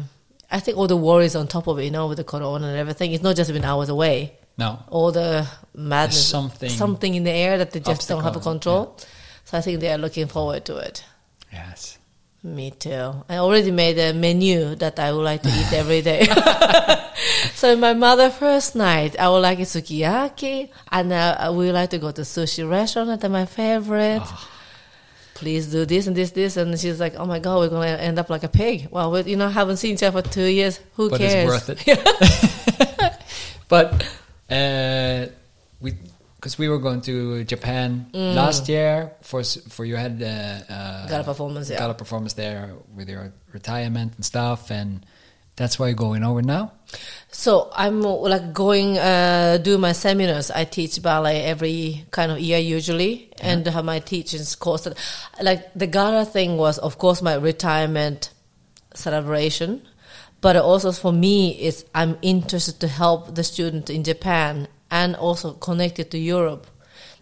I 0.50 0.60
think 0.64 0.78
all 0.78 0.88
the 0.88 0.96
worries 1.10 1.36
on 1.36 1.48
top 1.48 1.68
of 1.68 1.78
it, 1.80 1.84
you 1.84 1.92
know, 1.92 2.08
with 2.08 2.20
the 2.20 2.24
corona 2.34 2.68
and 2.68 2.78
everything. 2.78 3.12
It's 3.12 3.22
not 3.28 3.36
just 3.36 3.52
when 3.52 3.66
hours 3.66 3.90
away. 3.90 4.18
no, 4.58 4.80
All 4.96 5.12
the 5.12 5.46
madness, 5.76 6.26
something- 6.38 6.70
something 6.84 7.14
in 7.20 7.24
the 7.30 7.32
air 7.46 7.58
that 7.62 7.72
they 7.74 7.82
just 7.82 8.08
don't 8.10 8.24
have 8.24 8.36
a 8.36 8.40
Obstacle, 8.40 8.52
control. 8.54 8.98
So 9.46 9.58
I 9.58 9.62
think 9.62 9.80
they 9.82 9.92
are 9.92 9.98
looking 10.06 10.28
forward 10.28 10.64
to 10.70 10.78
it. 10.88 11.04
yes, 11.52 11.98
Me 12.44 12.72
too. 12.72 13.08
I 13.34 13.36
already 13.46 13.72
made 13.72 13.98
a 14.00 14.14
menu 14.14 14.76
that 14.84 14.96
I 15.00 15.12
would 15.14 15.26
like 15.32 15.42
to 15.48 15.50
eat 15.60 15.72
every 15.84 16.02
day. 16.02 16.22
so 17.62 17.76
my 17.76 17.94
mother 17.94 18.30
first 18.30 18.76
night, 18.76 19.14
I 19.20 19.28
would 19.32 19.44
like 19.50 19.60
a 19.60 19.68
sukiyaki, 19.76 20.70
and 20.92 21.12
uh, 21.12 21.52
we 21.58 21.66
would 21.68 21.76
like 21.82 21.90
to 21.92 22.00
go 22.00 22.12
to 22.12 22.22
sushi 22.24 22.64
restaurant. 22.70 23.08
That's 23.10 23.30
my 23.32 23.46
favorite. 23.46 24.24
Ah. 24.24 24.48
Please 25.42 25.72
do 25.72 25.86
this 25.88 26.06
and 26.06 26.16
this, 26.16 26.30
this, 26.30 26.56
and 26.56 26.80
she's 26.80 27.00
like, 27.00 27.16
"Oh 27.18 27.26
my 27.26 27.39
god, 27.39 27.58
we're 27.62 27.70
gonna 27.70 27.98
end 27.98 28.20
up 28.20 28.30
like 28.30 28.44
a 28.44 28.48
pig." 28.48 28.89
Well, 28.92 29.10
we, 29.10 29.24
you 29.24 29.38
know, 29.38 29.50
haven't 29.50 29.78
seen 29.78 29.96
each 29.96 30.04
other 30.04 30.22
for 30.22 30.30
two 30.30 30.46
years. 30.46 30.80
Who 30.98 31.10
but 31.10 31.18
cares? 31.18 31.68
it's 31.68 31.68
worth 31.68 31.88
it. 31.88 33.18
but 33.68 33.88
uh, 34.52 35.26
we 35.82 35.96
because 36.36 36.60
we 36.60 36.70
were 36.70 36.78
going 36.78 37.02
to 37.02 37.44
Japan 37.44 38.06
last 38.14 38.70
year 38.70 39.14
for 39.22 39.42
for 39.44 39.84
you 39.84 39.96
had 39.96 40.22
uh, 40.22 40.72
uh, 40.72 41.08
Gala 41.08 41.24
performance, 41.24 41.72
yeah. 41.72 41.80
gala 41.80 41.96
performance 41.96 42.34
there 42.34 42.76
with 42.96 43.10
your 43.10 43.34
retirement 43.52 44.14
and 44.18 44.24
stuff, 44.24 44.70
and 44.70 45.04
that's 45.56 45.80
why 45.80 45.88
you're 45.88 45.96
going 45.96 46.24
over 46.24 46.44
now. 46.44 46.72
So 47.32 47.70
I'm 47.74 48.02
like 48.02 48.54
going 48.54 48.98
uh, 48.98 49.58
do 49.58 49.78
my 49.78 49.94
seminars. 49.94 50.52
I 50.52 50.66
teach 50.66 51.02
ballet 51.02 51.44
every 51.44 52.06
kind 52.12 52.32
of 52.32 52.39
year 52.39 52.60
usually, 52.60 53.30
and 53.39 53.66
have 53.66 53.86
my 53.86 54.00
teachings 54.00 54.56
course. 54.56 54.88
Like 55.42 55.74
the 55.74 55.88
gala 55.88 56.26
thing 56.26 56.58
was, 56.58 56.78
of 56.78 56.98
course, 56.98 57.22
my 57.22 57.36
retirement 57.36 58.32
celebration, 58.94 59.82
but 60.42 60.56
also 60.58 60.92
for 60.92 61.14
me 61.14 61.52
is 61.52 61.86
I'm 61.96 62.18
interested 62.22 62.80
to 62.82 62.88
help 62.88 63.36
the 63.36 63.44
student 63.44 63.89
in 63.89 64.04
Japan 64.04 64.68
and 64.89 65.16
also 65.16 65.54
connected 65.54 66.12
to 66.12 66.18
Europe. 66.18 66.68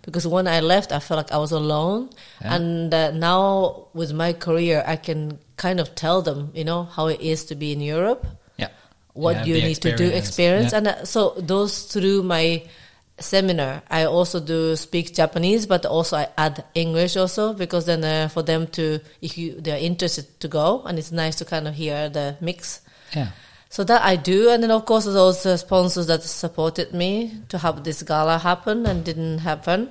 Because 0.01 0.25
when 0.25 0.47
I 0.47 0.61
left, 0.61 0.91
I 0.91 0.99
felt 0.99 1.17
like 1.17 1.31
I 1.31 1.37
was 1.37 1.51
alone, 1.51 2.09
Yeah. 2.41 2.55
and 2.55 2.93
uh, 2.93 3.11
now 3.11 3.87
with 3.93 4.11
my 4.13 4.33
career, 4.33 4.83
I 4.87 4.95
can 4.95 5.37
kind 5.57 5.79
of 5.79 5.93
tell 5.93 6.21
them, 6.23 6.51
you 6.55 6.63
know, 6.63 6.83
how 6.85 7.07
it 7.07 7.21
is 7.21 7.45
to 7.45 7.55
be 7.55 7.71
in 7.73 7.81
Europe 7.81 8.25
Yeah, 8.25 8.38
what 9.13 9.47
you 9.47 9.55
need 9.55 9.75
to 9.81 9.95
do 9.95 10.07
experience 10.09 10.71
Yeah. 10.71 10.77
and 10.77 10.87
uh, 10.87 11.05
so 11.05 11.33
those 11.37 11.83
through 11.83 12.23
my 12.23 12.63
seminar 13.19 13.81
i 13.89 14.05
also 14.05 14.39
do 14.39 14.75
speak 14.75 15.13
japanese 15.13 15.65
but 15.65 15.85
also 15.85 16.15
i 16.17 16.27
add 16.37 16.63
english 16.73 17.17
also 17.17 17.53
because 17.53 17.85
then 17.85 18.03
uh, 18.03 18.29
for 18.29 18.43
them 18.43 18.65
to 18.67 18.99
if 19.21 19.37
you 19.37 19.59
they're 19.59 19.77
interested 19.79 20.25
to 20.39 20.47
go 20.47 20.81
and 20.85 20.97
it's 20.97 21.11
nice 21.11 21.35
to 21.35 21.43
kind 21.43 21.67
of 21.67 21.73
hear 21.75 22.07
the 22.09 22.37
mix 22.39 22.79
yeah. 23.13 23.27
so 23.69 23.83
that 23.83 24.01
i 24.03 24.15
do 24.15 24.49
and 24.49 24.63
then 24.63 24.71
of 24.71 24.85
course 24.85 25.03
those 25.05 25.45
uh, 25.45 25.57
sponsors 25.57 26.07
that 26.07 26.23
supported 26.23 26.93
me 26.93 27.33
to 27.49 27.57
have 27.57 27.83
this 27.83 28.03
gala 28.03 28.37
happen 28.37 28.85
and 28.85 29.03
didn't 29.03 29.39
happen 29.39 29.89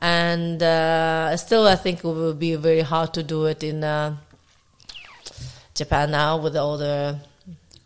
and 0.00 0.60
uh, 0.62 1.36
still 1.36 1.64
i 1.66 1.76
think 1.76 1.98
it 1.98 2.04
will 2.04 2.34
be 2.34 2.56
very 2.56 2.80
hard 2.82 3.14
to 3.14 3.22
do 3.22 3.44
it 3.46 3.62
in 3.62 3.84
uh, 3.84 4.16
japan 5.74 6.10
now 6.10 6.36
with 6.38 6.56
all 6.56 6.76
the 6.76 7.16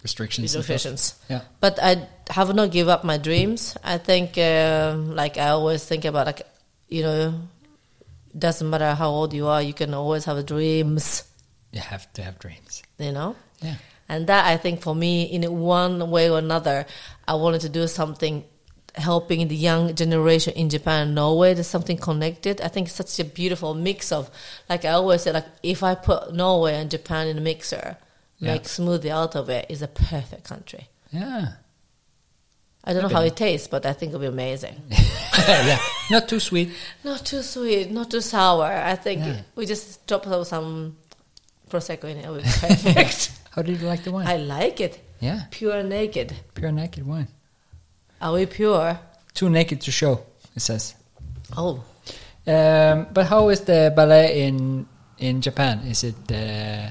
restrictions. 0.02 0.56
restrictions. 0.56 1.14
Yeah, 1.28 1.42
But 1.60 1.78
I 1.82 2.08
have 2.30 2.54
not 2.54 2.70
give 2.70 2.88
up 2.88 3.04
my 3.04 3.18
dreams. 3.18 3.76
I 3.82 3.98
think, 3.98 4.36
um, 4.38 5.14
like 5.14 5.38
I 5.38 5.48
always 5.48 5.84
think 5.84 6.04
about, 6.04 6.26
like 6.26 6.42
you 6.88 7.02
know, 7.02 7.34
doesn't 8.36 8.68
matter 8.68 8.94
how 8.94 9.10
old 9.10 9.32
you 9.32 9.46
are, 9.46 9.62
you 9.62 9.74
can 9.74 9.94
always 9.94 10.24
have 10.24 10.44
dreams. 10.46 11.24
you 11.72 11.80
have 11.80 12.12
to 12.14 12.22
have 12.22 12.38
dreams. 12.38 12.82
You 12.98 13.12
know, 13.12 13.36
Yeah, 13.60 13.76
and 14.08 14.26
that 14.26 14.46
I 14.46 14.56
think 14.56 14.80
for 14.80 14.94
me, 14.94 15.24
in 15.24 15.42
one 15.60 16.10
way 16.10 16.30
or 16.30 16.38
another, 16.38 16.86
I 17.26 17.34
wanted 17.34 17.62
to 17.62 17.68
do 17.68 17.86
something 17.86 18.44
helping 18.94 19.48
the 19.48 19.56
young 19.56 19.94
generation 19.94 20.52
in 20.54 20.68
Japan 20.68 21.06
and 21.06 21.14
Norway. 21.14 21.54
There's 21.54 21.66
something 21.66 21.96
connected. 21.96 22.60
I 22.60 22.68
think 22.68 22.88
it's 22.88 22.96
such 22.96 23.18
a 23.20 23.24
beautiful 23.24 23.72
mix 23.74 24.12
of, 24.12 24.30
like 24.68 24.84
I 24.84 24.90
always 24.90 25.22
say, 25.22 25.32
like 25.32 25.46
if 25.62 25.82
I 25.82 25.94
put 25.94 26.34
Norway 26.34 26.74
and 26.74 26.90
Japan 26.90 27.26
in 27.26 27.38
a 27.38 27.40
mixer, 27.40 27.96
Yeah. 28.42 28.52
make 28.54 28.64
smoothie 28.64 29.10
out 29.10 29.36
of 29.36 29.48
it, 29.48 29.66
is 29.70 29.82
a 29.82 29.88
perfect 29.88 30.44
country. 30.44 30.88
yeah, 31.12 31.52
I 32.84 32.92
don't 32.92 33.02
know 33.02 33.08
how 33.16 33.22
it 33.22 33.36
tastes, 33.36 33.68
but 33.68 33.86
I 33.86 33.92
think 33.92 34.10
it'll 34.10 34.20
be 34.20 34.26
amazing. 34.26 34.74
yeah. 35.48 35.78
Not 36.10 36.28
too 36.28 36.40
sweet. 36.40 36.70
Not 37.04 37.24
too 37.24 37.42
sweet, 37.42 37.90
not 37.92 38.10
too 38.10 38.20
sour. 38.20 38.64
I 38.66 38.96
think 38.96 39.20
Yeah. 39.20 39.40
we 39.54 39.66
just 39.66 40.04
drop 40.08 40.24
some- 40.24 40.44
some 40.44 40.96
prosecco 41.70 42.04
in 42.10 42.16
it. 42.18 42.24
It'll 42.24 42.36
be 42.36 42.42
perfect. 42.42 43.30
How 43.54 43.62
did 43.62 43.80
you 43.80 43.86
like 43.86 44.02
the 44.02 44.10
wine? 44.10 44.26
I 44.26 44.36
like 44.38 44.80
it. 44.80 44.98
yeah, 45.20 45.42
Pure 45.50 45.84
naked. 45.84 46.34
pure 46.54 46.72
naked 46.72 47.06
wine. 47.06 47.28
Are 48.20 48.32
we 48.32 48.46
pure? 48.46 48.98
Too 49.34 49.48
naked 49.48 49.80
to 49.82 49.90
show. 49.92 50.20
It 50.56 50.60
says. 50.62 50.94
Oh, 51.56 51.84
Um, 52.46 53.06
but 53.14 53.26
how 53.26 53.50
is 53.50 53.60
the 53.60 53.92
ballet 53.94 54.42
in 54.46 54.86
in 55.18 55.40
Japan? 55.40 55.78
Is 55.86 56.02
it 56.02 56.16
uh, 56.32 56.90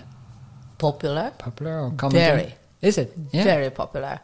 popular. 0.81 1.31
popular? 1.37 2.19
Very. 2.35 2.49
Is 2.81 2.97
it? 2.97 3.13
Yeah. 3.31 3.43
Very 3.43 3.69
popular. 3.69 4.19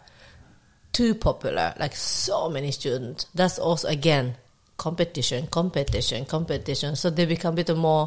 Too 0.91 1.13
popular. 1.13 1.73
Like 1.77 1.95
so 1.95 2.49
many 2.49 2.71
students. 2.71 3.27
That's 3.35 3.59
also 3.59 3.87
again 3.87 4.35
competition, 4.77 5.47
competition, 5.47 6.25
competition. 6.25 6.95
So 6.95 7.09
they 7.09 7.25
become 7.25 7.53
a 7.53 7.57
bit 7.63 7.75
more 7.77 8.05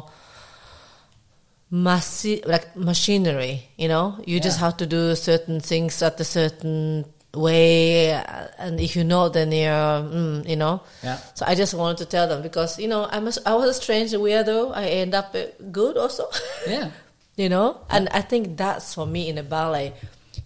massi- 1.71 2.43
like 2.45 2.75
machinery. 2.75 3.69
You 3.77 3.87
know, 3.87 4.05
you 4.25 4.39
just 4.39 4.59
have 4.59 4.75
to 4.77 4.85
do 4.85 5.15
certain 5.15 5.59
things 5.59 6.01
at 6.01 6.19
a 6.19 6.23
certain 6.23 7.05
way, 7.33 8.11
uh, 8.13 8.47
and 8.59 8.79
if 8.79 8.95
you 8.95 9.03
know, 9.03 9.29
then 9.29 9.51
you're, 9.51 9.99
mm, 10.03 10.47
you 10.47 10.55
know. 10.57 10.81
Yeah. 11.03 11.17
So 11.33 11.45
I 11.47 11.55
just 11.55 11.73
wanted 11.73 11.97
to 12.03 12.05
tell 12.05 12.27
them 12.27 12.41
because 12.41 12.77
you 12.79 12.87
know 12.87 13.07
I'm 13.09 13.27
I 13.45 13.53
was 13.55 13.69
a 13.69 13.73
strange 13.81 14.11
weirdo. 14.11 14.75
I 14.75 14.85
end 15.03 15.13
up 15.15 15.35
uh, 15.35 15.45
good 15.71 15.97
also. 15.97 16.27
Yeah. 16.67 16.91
You 17.37 17.49
know 17.49 17.79
and 17.89 18.09
i 18.09 18.21
think 18.21 18.57
that's 18.57 18.93
for 18.93 19.05
me 19.07 19.29
in 19.29 19.37
a 19.37 19.43
ballet 19.43 19.93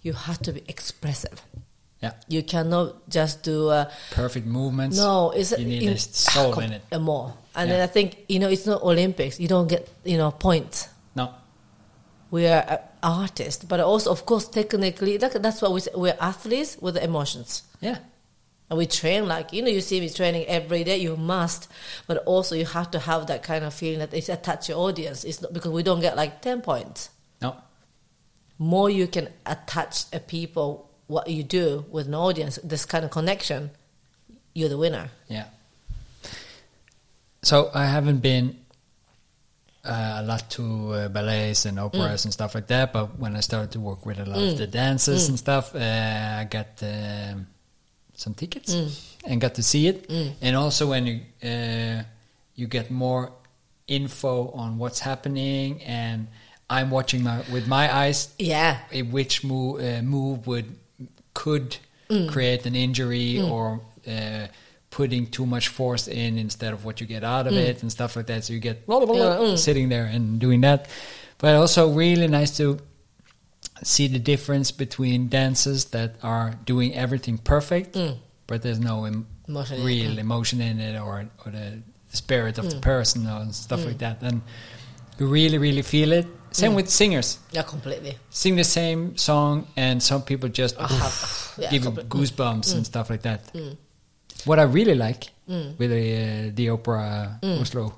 you 0.02 0.12
have 0.12 0.38
to 0.38 0.52
be 0.52 0.62
expressive 0.68 1.40
Yeah. 2.02 2.12
you 2.28 2.42
cannot 2.42 3.08
just 3.08 3.42
do 3.42 3.68
uh, 3.70 3.84
Perfect 4.12 4.46
movements. 4.46 4.96
no 4.96 5.30
it's 5.32 5.50
You 5.58 5.64
need 5.66 5.82
in- 5.82 5.92
a 5.94 5.98
soul 5.98 6.58
in 6.60 6.72
it. 6.72 6.82
uh, 6.92 6.98
more 6.98 7.32
and 7.54 7.68
Yeah. 7.68 7.76
then 7.76 7.88
i 7.88 7.92
think 7.92 8.08
you 8.28 8.38
know 8.38 8.48
it's 8.48 8.66
not 8.66 8.82
olympics 8.82 9.40
you 9.40 9.48
don't 9.48 9.68
get 9.68 9.88
you 10.04 10.16
know 10.18 10.30
points 10.30 10.88
No. 11.14 11.30
we 12.30 12.46
are 12.46 12.64
uh, 12.68 12.78
artists 13.02 13.64
but 13.64 13.80
also 13.80 14.10
of 14.10 14.24
course 14.26 14.46
technically 14.48 15.16
that, 15.18 15.42
that's 15.42 15.60
what 15.62 15.72
we 15.72 15.80
say, 15.80 15.90
we're 15.94 16.16
athletes 16.20 16.76
with 16.80 16.96
emotions 16.96 17.62
Yeah. 17.80 17.98
And 18.68 18.78
we 18.78 18.86
train 18.86 19.26
like 19.28 19.52
you 19.52 19.62
know 19.62 19.68
you 19.68 19.80
see 19.80 20.00
me 20.00 20.08
training 20.08 20.44
every 20.46 20.82
day 20.84 20.96
you 20.96 21.16
must 21.16 21.68
but 22.06 22.18
also 22.24 22.54
you 22.54 22.64
have 22.66 22.90
to 22.90 22.98
have 22.98 23.26
that 23.28 23.42
kind 23.42 23.64
of 23.64 23.72
feeling 23.72 23.98
that 24.00 24.12
it's 24.12 24.28
attach 24.28 24.68
your 24.68 24.78
audience 24.78 25.24
it's 25.24 25.40
not 25.40 25.52
because 25.52 25.70
we 25.70 25.82
don't 25.82 26.00
get 26.00 26.16
like 26.16 26.42
10 26.42 26.62
points 26.62 27.10
No. 27.40 27.56
more 28.58 28.90
you 28.90 29.06
can 29.06 29.28
attach 29.46 30.04
a 30.12 30.18
people 30.20 30.90
what 31.08 31.28
you 31.28 31.44
do 31.44 31.84
with 31.90 32.08
an 32.08 32.14
audience, 32.16 32.58
this 32.64 32.84
kind 32.84 33.04
of 33.04 33.12
connection, 33.12 33.70
you're 34.54 34.68
the 34.68 34.76
winner. 34.76 35.08
Yeah. 35.28 35.44
So 37.42 37.70
I 37.72 37.86
haven't 37.86 38.18
been 38.18 38.56
uh, 39.84 40.16
a 40.18 40.22
lot 40.24 40.50
to 40.50 40.92
uh, 40.92 41.08
ballets 41.08 41.64
and 41.64 41.78
operas 41.78 42.24
and 42.24 42.32
stuff 42.34 42.56
like 42.56 42.66
that, 42.68 42.92
but 42.92 43.18
when 43.20 43.36
I 43.36 43.40
started 43.40 43.70
to 43.72 43.80
work 43.80 44.04
with 44.04 44.18
a 44.18 44.24
lot 44.26 44.42
of 44.42 44.58
the 44.58 44.66
dancers 44.66 45.28
and 45.28 45.38
stuff, 45.38 45.74
uh, 45.76 45.78
I 45.78 46.44
got 46.50 46.82
um, 46.82 47.46
some 48.16 48.34
tickets 48.34 48.74
and 49.24 49.40
got 49.40 49.54
to 49.54 49.62
see 49.62 49.86
it. 49.86 50.10
And 50.42 50.56
also 50.56 50.88
when 50.88 51.06
you 51.06 51.20
uh, 51.50 52.02
you 52.54 52.66
get 52.66 52.90
more 52.90 53.32
info 53.86 54.50
on 54.52 54.78
what's 54.78 55.00
happening, 55.00 55.82
and 55.84 56.26
I'm 56.68 56.90
watching 56.90 57.22
my 57.22 57.42
with 57.52 57.66
my 57.68 57.94
eyes 57.94 58.34
Yeah. 58.38 58.78
eh, 58.92 59.02
which 59.02 59.44
move 59.44 59.80
uh, 59.80 60.02
move 60.02 60.46
would 60.46 60.66
could 61.34 61.76
create 62.28 62.66
an 62.66 62.74
injury 62.74 63.40
or 63.40 63.80
uh, 64.08 64.46
putting 64.90 65.26
too 65.26 65.44
much 65.44 65.68
force 65.68 66.08
in 66.08 66.38
instead 66.38 66.72
of 66.72 66.84
what 66.84 67.00
you 67.00 67.06
get 67.06 67.22
out 67.24 67.46
of 67.46 67.52
Mm. 67.52 67.68
it 67.68 67.82
and 67.82 67.90
stuff 67.92 68.16
like 68.16 68.26
that. 68.26 68.44
So 68.44 68.52
you 68.52 68.60
get 68.60 68.86
blah 68.86 69.00
Yeah, 69.00 69.38
mm. 69.38 69.58
sitting 69.58 69.88
there 69.90 70.06
and 70.06 70.40
doing 70.40 70.62
that. 70.62 70.88
But 71.38 71.54
also 71.56 71.90
really 71.92 72.28
nice 72.28 72.56
to 72.56 72.78
see 73.82 74.08
the 74.08 74.18
difference 74.18 74.70
between 74.72 75.28
dancers 75.28 75.86
that 75.86 76.14
are 76.22 76.54
doing 76.64 76.94
everything 76.94 77.38
perfect, 77.38 77.96
but 78.46 78.62
there's 78.62 78.80
no 78.80 79.04
em- 79.04 79.26
Mm. 79.46 79.48
Emotion 79.48 79.84
real 79.84 80.10
mm. 80.16 80.18
emotion 80.18 80.60
in 80.60 80.80
it 80.80 80.98
or 81.00 81.28
or 81.44 81.52
the 81.52 81.80
spirit 82.12 82.58
of 82.58 82.68
the 82.70 82.80
person 82.80 83.26
or 83.28 83.52
stuff 83.52 83.84
like 83.84 83.98
that. 83.98 84.20
And 84.22 84.42
you 85.20 85.26
really, 85.28 85.58
really 85.58 85.82
feel 85.82 86.10
it. 86.12 86.26
Same 86.50 86.74
with 86.74 86.88
singers. 86.88 87.38
Yeah, 87.52 87.62
completely. 87.62 88.16
Sing 88.30 88.56
the 88.56 88.64
same 88.64 89.16
song, 89.16 89.66
and 89.76 90.02
some 90.02 90.22
people 90.22 90.48
just 90.48 90.74
Ah, 90.80 91.12
yeah, 91.58 91.70
give 91.70 91.84
goosebumps 92.08 92.74
and 92.74 92.84
stuff 92.86 93.08
like 93.10 93.22
that. 93.22 93.40
What 94.44 94.58
I 94.58 94.62
really 94.64 94.94
like 94.94 95.30
Mm. 95.48 95.78
with 95.78 95.90
the, 95.90 96.48
uh, 96.48 96.50
the 96.54 96.70
opera 96.70 97.38
Oslo 97.42 97.94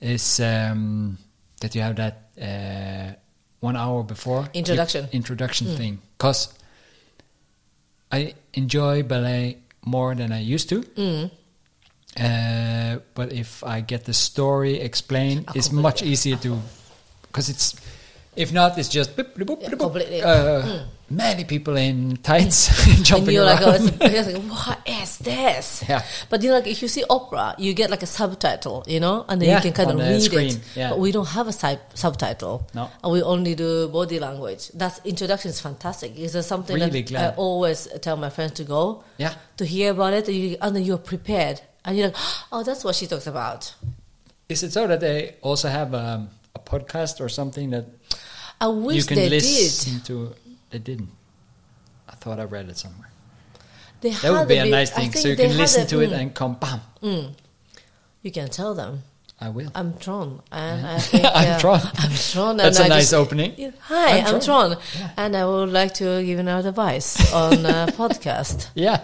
is 0.00 0.40
um, 0.40 1.18
that 1.60 1.74
you 1.74 1.82
have 1.82 1.96
that 1.96 2.14
uh, 2.40 3.12
one 3.60 3.76
hour 3.76 4.02
before 4.02 4.48
Introduction. 4.54 5.04
Mm. 5.06 5.12
introduction 5.12 5.66
thing. 5.76 5.98
Because 6.16 6.52
I 8.12 8.34
enjoy 8.54 9.02
ballet 9.02 9.58
more 9.84 10.14
than 10.14 10.32
I 10.32 10.40
used 10.40 10.68
to. 10.70 10.82
Mm. 10.82 11.30
Uh, 12.18 12.98
but 13.14 13.32
if 13.32 13.62
I 13.64 13.80
get 13.80 14.04
the 14.04 14.14
story 14.14 14.80
explained, 14.80 15.44
Oh, 15.48 15.52
it's 15.54 15.70
much 15.70 16.02
easier 16.02 16.36
to 16.36 16.58
because 17.22 17.48
it's 17.48 17.76
if 18.36 18.52
not, 18.52 18.78
it's 18.78 18.88
just 18.88 19.16
boop, 19.16 19.34
boop, 19.34 19.60
Yeah, 19.62 19.68
boop, 19.70 19.78
completely. 19.80 20.22
uh, 20.22 20.84
many 21.10 21.44
people 21.44 21.76
in 21.76 22.16
tights 22.18 22.68
And 22.96 23.04
jumping 23.04 23.34
you're 23.34 23.44
like, 23.44 23.60
oh, 23.62 23.70
around. 23.70 23.88
it's, 23.88 23.96
it's 24.00 24.32
like, 24.32 24.42
what 24.44 24.78
is 24.88 25.18
this? 25.18 25.84
Yeah. 25.88 26.02
But 26.28 26.42
you 26.42 26.50
know, 26.50 26.56
like 26.56 26.66
if 26.66 26.82
you 26.82 26.88
see 26.88 27.04
opera, 27.08 27.54
you 27.58 27.72
get 27.74 27.90
like 27.90 28.02
a 28.02 28.06
subtitle, 28.06 28.84
you 28.86 29.00
know, 29.00 29.24
and 29.28 29.40
then 29.40 29.48
Yeah, 29.48 29.56
you 29.56 29.62
can 29.62 29.72
kind 29.72 29.90
of 29.90 29.98
read 29.98 30.20
screen, 30.22 30.50
it. 30.56 30.60
yeah. 30.76 30.90
But 30.90 30.98
we 30.98 31.12
don't 31.12 31.28
have 31.28 31.48
a 31.48 31.52
sub- 31.52 31.78
subtitle. 31.94 32.66
No. 32.74 32.90
And 33.02 33.12
we 33.12 33.22
only 33.22 33.54
do 33.54 33.88
body 33.88 34.18
language. 34.18 34.68
That 34.74 35.00
introduction 35.04 35.50
is 35.50 35.60
fantastic. 35.60 36.16
Is 36.18 36.32
there 36.34 36.42
something 36.42 36.74
Really 36.76 37.02
that 37.02 37.08
glad. 37.08 37.32
I 37.34 37.36
always 37.36 37.88
tell 38.02 38.16
my 38.16 38.28
friends 38.30 38.52
to 38.52 38.64
go? 38.64 39.04
Yeah. 39.16 39.34
To 39.56 39.64
hear 39.64 39.92
about 39.92 40.12
it, 40.12 40.28
and, 40.28 40.36
you, 40.36 40.56
and 40.60 40.76
then 40.76 40.82
you're 40.84 40.98
prepared, 40.98 41.60
and 41.84 41.96
you're 41.96 42.08
like, 42.08 42.16
oh, 42.52 42.62
that's 42.62 42.84
what 42.84 42.94
she 42.94 43.06
talks 43.06 43.26
about. 43.26 43.74
Is 44.48 44.62
it 44.62 44.72
so 44.72 44.86
that 44.86 45.00
they 45.00 45.36
also 45.42 45.68
have 45.68 45.94
um, 45.94 46.28
a 46.54 46.58
podcast 46.58 47.20
or 47.20 47.28
something 47.28 47.70
that 47.70 47.86
I 48.60 48.66
wish 48.68 48.96
you 48.96 49.04
can 49.04 49.16
they 49.16 49.28
listen 49.28 49.94
did. 49.94 50.04
to? 50.06 50.34
They 50.70 50.78
didn't. 50.78 51.10
I 52.08 52.14
thought 52.14 52.38
I 52.40 52.44
read 52.44 52.68
it 52.68 52.76
somewhere. 52.78 53.10
They 54.00 54.10
That 54.10 54.32
would 54.32 54.48
be 54.48 54.58
a 54.58 54.64
bit- 54.64 54.70
nice 54.70 54.90
thing, 54.90 55.12
so 55.12 55.28
you 55.28 55.36
can 55.36 55.56
listen 55.56 55.82
a- 55.82 55.86
to 55.86 56.00
it 56.00 56.10
mm, 56.10 56.18
and 56.20 56.34
come, 56.34 56.54
bam, 56.54 56.80
you 58.22 58.30
can 58.30 58.48
tell 58.48 58.74
them. 58.74 59.02
I 59.40 59.50
will. 59.50 59.70
I'm 59.74 59.96
Tron, 59.98 60.42
and 60.50 60.84
I 60.86 60.98
think 61.10 61.24
I'm 61.34 61.60
Tron. 61.60 61.80
I'm 61.96 62.12
Tron. 62.12 62.56
That's 62.56 62.80
a 62.80 62.84
I 62.84 62.88
nice 62.88 63.02
just- 63.10 63.14
opening. 63.14 63.54
Yeah, 63.56 63.70
Hi, 63.82 64.18
I'm 64.18 64.34
I'm, 64.34 64.40
Tron. 64.40 64.70
Tron, 64.76 64.76
and 65.16 65.36
I 65.36 65.46
would 65.46 65.70
like 65.70 65.94
to 65.94 66.24
give 66.24 66.38
an 66.40 66.48
advice 66.48 67.32
on 67.32 67.64
uh, 67.64 67.86
podcast. 67.96 68.68
Yeah. 68.74 69.00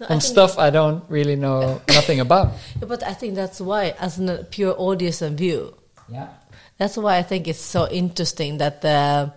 No, 0.00 0.06
On 0.10 0.20
stuff 0.20 0.58
I 0.58 0.70
don't 0.70 1.02
really 1.10 1.34
know 1.36 1.82
nothing 1.88 2.20
about. 2.20 2.52
Yeah, 2.80 2.86
but 2.86 3.02
I 3.02 3.12
think 3.14 3.34
that's 3.34 3.60
why, 3.60 3.94
as 3.98 4.18
a 4.20 4.46
pure 4.50 4.74
audience 4.78 5.20
and 5.22 5.36
view, 5.36 5.74
Yeah. 6.08 6.28
that's 6.78 6.96
why 6.96 7.16
I 7.18 7.22
think 7.22 7.48
it's 7.48 7.60
so 7.60 7.88
interesting 7.88 8.58
that 8.58 8.84
uh, 8.84 9.30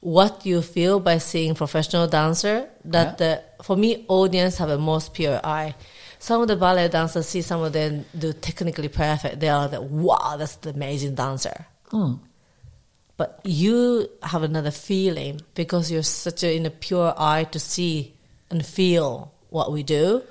what 0.00 0.46
you 0.46 0.62
feel 0.62 1.00
by 1.00 1.18
seeing 1.18 1.54
professional 1.54 2.06
dancer. 2.06 2.68
That 2.84 3.20
uh, 3.20 3.62
for 3.62 3.76
me, 3.76 4.04
audience 4.08 4.58
have 4.58 4.70
a 4.70 4.78
most 4.78 5.14
pure 5.14 5.40
eye. 5.42 5.74
Some 6.18 6.42
of 6.42 6.48
the 6.48 6.56
ballet 6.56 6.88
dancers 6.88 7.28
see 7.28 7.42
some 7.42 7.62
of 7.62 7.72
them 7.72 8.04
do 8.16 8.32
technically 8.32 8.88
perfect. 8.88 9.40
They 9.40 9.48
are 9.48 9.68
like, 9.68 9.80
wow, 9.82 10.36
that's 10.36 10.56
the 10.56 10.70
amazing 10.70 11.14
dancer. 11.14 11.66
But 13.16 13.40
you 13.44 14.08
have 14.22 14.44
another 14.44 14.70
feeling 14.70 15.40
because 15.54 15.90
you're 15.90 16.04
such 16.04 16.44
a 16.44 16.54
in 16.54 16.66
a 16.66 16.70
pure 16.70 17.14
eye 17.16 17.44
to 17.44 17.58
see 17.58 18.14
and 18.50 18.64
feel 18.64 19.32
what 19.50 19.72
we 19.72 19.82
do, 19.82 20.22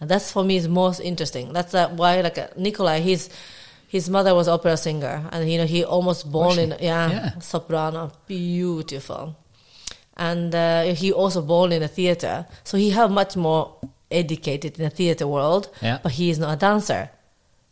and 0.00 0.10
that's 0.10 0.32
for 0.32 0.42
me 0.42 0.56
is 0.56 0.66
most 0.66 0.98
interesting. 0.98 1.52
That's 1.52 1.74
uh, 1.74 1.90
why 1.90 2.20
like 2.22 2.38
uh, 2.38 2.48
Nikolai, 2.56 3.00
his 3.00 3.30
his 3.94 4.08
mother 4.16 4.32
was 4.34 4.48
opera 4.48 4.76
singer, 4.76 5.16
and 5.32 5.50
you 5.50 5.58
know 5.58 5.66
he 5.74 5.84
almost 5.84 6.30
born 6.36 6.58
in 6.58 6.70
yeah, 6.80 7.10
Yeah. 7.10 7.30
soprano, 7.40 8.10
beautiful, 8.26 9.34
and 10.16 10.54
uh, 10.54 10.82
he 11.00 11.12
also 11.12 11.40
born 11.42 11.72
in 11.72 11.82
a 11.82 11.88
theater, 11.88 12.46
so 12.64 12.76
he 12.76 12.90
have 12.90 13.10
much 13.20 13.36
more 13.36 13.62
educated 14.10 14.78
in 14.78 14.84
the 14.84 14.90
theater 15.00 15.26
world. 15.26 15.68
Yeah. 15.82 15.98
but 16.02 16.12
he 16.12 16.30
is 16.30 16.38
not 16.38 16.50
a 16.56 16.58
dancer, 16.68 17.08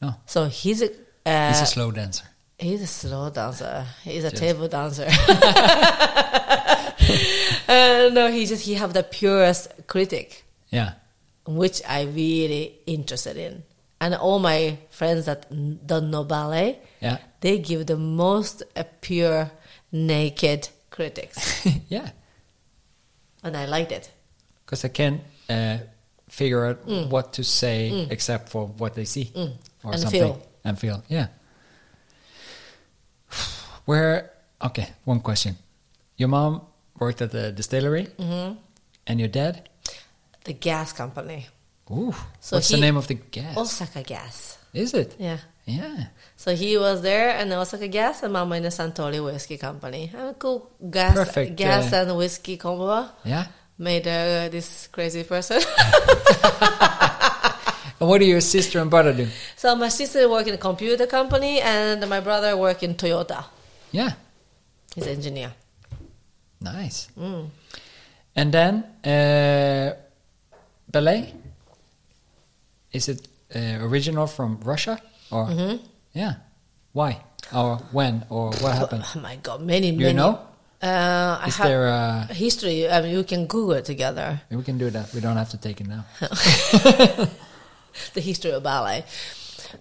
No. 0.01 0.15
so 0.27 0.45
he's 0.61 0.81
a 0.83 0.89
uh, 1.27 1.49
He's 1.53 1.63
a 1.63 1.67
slow 1.67 1.91
dancer. 1.91 2.25
He's 2.59 2.83
a 2.83 2.87
slow 2.87 3.31
dancer. 3.31 3.85
He's 4.05 4.25
a 4.25 4.31
Just- 4.31 4.43
table 4.43 4.69
dancer. 4.69 5.07
uh, 7.69 8.11
no, 8.13 8.31
he 8.31 8.47
just 8.47 8.65
he 8.67 8.75
have 8.75 8.93
the 8.93 9.03
purest 9.03 9.69
critic, 9.87 10.45
Yeah. 10.71 10.93
which 11.47 11.83
I 11.89 12.03
really 12.03 12.75
interested 12.87 13.37
in. 13.37 13.63
And 14.03 14.15
all 14.19 14.41
my 14.43 14.79
friends 14.91 15.27
that 15.27 15.47
don't 15.87 16.11
know 16.11 16.25
ballet, 16.25 16.81
Yeah. 17.01 17.19
they 17.41 17.59
give 17.63 17.87
the 17.87 17.97
most 17.97 18.65
uh, 18.75 18.83
pure, 19.01 19.47
naked 19.93 20.69
critics, 20.91 21.39
yeah. 21.89 22.11
and 23.45 23.57
I 23.57 23.67
liked 23.67 23.93
it. 23.93 24.11
Because 24.67 24.85
I 24.85 24.89
can't 24.91 25.21
uh, 25.49 25.79
figure 26.29 26.67
out 26.67 26.83
what 27.11 27.33
to 27.35 27.45
say 27.45 28.09
except 28.11 28.49
for 28.51 28.67
what 28.67 28.95
they 28.95 29.05
see 29.05 29.31
or 29.35 29.47
Mm. 29.47 29.57
And 29.93 30.01
something. 30.01 30.21
feel. 30.21 30.43
And 30.65 30.79
feel. 30.79 31.03
Yeah. 31.09 31.27
Where, 33.85 34.31
okay, 34.63 34.89
one 35.05 35.21
question. 35.21 35.57
Your 36.17 36.29
mom 36.29 36.63
worked 36.99 37.21
at 37.23 37.31
the 37.31 37.53
distillery 37.53 38.07
Mm-hmm. 38.19 38.55
and 39.07 39.19
your 39.21 39.29
dad? 39.29 39.69
The 40.45 40.53
gas 40.55 40.93
company, 40.93 41.47
Ooh. 41.91 42.15
So 42.41 42.57
what's 42.57 42.69
the 42.69 42.79
name 42.79 42.97
of 42.97 43.07
the 43.09 43.15
gas? 43.15 43.57
Osaka 43.57 44.03
Gas. 44.03 44.59
Is 44.73 44.95
it? 44.95 45.17
Yeah. 45.19 45.39
Yeah. 45.67 46.07
So 46.37 46.55
he 46.55 46.77
was 46.77 47.03
there 47.03 47.31
and 47.31 47.53
Osaka 47.53 47.89
Gas 47.89 48.23
and 48.23 48.33
Mama 48.33 48.57
in 48.57 48.63
the 48.63 48.71
Suntory 48.71 49.23
Whiskey 49.25 49.59
Company. 49.59 50.11
A 50.17 50.35
cool 50.35 50.71
gas, 50.91 51.15
Perfect, 51.15 51.57
gas 51.57 51.93
uh, 51.93 52.07
and 52.07 52.17
whiskey 52.17 52.57
combo. 52.57 53.09
Yeah. 53.25 53.47
made 53.79 54.07
uh, 54.07 54.49
this 54.49 54.89
crazy 54.89 55.25
person. 55.25 55.61
And 58.03 58.09
what 58.09 58.19
do 58.19 58.27
your 58.27 58.41
sister 58.41 58.81
and 58.81 58.91
brother 58.91 59.13
do? 59.13 59.29
so 59.55 59.77
my 59.77 59.89
sister 59.89 60.29
work 60.29 60.49
in 60.49 60.55
a 60.55 60.59
computer 60.59 61.07
company, 61.07 61.61
and 61.61 62.03
my 62.11 62.19
brother 62.19 62.57
work 62.57 62.83
in 62.83 62.97
Toyota. 62.97 63.45
Yeah. 63.93 64.11
He's 64.93 65.07
an 65.07 65.13
engineer. 65.13 65.53
Nice. 66.61 67.07
Mm. 67.17 67.49
And 68.35 68.53
then 68.53 68.85
uh, 69.07 69.95
ballet. 70.91 71.33
Is 72.93 73.09
it 73.09 73.29
uh, 73.55 73.85
original 73.85 74.27
from 74.27 74.61
Russia 74.65 74.99
or 75.31 75.47
Mm-hmm. 75.47 75.77
yeah? 76.13 76.35
Why 76.93 77.21
or 77.55 77.77
when 77.93 78.25
or 78.29 78.53
what 78.61 78.75
happened? 78.77 79.05
Oh 79.17 79.21
my 79.21 79.37
God, 79.37 79.61
many, 79.63 79.91
Do 79.93 79.97
many. 79.99 80.09
you 80.09 80.15
know? 80.15 80.39
Uh, 80.83 81.39
Is 81.47 81.57
there 81.59 81.87
a? 81.87 82.27
history. 82.35 82.91
I 82.91 83.01
mean, 83.03 83.17
we 83.17 83.23
can 83.25 83.47
Google 83.47 83.75
it 83.79 83.85
together. 83.85 84.41
We 84.51 84.63
can 84.65 84.79
do 84.79 84.91
that. 84.91 85.15
We 85.15 85.21
don't 85.21 85.37
have 85.37 85.49
to 85.51 85.57
take 85.57 85.81
it 85.81 85.87
now. 85.87 86.05
the 88.15 88.21
history 88.21 88.51
of 88.51 88.63
ballet. 88.63 89.05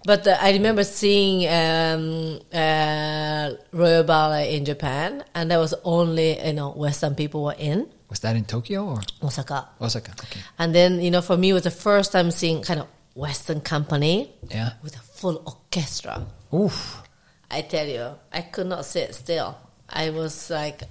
But 0.06 0.26
uh, 0.26 0.38
I 0.40 0.52
remember 0.52 0.84
seeing 0.84 1.44
um, 1.48 2.38
uh, 2.54 3.50
Royal 3.72 4.04
Ballet 4.04 4.56
in 4.56 4.64
Japan, 4.64 5.24
and 5.34 5.50
there 5.50 5.58
was 5.58 5.74
only 5.84 6.38
you 6.46 6.52
know 6.54 6.70
Western 6.70 7.14
people 7.14 7.44
were 7.44 7.56
in 7.58 7.86
Was 8.08 8.20
that 8.20 8.36
in 8.36 8.44
Tokyo 8.44 8.86
or 8.86 9.00
Osaka. 9.22 9.68
Osaka? 9.80 10.12
Okay. 10.12 10.40
And 10.58 10.74
then, 10.74 11.00
you 11.00 11.10
know, 11.10 11.20
for 11.20 11.36
me, 11.36 11.50
it 11.50 11.54
was 11.54 11.64
the 11.64 11.70
first 11.74 12.12
time 12.12 12.30
seeing 12.30 12.62
kind 12.62 12.80
of 12.80 12.86
Western 13.14 13.60
company 13.60 14.32
Yeah. 14.50 14.72
with 14.82 14.96
a 14.96 15.00
full 15.00 15.42
orchestra. 15.46 16.26
Oof. 16.52 17.02
I 17.50 17.62
tell 17.62 17.86
you, 17.86 18.14
I 18.32 18.40
could 18.42 18.66
not 18.66 18.84
sit 18.86 19.14
still. 19.14 19.56
I 19.88 20.10
was 20.10 20.48
like, 20.50 20.82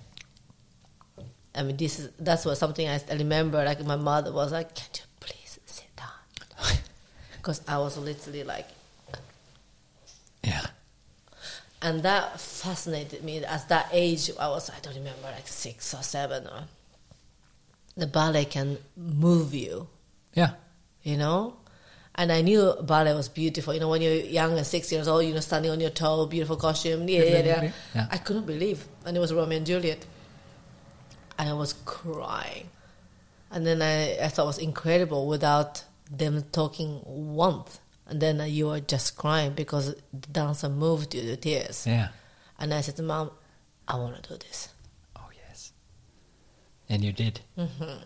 I 1.55 1.63
mean, 1.63 1.76
this 1.78 1.99
is 1.99 2.09
that's 2.19 2.45
what 2.45 2.57
something 2.57 2.88
I 2.88 3.01
remember. 3.11 3.63
Like 3.65 3.84
my 3.84 3.95
mother 3.95 4.32
was 4.32 4.51
like, 4.51 4.74
"Can 4.76 4.88
you 4.93 5.01
please 5.19 5.59
sit 5.65 5.89
down?" 5.97 6.07
Because 7.38 7.61
I 7.67 7.78
was 7.80 7.97
literally 7.97 8.43
like, 8.43 8.67
Yeah. 10.43 10.65
and 11.82 12.03
that 12.03 12.39
fascinated 12.39 13.24
me. 13.24 13.43
At 13.43 13.67
that 13.69 13.88
age, 13.91 14.30
I 14.39 14.47
was 14.49 14.69
I 14.69 14.80
don't 14.82 14.93
remember 14.95 15.24
like 15.36 15.47
six 15.47 15.93
or 15.95 16.03
seven. 16.03 16.47
Or 16.47 16.63
the 17.97 18.07
ballet 18.07 18.45
can 18.45 18.78
move 18.95 19.53
you. 19.55 19.88
Yeah. 20.36 20.51
you 21.03 21.17
know. 21.17 21.55
And 22.16 22.32
I 22.32 22.41
knew 22.41 22.74
ballet 22.82 23.14
was 23.14 23.30
beautiful. 23.30 23.74
You 23.74 23.80
know, 23.80 23.89
when 23.89 24.01
you're 24.01 24.14
young 24.14 24.57
and 24.57 24.68
six 24.68 24.91
years 24.91 25.07
old, 25.07 25.26
you 25.26 25.34
know, 25.34 25.39
standing 25.39 25.72
on 25.72 25.80
your 25.80 25.89
toe, 25.89 26.26
beautiful 26.26 26.57
costume. 26.57 27.07
Yeah, 27.07 27.24
yeah, 27.24 27.45
yeah. 27.45 27.72
Yeah. 27.95 28.07
I 28.12 28.18
couldn't 28.18 28.45
believe. 28.45 28.86
And 29.05 29.16
it 29.16 29.20
was 29.20 29.34
Romeo 29.34 29.57
and 29.57 29.66
Juliet. 29.66 30.05
And 31.39 31.49
I 31.49 31.53
was 31.53 31.74
crying. 31.86 32.70
And 33.49 33.66
then 33.66 33.82
I, 33.82 34.18
I 34.26 34.28
thought 34.28 34.43
it 34.43 34.47
was 34.47 34.57
incredible 34.57 35.28
without 35.28 35.84
them 36.12 36.43
talking 36.51 37.01
once, 37.05 37.80
and 38.05 38.22
then 38.22 38.41
you 38.49 38.70
are 38.70 38.82
just 38.82 39.16
crying 39.16 39.53
because 39.53 39.95
the 40.12 40.28
dancer 40.30 40.68
moved 40.68 41.16
you 41.16 41.22
to 41.22 41.38
tears. 41.38 41.88
Yeah. 41.88 42.09
And 42.59 42.74
I 42.74 42.82
said 42.82 42.97
to 42.97 43.03
mom, 43.03 43.32
I 43.88 43.95
want 43.95 44.22
to 44.22 44.30
do 44.30 44.38
this. 44.38 44.70
Oh 45.16 45.30
yes. 45.47 45.72
And 46.89 47.03
you 47.03 47.14
did. 47.14 47.39
Mm-hmm. 47.57 48.03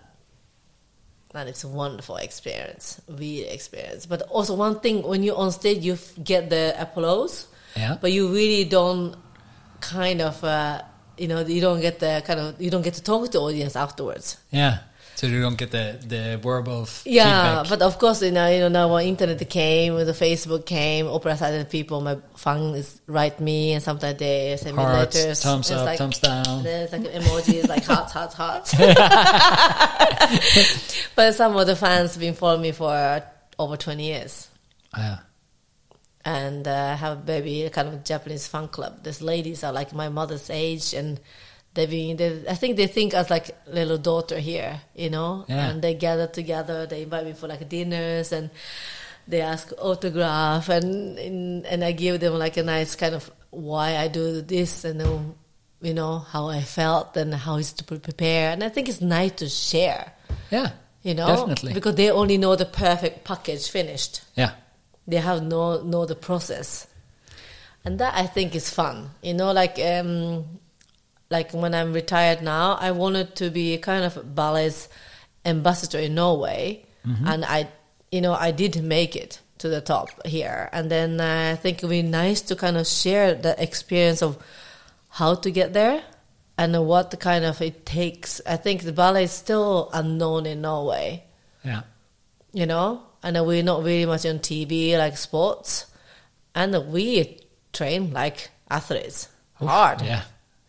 And 1.36 1.50
it's 1.50 1.64
a 1.64 1.68
wonderful 1.68 2.16
experience, 2.18 3.02
really 3.08 3.48
experience. 3.48 4.06
But 4.06 4.22
also 4.24 4.56
one 4.56 4.80
thing, 4.80 5.04
when 5.04 5.24
you're 5.24 5.38
on 5.38 5.52
stage, 5.52 5.84
you 5.84 5.98
get 6.24 6.50
the 6.50 6.76
applause, 6.80 7.48
Yeah. 7.76 7.98
but 8.02 8.12
you 8.12 8.28
really 8.30 8.64
don't 8.66 9.16
kind 9.82 10.22
of, 10.22 10.44
uh, 10.44 10.82
you 11.18 11.28
know, 11.28 11.42
you 11.42 11.62
don't 11.62 11.82
get 11.82 12.00
the 12.00 12.24
kind 12.26 12.40
of, 12.40 12.62
you 12.62 12.70
don't 12.70 12.82
get 12.84 12.94
to 12.96 13.04
talk 13.04 13.26
to 13.26 13.32
the 13.32 13.40
audience 13.42 13.76
afterwards. 13.76 14.38
Yeah. 14.52 14.80
So 15.16 15.28
you 15.28 15.42
don't 15.42 15.58
get 15.58 15.72
the 15.72 15.98
the 16.06 16.38
verbal 16.44 16.90
Yeah, 17.06 17.64
feedback. 17.64 17.70
but 17.70 17.82
of 17.86 17.98
course, 18.00 18.22
you 18.22 18.32
know, 18.32 18.48
you 18.50 18.60
know, 18.60 18.68
now 18.68 18.94
when 18.94 19.06
internet 19.08 19.50
came, 19.50 19.94
when 19.94 20.06
the 20.06 20.12
Facebook 20.12 20.66
came, 20.66 21.08
opera 21.08 21.38
side 21.38 21.70
people, 21.70 22.02
my 22.02 22.18
fans 22.36 23.00
write 23.08 23.40
me, 23.40 23.72
and 23.74 23.82
sometimes 23.82 24.20
they 24.20 24.58
send 24.60 24.76
me 24.76 24.84
Hearts, 24.84 25.16
letters. 25.16 25.42
thumbs 25.42 25.72
It's 25.72 25.80
up, 25.80 25.86
like- 25.86 25.98
thumbs 26.00 26.20
down. 26.20 26.64
There's 26.64 26.92
like 26.92 27.04
emojis, 27.04 27.70
like 27.70 27.86
hearts, 27.86 28.12
hearts, 28.12 28.34
hearts. 28.36 28.76
but 31.16 31.34
some 31.36 31.56
of 31.56 31.68
the 31.68 31.76
fans 31.76 32.14
have 32.16 32.22
been 32.22 32.34
following 32.34 32.62
me 32.62 32.72
for 32.72 33.24
over 33.58 33.78
20 33.78 34.04
years. 34.04 34.48
Yeah. 34.98 35.20
And 36.24 36.68
uh, 36.68 36.96
have 36.96 37.20
a 37.20 37.22
baby, 37.22 37.70
kind 37.72 37.90
of 37.90 38.04
Japanese 38.04 38.48
fan 38.48 38.68
club. 38.68 39.04
These 39.04 39.22
ladies 39.22 39.64
are 39.64 39.72
like 39.72 39.94
my 39.94 40.10
mother's 40.10 40.50
age, 40.50 40.94
and 40.94 41.20
they've 41.76 41.90
been, 41.90 42.18
they, 42.18 42.44
I 42.50 42.56
think 42.56 42.78
they 42.78 42.88
think 42.88 43.14
as 43.14 43.30
like 43.30 43.52
little 43.68 43.98
daughter 44.00 44.40
here, 44.40 44.82
you 44.96 45.10
know? 45.10 45.46
Yeah. 45.48 45.70
And 45.70 45.82
they 45.82 45.94
gather 45.94 46.26
together, 46.28 46.86
they 46.88 47.04
invite 47.04 47.26
me 47.26 47.34
for 47.34 47.48
like 47.48 47.68
dinners, 47.70 48.32
and 48.32 48.50
they 49.28 49.42
ask 49.42 49.72
autograph, 49.78 50.70
and, 50.70 51.18
and, 51.20 51.66
and 51.68 51.84
I 51.84 51.92
give 51.92 52.20
them 52.20 52.34
like 52.40 52.58
a 52.58 52.64
nice 52.64 52.96
kind 52.96 53.14
of 53.16 53.30
why 53.52 53.98
I 53.98 54.08
do 54.08 54.42
this, 54.42 54.84
and 54.86 55.00
then, 55.00 55.36
you 55.82 55.94
know, 55.94 56.20
how 56.20 56.48
I 56.50 56.62
felt, 56.62 57.16
and 57.18 57.34
how 57.34 57.58
it's 57.58 57.74
to 57.74 57.84
prepare. 57.84 58.52
And 58.52 58.64
I 58.64 58.70
think 58.70 58.90
it's 58.90 59.02
nice 59.02 59.32
to 59.34 59.50
share, 59.50 60.12
Yeah. 60.52 60.72
you 61.04 61.14
know? 61.14 61.28
Definitely. 61.28 61.74
Because 61.74 61.96
they 61.96 62.10
only 62.10 62.38
know 62.38 62.56
the 62.56 62.66
perfect 62.66 63.24
package 63.24 63.70
finished 63.70 64.22
Yeah. 64.36 64.52
they 65.08 65.18
have 65.18 65.44
no 65.44 65.82
know 65.84 66.06
the 66.06 66.16
process 66.16 66.88
and 67.86 68.00
that 68.00 68.16
i 68.18 68.26
think 68.26 68.56
is 68.56 68.68
fun 68.74 69.12
you 69.22 69.36
know 69.36 69.52
like 69.52 69.78
um 69.78 70.44
like 71.30 71.52
when 71.54 71.74
i'm 71.74 71.92
retired 71.94 72.42
now 72.42 72.74
i 72.80 72.92
wanted 72.92 73.36
to 73.36 73.50
be 73.50 73.78
kind 73.78 74.04
of 74.06 74.36
ballet's 74.36 74.88
ambassador 75.44 76.00
in 76.00 76.16
norway. 76.16 76.86
And 77.04 77.46
i 77.46 77.68
you 78.12 78.22
know 78.22 78.34
i 78.34 78.52
did 78.52 78.84
make 78.84 79.16
it 79.16 79.40
to 79.60 79.70
the 79.70 79.80
top 79.82 80.10
here. 80.26 80.70
And 80.74 80.90
then 80.90 81.22
uh, 81.22 81.52
i 81.54 81.56
think 81.56 81.78
it 81.78 81.86
would 81.86 81.92
be 81.92 82.02
nice 82.02 82.42
to 82.42 82.56
kind 82.56 82.78
of 82.78 82.88
share 82.88 83.36
the 83.36 83.54
experience 83.62 84.22
of 84.22 84.38
how 85.10 85.36
to 85.36 85.52
get 85.52 85.74
there 85.74 86.04
and 86.58 86.88
what 86.88 87.20
kind 87.20 87.46
of 87.46 87.62
it 87.62 87.86
takes. 87.86 88.42
I 88.46 88.58
think 88.58 88.84
the 88.84 88.94
ballet 88.94 89.26
is 89.26 89.32
still 89.32 89.90
unknown 89.94 90.46
in 90.46 90.62
norway. 90.62 91.24
Yeah. 91.64 91.82
you 92.54 92.66
know, 92.66 93.02
and 93.24 93.36
we're 93.46 93.64
not 93.64 93.84
really 93.84 94.06
much 94.06 94.26
on 94.26 94.40
TV 94.40 94.98
like 94.98 95.18
sports, 95.18 95.86
and 96.54 96.92
we 96.94 97.40
train 97.74 98.12
like 98.14 98.50
athletes. 98.70 99.28
Hard, 99.56 100.02
Yeah. 100.02 100.22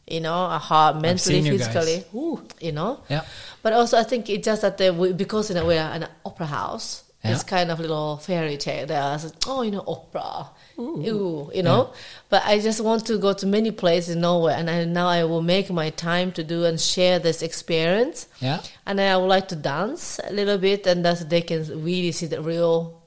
You 0.09 0.21
know, 0.21 0.47
a 0.47 0.59
hard 0.59 1.01
mentally, 1.03 1.43
physically, 1.43 2.05
Ooh, 2.15 2.41
you 2.61 2.73
know. 2.73 3.01
Yeah. 3.09 3.23
But 3.63 3.73
also, 3.73 3.99
I 3.99 4.05
think 4.05 4.31
it's 4.31 4.45
just 4.45 4.63
that 4.63 4.95
we, 4.95 5.13
because 5.13 5.49
you 5.51 5.55
know 5.57 5.67
we're 5.67 5.81
an 5.81 6.07
opera 6.25 6.47
house, 6.47 7.03
it's 7.25 7.43
Yeah. 7.43 7.49
kind 7.59 7.71
of 7.73 7.81
little 7.81 8.19
fairy 8.19 8.57
tale. 8.57 8.87
There's 8.87 9.33
oh, 9.49 9.63
you 9.63 9.73
know, 9.73 9.83
opera, 9.87 10.51
ooh, 10.79 11.51
you 11.53 11.63
know. 11.65 11.93
But 12.29 12.45
I 12.45 12.61
just 12.61 12.81
want 12.81 13.05
to 13.07 13.19
go 13.19 13.33
to 13.33 13.47
many 13.47 13.73
places 13.73 14.15
in 14.15 14.21
Norway, 14.21 14.55
and 14.55 14.71
I, 14.71 14.85
now 14.85 15.09
I 15.09 15.25
will 15.25 15.43
make 15.43 15.69
my 15.71 15.91
time 15.91 16.31
to 16.33 16.45
do 16.45 16.65
and 16.65 16.81
share 16.81 17.19
this 17.19 17.43
experience 17.43 18.29
Yeah. 18.41 18.61
and 18.87 19.01
I 19.01 19.17
would 19.17 19.27
like 19.27 19.49
to 19.49 19.57
dance 19.57 20.21
a 20.23 20.33
little 20.33 20.59
bit, 20.59 20.87
and 20.87 21.05
that 21.05 21.29
they 21.29 21.41
can 21.43 21.63
really 21.85 22.13
see 22.13 22.27
the 22.27 22.41
real 22.41 23.03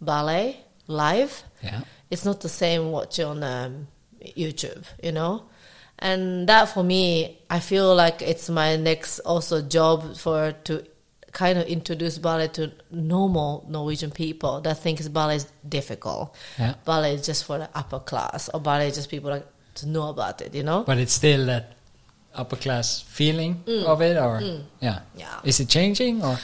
ballet 0.00 0.58
live. 0.86 1.42
Yeah. 1.62 1.80
It's 2.10 2.26
not 2.26 2.40
the 2.42 2.48
same 2.50 2.90
watching 2.90 3.24
on 3.24 3.42
um, 3.42 3.88
YouTube, 4.36 4.84
you 5.02 5.12
know. 5.12 5.44
And 6.02 6.48
that 6.48 6.68
for 6.68 6.82
me, 6.82 7.38
I 7.48 7.60
feel 7.60 7.94
like 7.94 8.22
it's 8.22 8.50
my 8.50 8.74
next 8.74 9.20
also 9.20 9.62
job 9.62 10.16
for 10.16 10.50
to 10.64 10.84
kind 11.30 11.58
of 11.58 11.66
introduce 11.66 12.18
ballet 12.18 12.48
to 12.48 12.72
normal 12.90 13.64
Norwegian 13.68 14.10
people 14.10 14.60
that 14.62 14.78
thinks 14.78 15.06
ballet 15.06 15.36
is 15.36 15.46
difficult. 15.66 16.34
Yeah. 16.58 16.74
Ballet 16.84 17.14
is 17.14 17.24
just 17.24 17.44
for 17.44 17.58
the 17.58 17.70
upper 17.72 18.00
class, 18.00 18.50
or 18.52 18.60
ballet 18.60 18.88
is 18.88 18.96
just 18.96 19.10
people 19.10 19.30
like 19.30 19.46
to 19.76 19.88
know 19.88 20.08
about 20.08 20.42
it, 20.42 20.54
you 20.54 20.64
know. 20.64 20.82
But 20.82 20.98
it's 20.98 21.12
still 21.12 21.46
that 21.46 21.74
upper 22.34 22.56
class 22.56 23.00
feeling 23.02 23.62
of 23.86 24.02
it, 24.02 24.16
or 24.16 24.40
yeah. 24.80 24.98
Mm. 24.98 25.02
Yeah. 25.16 25.40
Is 25.44 25.60
it 25.60 25.68
changing, 25.68 26.24
or 26.24 26.36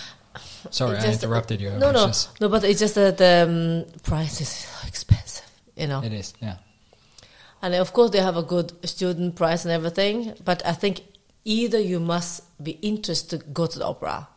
sorry, 0.70 0.98
I 0.98 1.12
interrupted 1.12 1.60
you. 1.60 1.70
No, 1.72 1.90
no, 1.90 2.12
no. 2.40 2.48
But 2.48 2.62
it's 2.62 2.78
just 2.78 2.94
that 2.94 3.18
the 3.18 3.84
um, 3.90 4.00
price 4.02 4.40
is 4.40 4.48
so 4.48 4.86
expensive, 4.86 5.50
you 5.76 5.88
know. 5.88 6.00
it 6.02 6.12
is. 6.12 6.32
Yeah. 6.40 6.58
And 7.62 7.74
of 7.74 7.92
course, 7.92 8.10
they 8.10 8.20
have 8.20 8.36
a 8.36 8.42
good 8.42 8.72
student 8.88 9.34
price 9.36 9.64
and 9.64 9.72
everything. 9.72 10.34
But 10.44 10.64
I 10.64 10.72
think 10.72 11.02
either 11.44 11.78
you 11.80 11.98
must 12.00 12.42
be 12.62 12.72
interested 12.82 13.40
to 13.40 13.46
go 13.46 13.66
to 13.66 13.78
the 13.78 13.86
opera, 13.86 14.28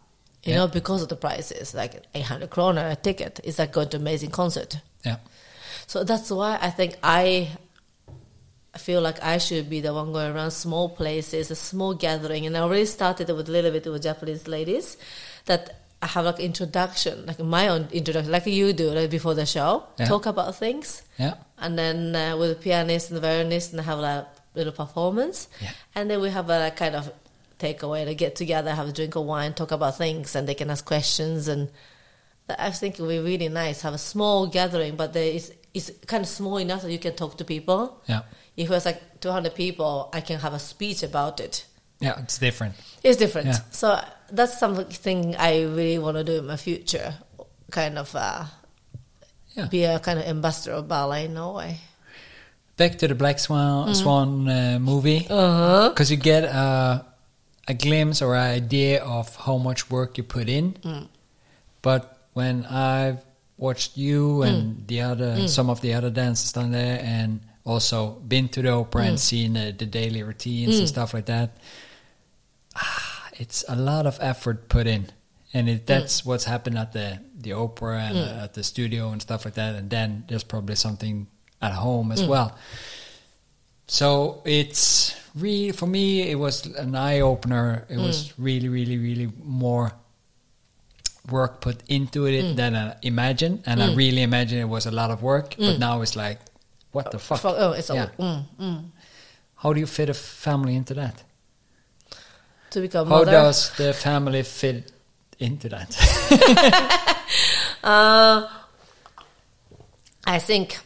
you 0.43 0.53
Yeah. 0.53 0.59
know, 0.59 0.67
because 0.67 1.01
of 1.03 1.09
the 1.09 1.15
prices, 1.15 1.73
like 1.73 2.03
800 2.15 2.49
kroner 2.49 2.87
a 2.87 2.95
ticket. 2.95 3.39
It's 3.43 3.59
like 3.59 3.71
going 3.73 3.89
to 3.89 3.97
amazing 3.97 4.31
concert. 4.31 4.77
Yeah. 5.05 5.17
So 5.87 6.03
that's 6.03 6.29
why 6.31 6.57
I 6.61 6.69
think 6.69 6.97
I 7.03 7.49
feel 8.77 9.01
like 9.01 9.21
I 9.21 9.37
should 9.37 9.69
be 9.69 9.81
the 9.81 9.93
one 9.93 10.13
going 10.13 10.31
around 10.33 10.51
small 10.51 10.87
places, 10.89 11.51
a 11.51 11.55
small 11.55 11.93
gathering. 11.93 12.45
And 12.45 12.55
I 12.55 12.61
already 12.61 12.85
started 12.85 13.27
with 13.29 13.49
a 13.49 13.51
little 13.51 13.71
bit 13.71 13.85
with 13.85 14.03
Japanese 14.03 14.47
ladies 14.47 14.95
that 15.45 15.80
I 16.01 16.07
have 16.07 16.25
like 16.25 16.39
introduction, 16.39 17.25
like 17.27 17.39
my 17.39 17.67
own 17.67 17.87
introduction, 17.91 18.31
like 18.31 18.47
you 18.47 18.73
do 18.73 18.89
like 18.89 19.09
before 19.11 19.35
the 19.35 19.45
show, 19.45 19.83
Yeah. 19.99 20.07
talk 20.07 20.25
about 20.25 20.55
things. 20.55 21.03
Yeah. 21.19 21.35
And 21.57 21.77
then 21.77 22.15
uh, 22.15 22.37
with 22.37 22.49
the 22.49 22.55
pianist 22.55 23.09
and 23.11 23.17
the 23.17 23.21
violinist, 23.21 23.71
and 23.73 23.81
have 23.81 23.99
a 23.99 24.27
little 24.55 24.73
performance. 24.73 25.47
Yeah. 25.61 25.69
And 25.95 26.09
then 26.09 26.19
we 26.21 26.29
have 26.31 26.49
a 26.49 26.71
kind 26.71 26.95
of 26.95 27.11
takeaway 27.59 28.05
to 28.05 28.15
get 28.15 28.35
together, 28.35 28.73
have 28.73 28.89
a 28.89 28.91
drink 28.91 29.15
of 29.15 29.25
wine, 29.25 29.53
talk 29.53 29.71
about 29.71 29.97
things, 29.97 30.35
and 30.35 30.47
they 30.47 30.55
can 30.55 30.69
ask 30.71 30.83
questions. 30.83 31.47
And 31.47 31.69
I 32.49 32.71
think 32.71 32.97
it 32.99 33.01
would 33.01 33.09
be 33.09 33.19
really 33.19 33.49
nice. 33.49 33.81
Have 33.83 33.93
a 33.93 33.99
small 33.99 34.47
gathering, 34.47 34.95
but 34.95 35.13
there 35.13 35.31
is 35.31 35.53
it's 35.73 35.91
kind 36.07 36.21
of 36.23 36.27
small 36.27 36.57
enough 36.57 36.81
that 36.81 36.91
you 36.91 36.99
can 36.99 37.15
talk 37.15 37.37
to 37.37 37.45
people. 37.45 38.01
Yeah. 38.07 38.23
If 38.57 38.69
it 38.69 38.73
was 38.73 38.85
like 38.85 39.21
200 39.21 39.53
people, 39.55 40.09
I 40.11 40.19
can 40.21 40.39
have 40.39 40.53
a 40.53 40.59
speech 40.59 41.03
about 41.03 41.39
it. 41.39 41.65
Yeah. 41.99 42.19
It's 42.19 42.39
different. 42.39 42.73
It's 43.03 43.17
different. 43.17 43.47
Yeah. 43.47 43.59
So 43.69 44.03
that's 44.31 44.57
something 44.59 45.35
I 45.35 45.63
really 45.63 45.99
want 45.99 46.17
to 46.17 46.23
do 46.23 46.37
in 46.39 46.45
my 46.47 46.57
future. 46.57 47.13
Kind 47.71 47.97
of 47.97 48.13
uh, 48.15 48.45
Yeah. 49.55 49.67
be 49.67 49.83
a 49.83 49.99
kind 49.99 50.19
of 50.19 50.25
ambassador 50.25 50.75
of 50.75 50.87
ballet 50.87 51.25
in 51.25 51.33
Norway. 51.33 51.79
Back 52.77 52.97
to 52.99 53.07
the 53.07 53.15
Black 53.15 53.37
Swan 53.39 53.93
Swan 53.95 54.47
uh, 54.47 54.79
movie. 54.79 55.21
Mm. 55.21 55.31
Uh-huh. 55.31 55.89
because 55.89 56.09
you 56.11 56.17
get 56.17 56.43
a, 56.45 57.05
a 57.67 57.73
glimpse 57.73 58.21
or 58.21 58.35
an 58.35 58.51
idea 58.63 59.03
of 59.03 59.35
how 59.35 59.57
much 59.57 59.89
work 59.91 60.17
you 60.17 60.23
put 60.23 60.47
in. 60.49 60.73
Mm. 60.83 61.07
But 61.81 62.17
when 62.33 62.65
I've 62.65 63.19
watched 63.57 63.97
you 63.97 64.41
Mm. 64.41 64.47
and 64.47 64.87
the 64.87 65.01
other, 65.01 65.47
some 65.47 65.69
of 65.69 65.81
the 65.81 65.93
other 65.93 66.09
dancers 66.09 66.51
down 66.53 66.71
there, 66.71 66.99
and 67.03 67.41
also 67.63 68.17
been 68.27 68.47
to 68.49 68.61
the 68.61 68.71
opera 68.71 69.03
Mm. 69.03 69.07
and 69.09 69.19
seen 69.19 69.57
uh, 69.57 69.71
the 69.77 69.85
daily 69.85 70.23
routines 70.23 70.79
and 70.79 70.87
stuff 70.87 71.13
like 71.13 71.25
that, 71.27 71.49
it's 73.41 73.59
a 73.67 73.75
lot 73.75 74.05
of 74.05 74.15
effort 74.21 74.57
put 74.69 74.85
in. 74.95 75.03
And 75.53 75.67
Mm. 75.67 75.73
it, 75.75 75.87
that's 75.91 76.15
what's 76.27 76.45
happened 76.53 76.77
at 76.77 76.89
the, 76.93 77.07
the 77.43 77.51
opera 77.53 77.95
and 78.09 78.17
uh, 78.17 78.43
at 78.45 78.53
the 78.53 78.63
studio 78.63 79.11
and 79.11 79.21
stuff 79.21 79.41
like 79.45 79.55
that. 79.61 79.75
And 79.79 79.89
then 79.89 80.23
there's 80.27 80.43
probably 80.53 80.75
something 80.75 81.27
at 81.61 81.73
home 81.73 82.07
Mm. 82.09 82.13
as 82.13 82.23
well. 82.33 82.49
So 83.87 84.41
it's 84.45 85.13
really 85.35 85.71
for 85.79 85.87
me 85.87 86.31
it 86.31 86.35
was 86.39 86.65
an 86.85 86.95
eye 86.95 87.19
opener. 87.21 87.85
It 87.89 87.97
was 87.97 88.17
really, 88.37 88.69
really, 88.69 88.97
really 88.97 89.29
more 89.43 89.91
work 91.29 91.61
put 91.61 91.77
into 91.87 92.25
it 92.25 92.55
than 92.55 92.75
I 92.75 92.95
imagined, 93.01 93.63
and 93.65 93.81
I 93.83 93.93
really 93.93 94.21
imagined 94.23 94.61
it 94.61 94.69
was 94.69 94.85
a 94.85 94.91
lot 94.91 95.11
of 95.11 95.21
work. 95.21 95.55
But 95.57 95.77
now 95.79 96.01
it's 96.01 96.15
like, 96.15 96.39
what 96.91 97.11
the 97.11 97.19
fuck? 97.19 97.39
Fuck, 97.41 97.55
oh, 97.57 97.71
it's 97.73 97.89
all, 97.89 97.95
Yeah. 97.97 98.09
mm, 98.17 98.43
mm. 98.59 98.83
How 99.61 99.73
do 99.73 99.79
you 99.79 99.85
fit 99.87 100.09
a 100.09 100.13
family 100.13 100.75
into 100.75 100.93
that? 100.95 101.23
To 102.71 102.81
become 102.81 103.07
How 103.07 103.19
mother. 103.19 103.31
does 103.31 103.71
the 103.77 103.93
family 103.93 104.43
fit 104.43 104.91
into 105.39 105.69
that? 105.69 105.95
Uh, 107.83 108.47
I 110.25 110.37
think, 110.37 110.77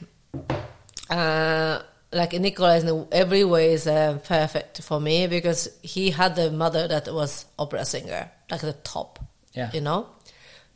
uh, 1.09 1.81
like 2.13 2.31
Nicola 2.33 2.77
in 2.79 3.07
every 3.11 3.43
way 3.43 3.73
is 3.73 3.85
uh, 3.85 4.19
perfect 4.23 4.81
for 4.81 5.01
me 5.01 5.27
because 5.27 5.67
he 5.81 6.09
had 6.11 6.37
a 6.39 6.51
mother 6.51 6.87
that 6.87 7.13
was 7.13 7.45
opera 7.59 7.83
singer, 7.83 8.31
like 8.49 8.61
the 8.61 8.71
top. 8.73 9.19
Yeah. 9.53 9.71
You 9.73 9.81
know, 9.81 10.07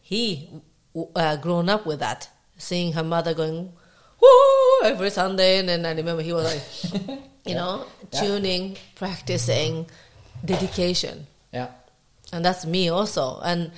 he 0.01 0.49
uh, 1.15 1.37
grown 1.37 1.69
up 1.69 1.85
with 1.85 1.99
that, 1.99 2.27
seeing 2.57 2.91
her 2.93 3.03
mother 3.03 3.33
going 3.33 3.71
woo 4.21 4.81
every 4.83 5.11
Sunday, 5.11 5.59
and 5.59 5.69
then 5.69 5.85
I 5.85 5.93
remember 5.93 6.21
he 6.21 6.33
was 6.33 6.45
like, 6.53 7.19
you 7.45 7.53
know, 7.55 7.85
Yeah. 8.11 8.19
tuning, 8.21 8.77
practicing, 8.95 9.87
dedication 10.45 11.27
Yeah. 11.51 11.67
and 12.33 12.43
that's 12.45 12.65
me 12.65 12.89
also 12.89 13.39
and 13.43 13.71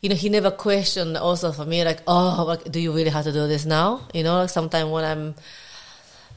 you 0.00 0.08
know 0.08 0.14
he 0.16 0.28
never 0.28 0.50
questioned 0.50 1.16
also 1.16 1.52
for 1.52 1.64
me 1.64 1.84
like 1.84 2.00
oh 2.06 2.44
like, 2.46 2.70
do 2.72 2.80
you 2.80 2.92
really 2.92 3.10
have 3.10 3.24
to 3.24 3.32
do 3.32 3.46
this 3.46 3.64
now 3.66 4.08
you 4.14 4.22
know 4.22 4.38
like 4.40 4.50
sometimes 4.50 4.90
when 4.90 5.04
i'm 5.04 5.34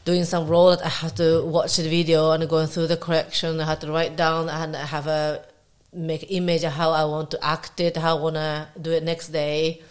doing 0.05 0.25
some 0.25 0.47
role 0.47 0.69
that 0.71 0.83
i 0.85 0.89
have 0.89 1.15
to 1.15 1.43
watch 1.45 1.77
the 1.77 1.87
video 1.89 2.31
and 2.31 2.47
going 2.49 2.67
through 2.67 2.87
the 2.87 2.97
correction 2.97 3.59
i 3.59 3.65
have 3.65 3.79
to 3.79 3.89
write 3.91 4.15
down 4.15 4.49
and 4.49 4.75
i 4.75 4.85
have 4.85 5.07
a 5.07 5.43
make 5.93 6.25
image 6.29 6.63
of 6.63 6.73
how 6.73 6.91
i 6.91 7.03
want 7.05 7.31
to 7.31 7.39
act 7.43 7.79
it 7.79 7.95
how 7.97 8.17
i 8.17 8.21
want 8.21 8.35
to 8.35 8.67
do 8.81 8.91
it 8.91 9.03
next 9.03 9.29
day 9.29 9.81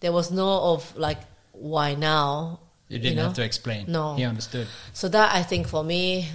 there 0.00 0.12
was 0.12 0.30
no 0.30 0.60
of 0.74 0.94
like 0.96 1.18
why 1.52 1.94
now 1.94 2.58
You 2.88 2.98
didn't 2.98 3.16
know? 3.16 3.24
have 3.30 3.34
to 3.40 3.44
explain. 3.44 3.86
No. 3.88 4.14
He 4.16 4.24
understood. 4.24 4.66
So 4.92 5.08
that 5.08 5.32
I 5.34 5.42
think 5.42 5.66
for 5.68 5.82
me, 5.82 6.28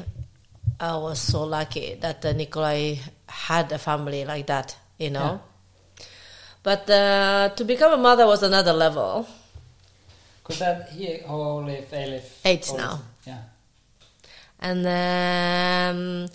I 0.79 0.95
was 0.97 1.19
so 1.19 1.43
lucky 1.43 1.95
that 1.95 2.25
uh, 2.25 2.31
Nikolai 2.31 2.95
had 3.27 3.71
a 3.71 3.77
family 3.77 4.23
like 4.23 4.47
that, 4.47 4.77
you 4.97 5.09
know. 5.09 5.41
But 6.63 6.89
uh, 6.89 7.49
to 7.55 7.65
become 7.65 7.93
a 7.93 7.97
mother 7.97 8.25
was 8.25 8.43
another 8.43 8.73
level. 8.73 9.27
Because 10.41 10.59
that 10.59 10.89
he 10.89 11.21
only 11.27 11.85
Eilif? 11.91 12.23
Eight 12.45 12.71
now. 12.75 13.01
Yeah. 13.25 13.41
And 14.59 14.85
um, 14.87 16.29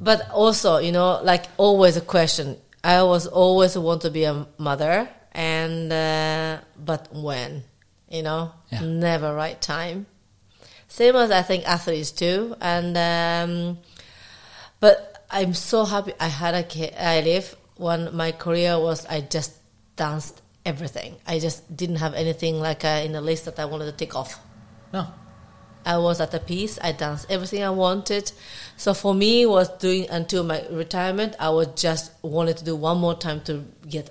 but 0.00 0.30
also, 0.30 0.78
you 0.78 0.92
know, 0.92 1.20
like 1.22 1.46
always 1.56 1.96
a 1.96 2.00
question. 2.00 2.56
I 2.84 3.02
was 3.02 3.26
always 3.26 3.76
want 3.76 4.02
to 4.02 4.10
be 4.10 4.24
a 4.24 4.46
mother, 4.58 5.08
and 5.32 5.92
uh, 5.92 6.58
but 6.78 7.08
when, 7.12 7.64
you 8.08 8.22
know, 8.22 8.52
Yeah. 8.70 8.82
never 8.84 9.34
right 9.34 9.60
time. 9.60 10.06
Same 10.98 11.14
as 11.14 11.30
I 11.30 11.42
think 11.42 11.64
athletes 11.64 12.10
too, 12.10 12.56
and 12.60 12.96
um, 12.98 13.78
but 14.80 15.24
I'm 15.30 15.54
so 15.54 15.84
happy 15.84 16.12
I 16.18 16.26
had 16.26 16.56
a 16.56 16.64
kid. 16.64 16.92
I 16.98 17.20
live 17.20 17.54
when 17.76 18.16
my 18.16 18.32
career 18.32 18.80
was 18.80 19.06
I 19.06 19.20
just 19.20 19.52
danced 19.94 20.42
everything. 20.66 21.14
I 21.24 21.38
just 21.38 21.76
didn't 21.76 22.02
have 22.02 22.14
anything 22.14 22.58
like 22.58 22.84
uh, 22.84 23.02
in 23.04 23.12
the 23.12 23.20
list 23.20 23.44
that 23.44 23.60
I 23.60 23.66
wanted 23.66 23.84
to 23.84 23.92
tick 23.92 24.16
off. 24.16 24.40
No. 24.92 25.06
I 25.86 25.98
was 25.98 26.20
at 26.20 26.32
the 26.32 26.40
peace. 26.40 26.80
I 26.82 26.90
danced 26.90 27.30
everything 27.30 27.62
I 27.62 27.70
wanted. 27.70 28.32
So 28.76 28.92
for 28.92 29.14
me, 29.14 29.46
was 29.46 29.68
doing 29.78 30.10
until 30.10 30.42
my 30.42 30.66
retirement. 30.68 31.36
I 31.38 31.50
was 31.50 31.68
just 31.80 32.10
wanted 32.22 32.56
to 32.56 32.64
do 32.64 32.74
one 32.74 32.98
more 32.98 33.14
time 33.14 33.40
to 33.42 33.64
get 33.88 34.10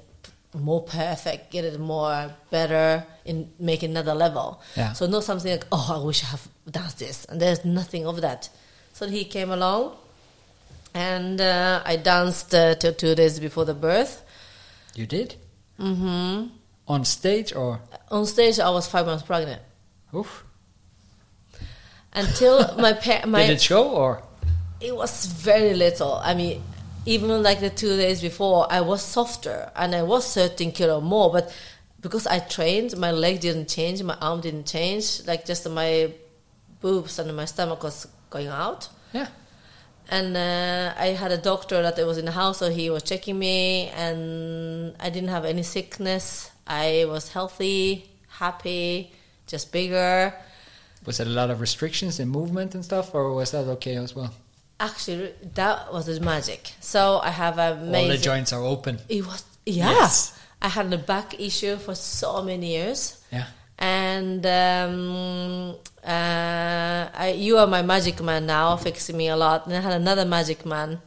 more 0.53 0.83
perfect, 0.83 1.51
get 1.51 1.65
it 1.65 1.77
more 1.81 2.31
better, 2.49 3.05
and 3.25 3.51
make 3.59 3.83
another 3.83 4.15
level. 4.15 4.61
Yeah. 4.77 4.93
So 4.93 5.05
not 5.05 5.25
something 5.25 5.51
like 5.51 5.65
oh, 5.69 5.99
I 6.01 6.05
wish 6.05 6.23
I 6.23 6.27
have 6.27 6.47
danced 6.69 6.99
this, 6.99 7.25
and 7.25 7.41
there's 7.41 7.63
nothing 7.65 8.05
of 8.05 8.21
that. 8.21 8.49
So 8.93 9.07
he 9.07 9.25
came 9.25 9.51
along, 9.51 9.95
and 10.93 11.39
uh, 11.39 11.81
I 11.85 11.95
danced 11.97 12.53
uh, 12.53 12.75
till 12.75 12.93
two 12.93 13.15
days 13.15 13.39
before 13.39 13.65
the 13.65 13.73
birth. 13.73 14.23
You 14.95 15.05
did? 15.05 15.35
Mm-hmm. 15.79 16.47
On 16.87 17.05
stage 17.05 17.53
or? 17.53 17.81
On 18.09 18.25
stage, 18.25 18.59
I 18.59 18.69
was 18.69 18.87
five 18.87 19.05
months 19.05 19.23
pregnant. 19.23 19.61
Oof. 20.15 20.43
Until 22.13 22.75
my 22.79 22.93
pa- 22.93 23.25
my 23.27 23.45
Did 23.45 23.53
it 23.57 23.61
show 23.61 23.89
or? 23.89 24.23
It 24.79 24.95
was 24.95 25.25
very 25.25 25.73
little. 25.73 26.15
I 26.15 26.33
mean, 26.33 26.63
even 27.05 27.43
like 27.43 27.59
the 27.59 27.69
two 27.69 27.95
days 27.97 28.21
before, 28.21 28.67
I 28.69 28.81
was 28.81 29.01
softer 29.01 29.71
and 29.75 29.95
I 29.95 30.03
was 30.03 30.33
13 30.33 30.71
kilo 30.71 31.01
more. 31.01 31.31
But 31.31 31.53
because 32.01 32.27
I 32.27 32.39
trained, 32.39 32.97
my 32.97 33.11
leg 33.11 33.39
didn't 33.39 33.69
change, 33.69 34.01
my 34.03 34.17
arm 34.21 34.41
didn't 34.41 34.65
change. 34.67 35.25
Like 35.25 35.45
just 35.45 35.69
my 35.69 36.11
boobs 36.81 37.19
and 37.19 37.35
my 37.35 37.45
stomach 37.45 37.83
was 37.83 38.07
going 38.29 38.47
out. 38.47 38.89
Yeah. 39.13 39.27
And 40.09 40.37
uh, 40.37 40.93
I 40.97 41.07
had 41.07 41.31
a 41.31 41.37
doctor 41.37 41.81
that 41.81 41.97
was 42.05 42.17
in 42.17 42.25
the 42.25 42.31
house, 42.31 42.59
so 42.59 42.69
he 42.69 42.89
was 42.89 43.03
checking 43.03 43.37
me, 43.37 43.89
and 43.89 44.95
I 45.01 45.09
didn't 45.09 45.29
have 45.29 45.43
any 45.43 45.63
sickness. 45.63 46.49
I 46.65 47.05
was 47.09 47.29
healthy, 47.29 48.09
happy, 48.29 49.11
just 49.47 49.73
bigger. 49.73 50.33
Was 51.05 51.19
it 51.19 51.27
a 51.27 51.29
lot 51.29 51.49
of 51.49 51.59
restrictions 51.59 52.19
in 52.21 52.29
movement 52.29 52.73
and 52.73 52.85
stuff, 52.85 53.13
or 53.13 53.33
was 53.33 53.51
that 53.51 53.65
okay 53.67 53.95
as 53.97 54.15
well? 54.15 54.33
Actually, 54.79 55.33
that 55.55 55.91
was 55.91 56.05
the 56.05 56.19
magic. 56.21 56.71
So 56.79 57.19
I 57.21 57.31
have 57.31 57.57
a 57.57 57.73
amazing. 57.73 57.95
All 58.11 58.17
the 58.17 58.23
joints 58.23 58.53
are 58.53 58.63
open. 58.63 58.99
It 59.09 59.25
was 59.25 59.43
yeah. 59.65 59.89
Yes. 59.89 60.39
I 60.61 60.69
had 60.69 60.91
a 60.93 60.97
back 60.97 61.39
issue 61.39 61.75
for 61.77 61.95
so 61.95 62.41
many 62.43 62.67
years, 62.77 63.23
Yeah. 63.31 63.45
And 63.79 64.45
um, 64.45 65.75
uh, 66.03 67.09
I, 67.13 67.35
you 67.37 67.57
are 67.57 67.67
my 67.67 67.81
magic 67.81 68.21
man 68.21 68.45
now, 68.45 68.75
fixing 68.77 69.17
me 69.17 69.27
a 69.27 69.35
lot. 69.35 69.65
And 69.67 69.75
I 69.75 69.81
had 69.81 69.93
another 69.93 70.25
magic 70.25 70.65
man, 70.65 71.01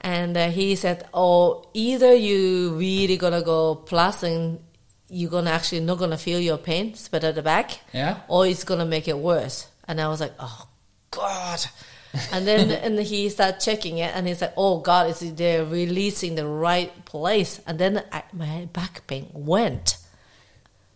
and 0.00 0.36
uh, 0.36 0.50
he 0.50 0.76
said, 0.76 1.08
"Oh, 1.12 1.64
either 1.74 2.14
you 2.14 2.74
really 2.76 3.16
gonna 3.16 3.42
go 3.42 3.74
plus 3.74 4.22
and 4.22 4.60
you're 5.08 5.30
gonna 5.30 5.50
actually 5.50 5.80
not 5.80 5.98
gonna 5.98 6.18
feel 6.18 6.38
your 6.40 6.58
pain, 6.58 6.94
spread 6.94 7.24
at 7.24 7.34
the 7.34 7.42
back, 7.42 7.80
Yeah. 7.92 8.20
or 8.28 8.46
it's 8.46 8.64
gonna 8.64 8.86
make 8.86 9.08
it 9.08 9.18
worse." 9.18 9.66
And 9.88 10.00
I 10.00 10.08
was 10.08 10.20
like, 10.20 10.34
"Oh 10.38 10.68
God." 11.10 11.60
and 12.32 12.46
then 12.46 12.70
and 12.70 12.98
he 13.00 13.28
started 13.28 13.60
checking 13.60 13.98
it, 13.98 14.14
and 14.14 14.26
he's 14.26 14.40
like, 14.40 14.54
"Oh 14.56 14.78
God, 14.80 15.10
is 15.10 15.34
they're 15.34 15.64
releasing 15.64 16.34
the 16.36 16.46
right 16.46 17.04
place." 17.04 17.60
And 17.66 17.78
then 17.78 18.02
I, 18.12 18.22
my 18.32 18.68
back 18.72 19.06
pain 19.06 19.30
went. 19.32 19.98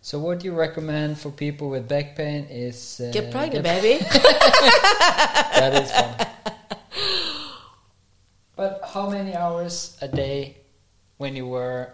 So 0.03 0.17
what 0.17 0.39
do 0.39 0.45
you 0.47 0.53
recommend 0.53 1.19
for 1.19 1.29
people 1.29 1.69
with 1.69 1.87
back 1.87 2.15
pain 2.15 2.47
is 2.49 2.99
uh, 2.99 3.11
Get 3.13 3.29
pregnant, 3.31 3.63
get- 3.63 3.81
baby. 3.81 4.03
that 4.09 5.73
is 5.77 5.91
fun. 5.91 6.27
But 8.55 8.81
how 8.93 9.09
many 9.09 9.35
hours 9.35 9.97
a 10.01 10.07
day, 10.07 10.57
when 11.17 11.35
you 11.35 11.47
were 11.47 11.89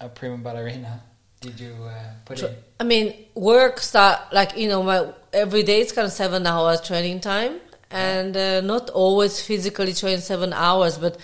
a 0.00 0.08
prima 0.08 0.38
ballerina, 0.38 1.02
did 1.40 1.58
you 1.60 1.74
uh, 1.84 2.10
put 2.24 2.42
in? 2.42 2.54
I 2.80 2.84
mean, 2.84 3.14
work 3.34 3.78
start 3.80 4.32
like 4.32 4.56
you 4.56 4.68
know 4.68 4.82
my 4.82 5.12
every 5.32 5.62
day 5.62 5.80
it's 5.80 5.92
kind 5.92 6.06
of 6.06 6.12
seven 6.12 6.46
hours 6.46 6.80
training 6.80 7.20
time, 7.20 7.60
and 7.90 8.36
uh, 8.36 8.60
not 8.60 8.90
always 8.90 9.40
physically 9.40 9.94
train 9.94 10.18
seven 10.18 10.52
hours, 10.52 10.98
but 10.98 11.16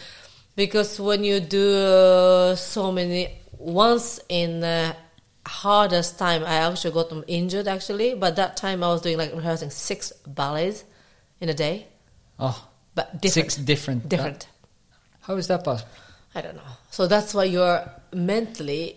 because 0.57 0.99
when 1.01 1.25
you 1.25 1.41
do 1.41 1.75
uh, 1.77 2.55
so 2.57 2.93
many 2.93 3.29
once 3.59 4.21
in 4.29 4.61
the 4.61 4.97
hardest 5.47 6.19
time, 6.19 6.45
I 6.45 6.55
actually 6.57 6.93
got 6.93 7.13
injured 7.27 7.67
actually, 7.69 8.15
but 8.15 8.37
that 8.37 8.57
time 8.57 8.83
I 8.83 8.89
was 8.89 9.01
doing 9.03 9.19
like 9.19 9.35
rehearsing 9.35 9.71
six 9.71 10.13
ballets 10.27 10.85
in 11.41 11.49
a 11.49 11.55
day, 11.55 11.87
Oh, 12.39 12.69
but 12.95 13.21
different, 13.21 13.33
six 13.53 13.57
different. 13.57 14.09
different. 14.09 14.47
how 15.23 15.35
is 15.37 15.47
that 15.49 15.65
possible? 15.65 15.91
I 16.35 16.41
don't 16.41 16.57
know. 16.57 16.63
So 16.91 17.07
that's 17.07 17.35
why 17.35 17.45
you're 17.45 17.89
mentally 18.13 18.97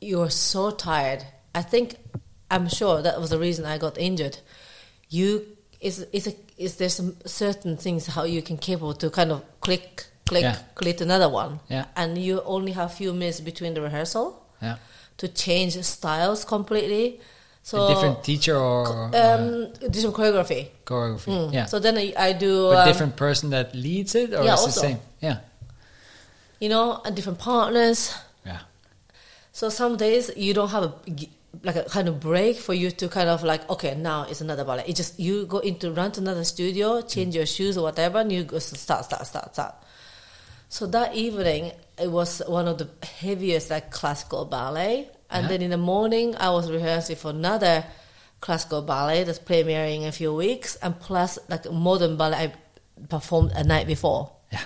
you're 0.00 0.30
so 0.30 0.70
tired. 0.70 1.24
I 1.54 1.62
think 1.62 1.96
I'm 2.50 2.68
sure 2.68 3.02
that 3.02 3.18
was 3.20 3.30
the 3.30 3.38
reason 3.38 3.64
I 3.64 3.78
got 3.78 3.96
injured. 3.98 4.38
You 5.08 5.46
is 5.80 6.00
is 6.12 6.26
a, 6.28 6.34
is 6.58 6.76
there 6.76 6.88
some 6.88 7.16
certain 7.24 7.76
things 7.76 8.06
how 8.06 8.24
you 8.24 8.42
can 8.42 8.56
capable 8.58 8.94
to 8.94 9.10
kind 9.10 9.32
of 9.32 9.42
click 9.60 10.04
click 10.26 10.42
Yeah. 10.42 10.58
click 10.74 11.00
another 11.00 11.28
one. 11.28 11.60
Yeah. 11.68 11.86
And 11.96 12.18
you 12.18 12.42
only 12.42 12.72
have 12.72 12.92
few 12.94 13.12
minutes 13.12 13.40
between 13.40 13.74
the 13.74 13.80
rehearsal 13.80 14.42
Yeah. 14.62 14.76
To 15.18 15.28
change 15.28 15.80
styles 15.82 16.44
completely. 16.44 17.20
So 17.62 17.86
a 17.86 17.94
different 17.94 18.22
teacher 18.22 18.56
or 18.56 19.10
uh, 19.12 19.34
um 19.34 19.72
different 19.90 20.14
choreography. 20.14 20.68
choreography? 20.84 21.32
Mm. 21.34 21.52
Yeah. 21.52 21.64
So 21.66 21.78
then 21.78 21.98
I, 21.98 22.12
I 22.16 22.32
do 22.32 22.66
a 22.70 22.78
um, 22.78 22.86
different 22.86 23.16
person 23.16 23.50
that 23.50 23.74
leads 23.74 24.14
it, 24.14 24.32
or 24.32 24.44
Yeah, 24.44 24.54
it's 24.54 24.66
the 24.66 24.72
same? 24.72 24.98
Yeah. 25.20 25.38
you 26.60 26.68
know, 26.68 27.00
and 27.04 27.16
different 27.16 27.38
partners. 27.38 28.14
Yeah. 28.44 28.60
So 29.52 29.68
some 29.68 29.96
days 29.96 30.30
you 30.36 30.54
don't 30.54 30.68
have 30.70 30.84
a 30.84 30.94
like 31.62 31.76
a 31.76 31.84
kind 31.84 32.06
of 32.06 32.20
break 32.20 32.56
for 32.56 32.74
you 32.74 32.90
to 32.90 33.08
kind 33.08 33.28
of 33.28 33.42
like 33.42 33.68
okay 33.70 33.94
now 33.96 34.26
it's 34.28 34.40
another 34.40 34.64
ballet. 34.64 34.84
It 34.86 34.94
just 34.94 35.18
you 35.18 35.46
go 35.46 35.58
into 35.58 35.90
run 35.90 36.12
to 36.12 36.20
another 36.20 36.44
studio, 36.44 37.00
change 37.00 37.34
your 37.34 37.46
shoes 37.46 37.76
or 37.76 37.82
whatever, 37.82 38.18
and 38.18 38.30
you 38.30 38.44
go 38.44 38.58
start 38.58 39.04
start 39.06 39.26
start 39.26 39.54
start. 39.54 39.74
So 40.68 40.86
that 40.88 41.14
evening 41.14 41.72
it 41.98 42.10
was 42.10 42.42
one 42.46 42.68
of 42.68 42.78
the 42.78 42.88
heaviest 43.20 43.70
like 43.70 43.90
classical 43.90 44.44
ballet, 44.44 45.08
and 45.30 45.44
Yeah. 45.44 45.48
then 45.48 45.62
in 45.62 45.70
the 45.70 45.76
morning 45.78 46.36
I 46.36 46.50
was 46.50 46.70
rehearsing 46.70 47.16
for 47.16 47.30
another 47.30 47.84
classical 48.40 48.82
ballet 48.82 49.24
that's 49.24 49.38
premiering 49.38 50.02
in 50.02 50.08
a 50.08 50.12
few 50.12 50.34
weeks, 50.34 50.76
and 50.76 50.98
plus 51.00 51.38
like 51.48 51.70
modern 51.70 52.16
ballet 52.16 52.36
I 52.36 52.52
performed 53.08 53.52
a 53.52 53.64
night 53.64 53.86
before. 53.86 54.30
Yeah. 54.52 54.64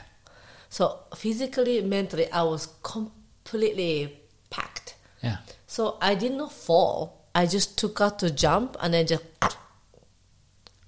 So 0.69 1.01
physically, 1.15 1.81
mentally, 1.83 2.31
I 2.33 2.43
was 2.43 2.69
completely 2.83 4.21
packed. 4.51 4.95
Yeah. 5.23 5.39
So 5.67 5.99
I 6.01 6.15
did 6.15 6.33
not 6.33 6.53
fall. 6.53 7.27
I 7.35 7.47
just 7.47 7.79
took 7.79 8.01
out 8.01 8.19
to 8.21 8.31
jump 8.31 8.77
and 8.81 8.93
then 8.95 9.07
just 9.07 9.23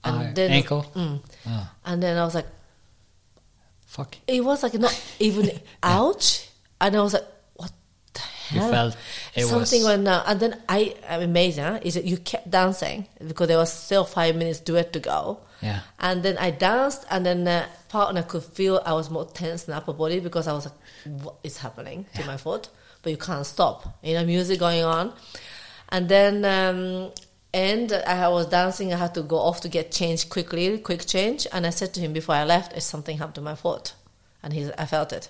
and 0.04 0.16
Ah, 0.28 0.30
then 0.34 0.50
ankle? 0.50 0.84
Mm. 0.96 1.20
Ah, 1.46 1.72
and 1.84 2.02
then 2.02 2.18
I 2.18 2.24
was 2.24 2.34
like, 2.34 2.48
fuck. 3.94 4.16
it 4.26 4.40
was 4.44 4.62
like 4.62 4.74
not 4.74 4.94
even 5.20 5.50
ouch, 5.82 6.48
and 6.80 6.96
I 6.96 7.00
was 7.02 7.12
like, 7.14 7.28
what 7.54 7.72
the 8.14 8.20
hell? 8.20 8.70
felt 8.70 8.96
it 9.34 9.46
Something 9.46 9.80
was- 9.82 9.88
went 9.90 10.04
down. 10.04 10.22
And 10.26 10.40
then 10.40 10.52
I, 10.68 10.94
I'm 11.08 11.22
amazed, 11.22 11.58
huh? 11.58 11.78
Is 11.82 11.94
that 11.94 12.04
you 12.04 12.16
kept 12.16 12.50
dancing 12.50 13.06
because 13.28 13.48
there 13.48 13.58
was 13.58 13.72
still 13.72 14.04
five 14.04 14.34
minutes 14.36 14.60
duet 14.60 14.92
to 14.94 15.00
go. 15.00 15.40
Yeah. 15.60 15.80
And 16.00 16.22
then 16.24 16.36
I 16.38 16.50
danced, 16.50 17.04
and 17.10 17.24
then 17.24 17.44
the 17.44 17.66
partner 17.88 18.22
could 18.22 18.42
feel 18.42 18.80
I 18.84 18.92
was 18.94 19.10
more 19.10 19.26
tense 19.26 19.66
in 19.68 19.72
the 19.72 19.76
upper 19.76 19.92
body 19.92 20.18
because 20.20 20.48
I 20.48 20.52
was 20.52 20.64
like, 20.66 20.74
what 21.22 21.36
is 21.44 21.58
happening 21.58 22.06
to 22.16 22.24
my 22.26 22.36
foot? 22.36 22.68
But 23.02 23.10
you 23.10 23.16
can't 23.18 23.46
stop. 23.46 23.98
You 24.02 24.14
know, 24.14 24.24
music 24.24 24.58
going 24.58 24.82
on. 24.84 25.12
And 25.90 26.08
then, 26.08 26.44
um, 26.44 27.12
and 27.54 27.92
I 27.92 28.28
was 28.28 28.46
dancing, 28.46 28.92
I 28.92 28.96
had 28.96 29.14
to 29.14 29.22
go 29.22 29.38
off 29.38 29.60
to 29.62 29.68
get 29.68 29.92
changed 29.92 30.30
quickly, 30.30 30.78
quick 30.78 31.06
change. 31.06 31.46
And 31.52 31.66
I 31.66 31.70
said 31.70 31.92
to 31.94 32.00
him 32.00 32.12
before 32.12 32.34
I 32.34 32.44
left, 32.44 32.72
is 32.76 32.84
something 32.84 33.18
happened 33.18 33.34
to 33.36 33.40
my 33.42 33.54
foot? 33.54 33.94
And 34.42 34.52
he's, 34.52 34.70
I 34.78 34.86
felt 34.86 35.12
it. 35.12 35.28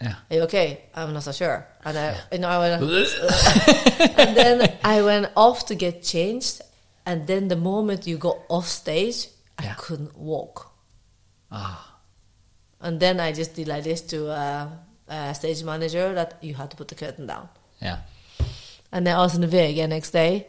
Yeah. 0.00 0.14
Are 0.30 0.36
you 0.36 0.42
okay? 0.42 0.82
I'm 0.94 1.12
not 1.14 1.22
so 1.22 1.32
sure. 1.32 1.66
And 1.84 1.96
I, 1.98 2.16
you 2.32 2.38
know, 2.38 2.48
I 2.48 2.58
went, 2.58 2.82
and 4.18 4.36
then 4.36 4.76
I 4.84 5.02
went 5.02 5.30
off 5.36 5.66
to 5.66 5.74
get 5.74 6.02
changed. 6.02 6.60
And 7.06 7.26
then 7.26 7.48
the 7.48 7.56
moment 7.56 8.06
you 8.06 8.18
go 8.18 8.42
off 8.48 8.66
stage, 8.68 9.28
I 9.58 9.64
Yeah. 9.64 9.74
couldn't 9.76 10.16
walk. 10.16 10.72
Ah. 11.50 11.98
And 12.80 13.00
then 13.00 13.20
I 13.20 13.32
just 13.32 13.54
did 13.54 13.68
like 13.68 13.84
this 13.84 14.00
to 14.02 14.28
uh, 14.30 14.68
uh, 15.08 15.32
stage 15.32 15.62
manager 15.64 16.12
that 16.14 16.38
you 16.42 16.54
had 16.54 16.70
to 16.70 16.76
put 16.76 16.88
the 16.88 16.94
curtain 16.94 17.26
down. 17.26 17.48
Yeah. 17.80 17.98
And 18.92 19.06
then 19.06 19.16
I 19.16 19.18
was 19.20 19.34
in 19.34 19.40
the 19.40 19.46
VG 19.48 19.70
again 19.70 19.90
next 19.90 20.10
day. 20.10 20.46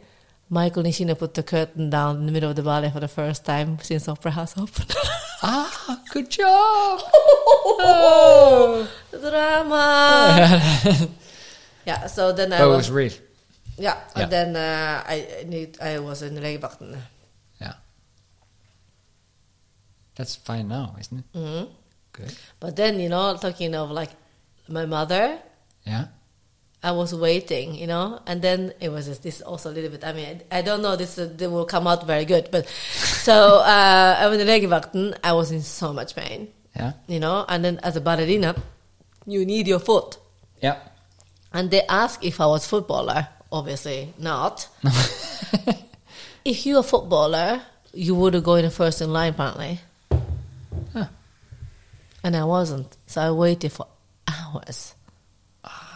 Maiko 0.50 0.82
Nishino 0.82 1.18
put 1.18 1.34
the 1.34 1.42
curtain 1.42 1.90
down 1.90 2.18
in 2.18 2.26
the 2.26 2.32
middle 2.32 2.50
of 2.50 2.56
the 2.56 2.62
ballet 2.62 2.90
for 2.90 3.00
the 3.00 3.08
first 3.08 3.44
time 3.44 3.78
since 3.82 4.06
Opera 4.08 4.30
House 4.32 4.56
opened. 4.56 4.94
Ah, 5.42 6.00
good 6.12 6.30
job. 6.30 6.98
oh, 7.78 8.88
drama. 9.12 10.58
yeah, 11.86 12.06
so 12.06 12.32
then 12.32 12.52
I 12.54 12.60
Oh, 12.60 12.72
it 12.72 12.76
was, 12.76 12.88
was 12.88 12.90
real. 12.90 13.12
yeah, 13.76 14.00
Yeah. 14.16 14.22
and 14.22 14.32
then 14.32 14.56
uh, 14.56 15.04
I 15.06 15.44
need 15.46 15.76
I 15.80 15.98
was 15.98 16.22
in 16.22 16.36
legevakten. 16.36 16.96
Yeah. 17.60 17.74
That's 20.16 20.36
fine 20.36 20.68
now, 20.68 20.96
isn't 20.98 21.18
it? 21.18 21.24
hmm 21.38 21.64
Good. 22.12 22.32
But 22.58 22.76
then 22.76 22.98
you 22.98 23.10
know, 23.10 23.36
talking 23.36 23.74
of 23.74 23.90
like 23.90 24.10
my 24.68 24.86
mother, 24.86 25.38
Yeah. 25.84 26.06
I 26.86 26.92
was 26.92 27.12
waiting, 27.12 27.74
you 27.74 27.88
know, 27.88 28.20
and 28.28 28.40
then 28.40 28.72
it 28.78 28.90
was 28.90 29.06
just 29.06 29.24
this 29.24 29.40
also 29.42 29.70
a 29.70 29.74
little 29.74 29.90
bit. 29.90 30.04
I 30.04 30.12
mean, 30.12 30.40
I, 30.52 30.58
I 30.58 30.62
don't 30.62 30.82
know 30.82 30.94
this 30.94 31.18
uh, 31.18 31.28
they 31.36 31.48
will 31.48 31.64
come 31.66 31.88
out 31.90 32.06
very 32.06 32.24
good, 32.24 32.48
but 32.52 32.68
so 32.68 33.58
uh, 33.58 34.16
I 34.22 34.28
was 34.28 34.38
in 34.38 34.46
legevakten. 34.46 35.18
I 35.24 35.32
was 35.32 35.50
in 35.50 35.62
so 35.62 35.92
much 35.92 36.14
pain, 36.14 36.46
Yeah. 36.78 36.92
you 37.08 37.18
know, 37.18 37.44
and 37.48 37.64
then 37.64 37.80
as 37.82 37.96
a 37.96 38.00
ballerina, 38.00 38.54
you 39.26 39.44
need 39.44 39.66
your 39.66 39.80
foot, 39.80 40.18
Yeah. 40.62 40.76
and 41.52 41.72
they 41.72 41.82
asked 41.88 42.22
if 42.22 42.40
I 42.40 42.46
was 42.46 42.66
footballer. 42.68 43.26
Obviously 43.50 44.14
not. 44.18 44.68
if 46.44 46.66
you're 46.66 46.80
a 46.80 46.82
footballer, 46.84 47.62
you 47.94 48.14
would 48.14 48.42
go 48.44 48.54
in 48.54 48.64
the 48.64 48.70
first 48.70 49.00
in 49.02 49.12
line 49.12 49.32
apparently, 49.34 49.80
Huh. 50.92 51.06
and 52.22 52.36
I 52.36 52.44
wasn't. 52.44 52.96
So 53.08 53.20
I 53.22 53.30
waited 53.32 53.72
for 53.72 53.86
hours 54.28 54.94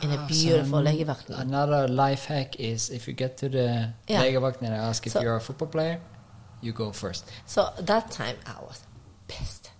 in 0.03 0.11
a 0.11 0.17
Ah, 0.17 0.27
beautiful 0.27 0.79
so 0.81 0.85
legevakten. 0.85 1.39
Another 1.39 1.89
life 1.89 2.25
hack 2.27 2.59
is 2.59 2.91
if 2.91 3.07
you 3.09 3.15
get 3.15 3.37
to 3.39 3.49
the 3.49 3.93
Yeah. 4.09 4.23
legevakt 4.23 4.63
and 4.63 4.75
I 4.75 4.79
ask 4.89 5.07
if 5.07 5.13
So- 5.13 5.21
you're 5.21 5.37
a 5.37 5.41
football 5.41 5.69
player, 5.69 6.01
you 6.61 6.73
go 6.73 6.93
first. 6.93 7.25
So 7.47 7.71
that 7.79 8.11
time 8.11 8.37
I 8.47 8.61
was 8.63 8.81
pissed. 9.29 9.71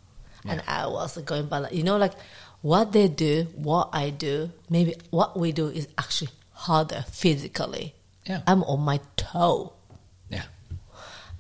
And 0.49 0.63
I 0.67 0.87
was 0.87 1.19
going 1.19 1.47
by 1.47 1.69
you 1.71 1.83
know, 1.83 1.99
like 1.99 2.15
what 2.63 2.93
they 2.93 3.09
do, 3.09 3.47
what 3.57 3.91
I 3.93 4.09
do, 4.11 4.51
maybe 4.71 4.95
what 5.11 5.37
we 5.39 5.53
do 5.53 5.69
is 5.69 5.87
actually 5.99 6.31
harder 6.53 7.05
physically. 7.11 7.95
Yeah. 8.27 8.41
I'm 8.47 8.63
on 8.65 8.81
my 8.81 9.01
toe. 9.17 9.73
Yeah. 10.31 10.45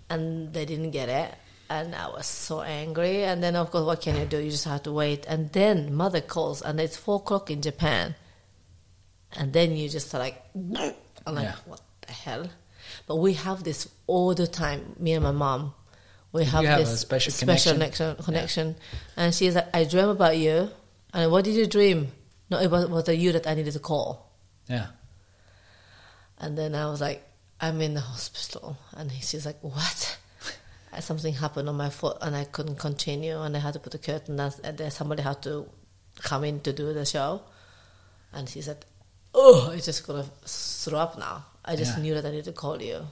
And 0.08 0.52
they 0.52 0.64
didn't 0.64 0.90
get 0.90 1.08
it. 1.08 1.34
And 1.70 1.94
I 1.94 2.08
was 2.08 2.26
so 2.26 2.62
angry. 2.62 3.24
And 3.24 3.42
then, 3.42 3.54
of 3.56 3.70
course, 3.70 3.84
what 3.86 4.00
can 4.00 4.16
you 4.16 4.26
do? 4.26 4.38
You 4.38 4.50
just 4.50 4.64
have 4.64 4.82
to 4.82 4.92
wait. 4.92 5.24
And 5.28 5.52
then 5.52 5.94
mother 5.94 6.20
calls, 6.20 6.60
and 6.62 6.80
it's 6.80 6.96
four 6.96 7.16
o'clock 7.16 7.50
in 7.50 7.62
Japan. 7.62 8.16
And 9.36 9.52
then 9.52 9.76
you 9.76 9.88
just 9.88 10.14
are 10.14 10.18
like, 10.18 10.42
I'm 10.54 11.34
like, 11.34 11.44
Yeah. 11.44 11.54
what 11.66 11.80
the 12.06 12.12
hell? 12.12 12.48
But 13.06 13.16
we 13.16 13.34
have 13.34 13.62
this 13.64 13.88
all 14.06 14.34
the 14.34 14.46
time, 14.46 14.96
me 14.98 15.12
and 15.12 15.22
my 15.22 15.30
mom. 15.32 15.74
We 16.32 16.44
have 16.44 16.64
have 16.64 16.78
this 16.78 16.92
a 16.92 16.96
special 16.96 17.32
special 17.32 17.72
connection. 17.72 18.14
connection. 18.16 18.24
connection. 18.24 18.76
And 19.16 19.34
she's 19.34 19.54
like, 19.54 19.68
I 19.74 19.84
dream 19.84 20.08
about 20.08 20.36
you. 20.36 20.70
And 21.12 21.30
what 21.32 21.44
did 21.44 21.54
you 21.54 21.66
dream? 21.66 22.08
No, 22.50 22.60
it 22.60 22.70
was, 22.70 22.86
was 22.88 23.08
you 23.08 23.32
that 23.32 23.46
I 23.46 23.54
needed 23.54 23.72
to 23.72 23.78
call. 23.80 24.30
Yeah. 24.68 24.86
And 26.38 26.56
then 26.56 26.74
I 26.74 26.86
was 26.86 27.00
like, 27.00 27.26
I'm 27.60 27.80
in 27.80 27.94
the 27.94 28.00
hospital. 28.00 28.78
And 28.96 29.10
she's 29.12 29.44
like, 29.44 29.62
what? 29.62 30.18
Something 31.00 31.34
happened 31.34 31.68
on 31.68 31.76
my 31.76 31.90
foot 31.90 32.16
and 32.20 32.34
I 32.34 32.44
couldn't 32.44 32.76
continue. 32.78 33.40
And 33.40 33.56
I 33.56 33.60
had 33.60 33.74
to 33.74 33.80
put 33.80 33.92
the 33.92 33.98
curtain 33.98 34.36
down. 34.36 34.52
And 34.64 34.78
then 34.78 34.90
somebody 34.90 35.22
had 35.22 35.42
to 35.42 35.68
come 36.22 36.44
in 36.44 36.60
to 36.60 36.72
do 36.72 36.92
the 36.92 37.04
show. 37.04 37.42
And 38.32 38.48
she 38.48 38.62
said, 38.62 38.84
oh, 39.34 39.70
it's 39.74 39.86
just 39.86 40.04
to 40.06 40.24
throw 40.44 40.98
up 40.98 41.18
now. 41.18 41.44
I 41.64 41.76
just 41.76 41.96
Yeah. 41.96 42.02
knew 42.02 42.14
that 42.14 42.24
I 42.26 42.30
needed 42.30 42.46
to 42.46 42.52
call 42.52 42.80
you. 42.82 43.06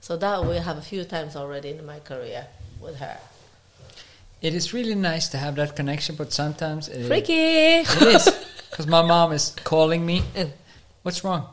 So 0.00 0.16
that 0.16 0.44
we 0.44 0.56
have 0.56 0.78
a 0.78 0.82
few 0.82 1.04
times 1.04 1.34
already 1.36 1.70
in 1.70 1.84
my 1.84 1.98
career 2.00 2.46
with 2.80 2.96
her. 2.96 3.18
It 4.40 4.54
is 4.54 4.72
really 4.72 4.94
nice 4.94 5.28
to 5.30 5.38
have 5.38 5.56
that 5.56 5.74
connection, 5.74 6.14
but 6.14 6.32
sometimes 6.32 6.88
it, 6.88 7.06
Freaky! 7.06 7.32
it 7.82 8.02
is 8.02 8.28
because 8.70 8.86
my 8.86 9.02
mom 9.02 9.32
is 9.32 9.56
calling 9.64 10.06
me. 10.06 10.22
What's 11.02 11.24
wrong? 11.24 11.48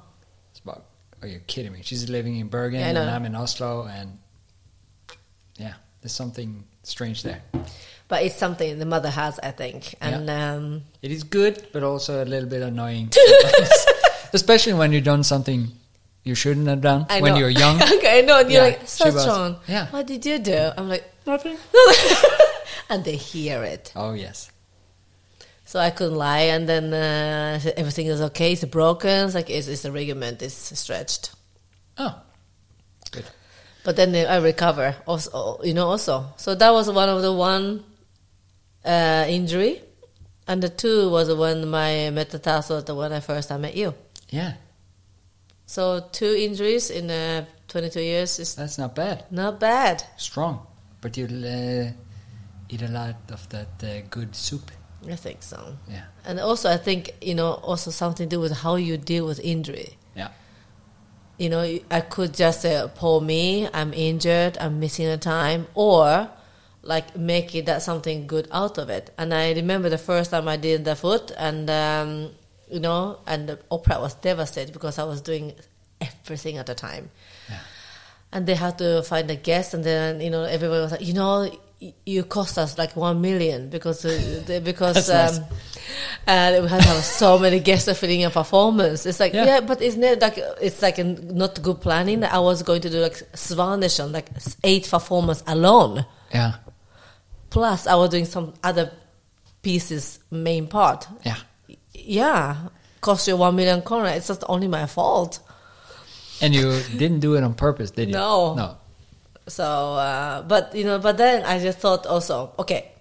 It's 0.51 0.59
about. 0.59 0.85
Are 1.21 1.27
you 1.27 1.39
kidding 1.47 1.71
me? 1.73 1.79
She's 1.81 2.07
living 2.09 2.35
in 2.37 2.47
Bergen 2.47 2.79
Yeah, 2.79 2.89
and. 2.89 3.09
I'm 3.09 3.25
in 3.25 3.33
Oslo, 3.35 3.87
and 3.87 4.19
yeah, 5.57 5.73
there's 6.01 6.13
something 6.13 6.63
strange 6.83 7.23
there. 7.23 7.41
But 8.07 8.21
it's 8.21 8.35
something 8.35 8.77
the 8.77 8.85
mother 8.85 9.09
has, 9.09 9.39
I 9.39 9.49
think. 9.49 9.95
And 9.99 10.29
um, 10.29 10.83
It 11.01 11.09
is 11.11 11.23
good, 11.23 11.67
but 11.73 11.81
also 11.81 12.23
a 12.23 12.25
little 12.25 12.47
bit 12.47 12.61
annoying. 12.61 13.11
especially 14.35 14.73
when 14.73 14.91
you've 14.91 15.03
done 15.03 15.23
something 15.23 15.71
you 16.23 16.35
shouldn't 16.35 16.67
have 16.67 16.81
done 16.81 17.05
I 17.09 17.21
when 17.21 17.33
know. 17.33 17.39
you're 17.39 17.49
young. 17.53 17.81
okay, 17.97 18.19
I 18.19 18.21
know. 18.21 18.39
And 18.41 18.49
you're 18.51 18.61
Yeah, 18.63 18.69
like, 18.69 18.81
she 18.81 18.87
so 18.87 19.05
was- 19.11 19.21
strong. 19.21 19.57
yeah. 19.67 19.87
What 19.91 20.07
did 20.07 20.25
you 20.25 20.39
do? 20.39 20.71
I'm 20.77 20.89
like, 20.89 21.05
nothing. 21.25 21.57
and 22.89 23.03
they 23.05 23.15
hear 23.15 23.63
it. 23.63 23.91
Oh 23.95 24.13
yes, 24.13 24.51
So 25.65 25.79
I 25.79 25.91
couldn't 25.91 26.17
lie. 26.17 26.49
And 26.55 26.67
then 26.67 26.93
uh, 26.93 27.59
everything 27.77 28.07
is 28.07 28.21
okay. 28.21 28.53
It's 28.53 28.65
broken. 28.65 29.25
It's 29.25 29.35
like, 29.35 29.49
it's, 29.49 29.67
it's 29.67 29.85
a 29.85 29.91
ligament. 29.91 30.41
It's 30.41 30.55
stretched. 30.79 31.31
oh, 31.97 32.13
good. 33.11 33.25
But 33.83 33.95
then 33.95 34.15
I 34.15 34.37
recover, 34.37 34.95
also, 35.05 35.61
you 35.63 35.75
know, 35.75 35.85
also. 35.93 36.33
So 36.37 36.55
that 36.55 36.71
was 36.73 36.89
one 36.89 37.07
of 37.09 37.21
the 37.21 37.31
one 37.33 37.83
uh, 38.83 39.25
injury. 39.29 39.81
And 40.47 40.61
the 40.61 40.69
two 40.69 41.09
was 41.11 41.29
when 41.33 41.69
my 41.69 42.09
metatarsal, 42.09 42.81
the 42.81 42.95
when 42.95 43.13
I 43.13 43.19
first 43.19 43.51
I 43.51 43.57
met 43.57 43.75
you. 43.75 43.93
Yeah, 44.29 44.53
So 45.65 45.99
two 46.11 46.33
injuries 46.37 46.89
in 46.89 47.09
uh, 47.09 47.45
22 47.67 48.01
years 48.01 48.39
is 48.39 48.55
that's 48.55 48.77
not 48.77 48.95
bad. 48.95 49.23
not 49.31 49.59
bad. 49.59 50.03
Strong, 50.17 50.65
but 51.01 51.17
you 51.17 51.25
uh, 51.25 51.91
eat 52.69 52.81
a 52.81 52.87
lot 52.87 53.15
of 53.31 53.47
that 53.49 53.83
uh, 53.83 54.01
good 54.09 54.35
soup. 54.35 54.71
I 55.09 55.15
think 55.15 55.43
so. 55.43 55.77
Yeah, 55.89 56.05
And 56.25 56.39
also, 56.39 56.69
I 56.69 56.77
think 56.77 57.11
you 57.21 57.35
know, 57.35 57.53
also 57.63 57.91
something 57.91 58.27
to 58.29 58.35
do 58.35 58.39
with 58.41 58.51
how 58.63 58.75
you 58.75 58.97
deal 58.97 59.25
with 59.27 59.39
injury. 59.39 59.97
yeah, 60.15 60.29
You 61.37 61.49
know, 61.49 61.61
I 61.91 62.01
could 62.01 62.33
just 62.33 62.61
say, 62.61 62.83
"Poor 62.95 63.21
me, 63.21 63.67
I'm 63.73 63.93
injured, 63.93 64.57
I'm 64.59 64.79
missing 64.79 65.05
a 65.07 65.17
time," 65.17 65.67
or 65.75 66.29
like 66.81 67.15
make 67.17 67.53
it 67.55 67.65
that 67.65 67.81
something 67.81 68.27
good 68.27 68.47
out 68.51 68.77
of 68.77 68.89
it. 68.89 69.11
And 69.17 69.33
I 69.33 69.53
remember 69.53 69.89
the 69.89 69.97
first 69.97 70.31
time 70.31 70.47
I 70.47 70.57
did 70.57 70.85
the 70.85 70.95
foot, 70.95 71.31
and 71.37 71.69
um, 71.69 72.31
you 72.69 72.79
know, 72.79 73.19
and 73.27 73.49
the 73.49 73.59
opera 73.69 73.99
was 73.99 74.13
devastated 74.15 74.73
because 74.73 74.97
I 74.99 75.03
was 75.03 75.21
doing 75.21 75.53
everything 76.01 76.57
at 76.57 76.65
the 76.65 76.75
time. 76.75 77.09
yeah. 77.49 77.59
and 78.31 78.45
they 78.47 78.55
had 78.55 78.77
to 78.79 79.01
find 79.03 79.29
a 79.31 79.35
guest, 79.35 79.73
and 79.73 79.83
then 79.83 80.19
you 80.21 80.29
know 80.29 80.43
everyone 80.43 80.81
was 80.81 80.91
like, 80.91 81.01
you 81.01 81.13
know, 81.13 81.49
you 82.05 82.23
cost 82.23 82.57
us 82.57 82.77
like 82.77 82.95
one 82.95 83.21
million 83.21 83.69
because 83.69 84.03
uh, 84.05 84.61
because 84.63 85.09
um, 85.09 85.43
uh, 86.27 86.59
we 86.61 86.67
had 86.67 86.81
to 86.81 86.87
have 86.87 87.03
so 87.03 87.37
many 87.37 87.59
guests 87.59 87.99
filling 87.99 88.23
a 88.23 88.29
performance. 88.29 89.05
It's 89.05 89.19
like 89.19 89.33
Yeah. 89.33 89.45
yeah, 89.45 89.59
but 89.61 89.81
isn't 89.81 90.03
it 90.03 90.21
like 90.21 90.37
it's 90.61 90.81
like 90.81 90.97
not 90.97 91.61
good 91.61 91.81
planning? 91.81 92.21
That 92.21 92.33
I 92.33 92.39
was 92.39 92.63
going 92.63 92.81
to 92.81 92.89
do 92.89 92.99
like 92.99 93.15
Svanesjøen, 93.33 94.11
like 94.11 94.29
eight 94.63 94.89
performance 94.89 95.43
alone. 95.47 96.05
yeah. 96.33 96.53
Plus, 97.49 97.87
I 97.87 97.95
was 97.95 98.09
doing 98.09 98.25
some 98.25 98.53
other 98.63 98.91
pieces 99.61 100.19
main 100.29 100.67
part. 100.67 101.07
Yeah. 101.23 101.37
Yeah, 102.05 102.69
cost 103.01 103.27
you 103.27 103.35
one 103.37 103.55
million 103.55 103.81
kroner. 103.81 104.09
It's 104.09 104.29
not 104.29 104.43
only 104.47 104.67
my 104.67 104.85
fault. 104.85 105.39
And 106.41 106.53
you 106.53 106.81
didn't 106.97 107.19
do 107.21 107.35
it 107.35 107.43
on 107.43 107.53
purpose, 107.55 107.91
did 107.91 108.09
you? 108.09 108.13
No. 108.13 108.53
No. 108.55 108.77
So, 109.47 109.63
uh, 109.63 110.41
but 110.43 110.75
you 110.75 110.83
know, 110.83 110.99
but 110.99 111.17
then 111.17 111.43
I 111.45 111.59
just 111.59 111.79
thought 111.79 112.05
also, 112.05 112.51
okay, 112.59 112.91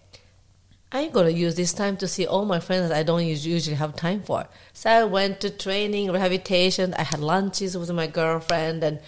I'm 0.92 1.10
gonna 1.10 1.30
use 1.30 1.54
this 1.56 1.72
time 1.72 1.96
to 1.98 2.06
see 2.06 2.26
all 2.26 2.44
my 2.44 2.60
friends 2.60 2.88
that 2.88 2.96
I 2.96 3.02
don't 3.02 3.24
usually 3.26 3.74
have 3.76 3.96
time 3.96 4.22
for. 4.22 4.46
So 4.72 4.90
I 4.90 5.04
went 5.04 5.40
to 5.40 5.50
training, 5.50 6.12
rehabilitation. 6.12 6.94
I 6.94 7.02
had 7.02 7.20
lunches 7.20 7.76
with 7.76 7.90
my 7.90 8.06
girlfriend 8.06 8.84
and 8.84 9.00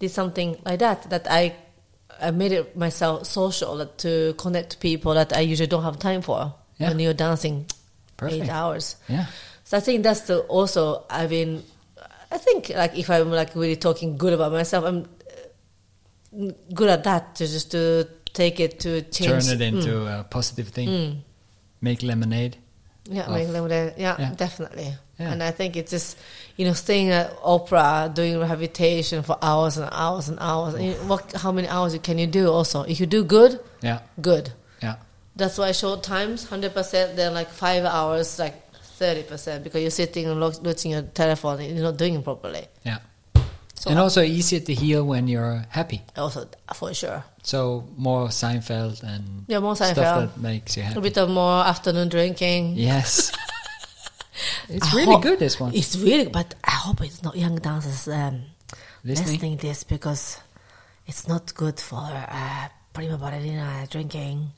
did 0.00 0.10
something 0.10 0.56
like 0.64 0.80
that. 0.80 1.08
That 1.10 1.26
I, 1.30 1.54
I 2.20 2.32
made 2.32 2.52
it 2.52 2.76
myself 2.76 3.26
social 3.26 3.86
to 3.86 4.34
connect 4.38 4.70
to 4.70 4.78
people 4.78 5.14
that 5.14 5.36
I 5.36 5.40
usually 5.40 5.68
don't 5.68 5.84
have 5.84 5.98
time 5.98 6.22
for 6.22 6.54
Yeah. 6.78 6.88
when 6.88 6.98
you're 6.98 7.14
dancing 7.14 7.66
Perfect. 8.22 8.44
eight 8.44 8.50
hours. 8.50 8.96
Yeah. 9.08 9.26
So 9.64 9.76
I 9.76 9.80
think 9.80 10.02
that's 10.02 10.22
the 10.22 10.40
also. 10.48 11.04
I 11.10 11.26
mean, 11.26 11.62
I 12.30 12.38
think 12.38 12.70
like 12.70 12.96
if 12.98 13.08
I'm 13.10 13.30
like 13.30 13.54
really 13.54 13.76
talking 13.76 14.16
good 14.16 14.32
about 14.32 14.52
myself, 14.52 14.84
I'm 14.84 15.04
uh, 16.36 16.52
good 16.74 16.88
at 16.88 17.04
that 17.04 17.34
to 17.36 17.46
just 17.46 17.70
to 17.72 18.08
take 18.32 18.60
it 18.60 18.80
to 18.80 19.02
change. 19.02 19.46
Turn 19.46 19.54
it 19.54 19.60
into 19.60 19.88
Mm. 19.90 20.20
a 20.20 20.24
positive 20.24 20.68
thing. 20.68 21.22
Make 21.80 22.02
lemonade. 22.02 22.56
Yeah, 23.04 23.28
make 23.28 23.48
lemonade. 23.48 23.94
Yeah, 23.98 24.16
Yeah. 24.18 24.32
definitely. 24.36 24.94
Yeah. 25.18 25.32
And 25.32 25.42
I 25.42 25.50
think 25.50 25.76
it's 25.76 25.90
just 25.90 26.16
you 26.56 26.64
know 26.66 26.72
staying 26.72 27.10
at 27.10 27.32
Opera 27.42 28.10
doing 28.14 28.38
rehabilitation 28.38 29.22
for 29.22 29.36
hours 29.42 29.76
and 29.76 29.88
hours 29.92 30.28
and 30.28 30.38
hours. 30.40 30.74
And 30.74 30.94
what? 31.08 31.32
How 31.32 31.52
many 31.52 31.68
hours 31.68 31.96
can 32.02 32.18
you 32.18 32.26
do? 32.26 32.50
Also, 32.50 32.82
if 32.82 33.00
you 33.00 33.06
do 33.06 33.24
good, 33.24 33.60
Yeah. 33.82 34.00
good. 34.20 34.52
That's 35.36 35.56
why 35.58 35.72
short 35.72 36.02
times, 36.02 36.48
hundred 36.48 36.74
percent. 36.74 37.16
Then 37.16 37.32
like 37.34 37.48
five 37.48 37.84
hours, 37.84 38.38
like 38.38 38.72
thirty 38.74 39.22
percent, 39.22 39.64
because 39.64 39.80
you're 39.80 39.90
sitting 39.90 40.26
and 40.26 40.38
look, 40.38 40.62
watching 40.62 40.90
your 40.92 41.02
telephone, 41.02 41.60
and 41.60 41.74
you're 41.74 41.84
not 41.84 41.96
doing 41.96 42.14
it 42.14 42.24
properly. 42.24 42.66
Yeah. 42.84 42.98
So 43.74 43.90
and 43.90 43.98
also 43.98 44.22
easier 44.22 44.60
to 44.60 44.74
heal 44.74 45.02
when 45.04 45.26
you're 45.26 45.64
happy. 45.70 46.02
also 46.16 46.46
for 46.74 46.94
sure. 46.94 47.24
So 47.42 47.88
more 47.96 48.28
Seinfeld 48.28 49.02
and 49.02 49.44
Yeah, 49.48 49.58
more 49.58 49.74
Seinfeld. 49.74 49.92
stuff 49.92 50.34
that 50.34 50.40
makes 50.40 50.76
you 50.76 50.84
happy. 50.84 50.98
A 50.98 51.02
bit 51.02 51.18
of 51.18 51.28
more 51.30 51.64
afternoon 51.64 52.08
drinking. 52.08 52.74
Yes. 52.76 53.32
it's 54.68 54.92
I 54.94 54.96
really 54.96 55.20
good 55.20 55.40
this 55.40 55.58
one. 55.58 55.74
It's 55.74 55.96
really, 55.96 56.28
but 56.28 56.54
I 56.62 56.70
hope 56.70 57.00
it's 57.00 57.24
not 57.24 57.36
young 57.36 57.56
dancers 57.56 58.06
um, 58.06 58.42
Listening? 59.02 59.32
listening 59.32 59.56
this 59.56 59.82
because 59.82 60.38
it's 61.08 61.26
not 61.26 61.52
good 61.54 61.80
for 61.80 61.98
uh, 62.06 62.68
prima 62.92 63.18
ballerina 63.18 63.88
drinking 63.90 64.52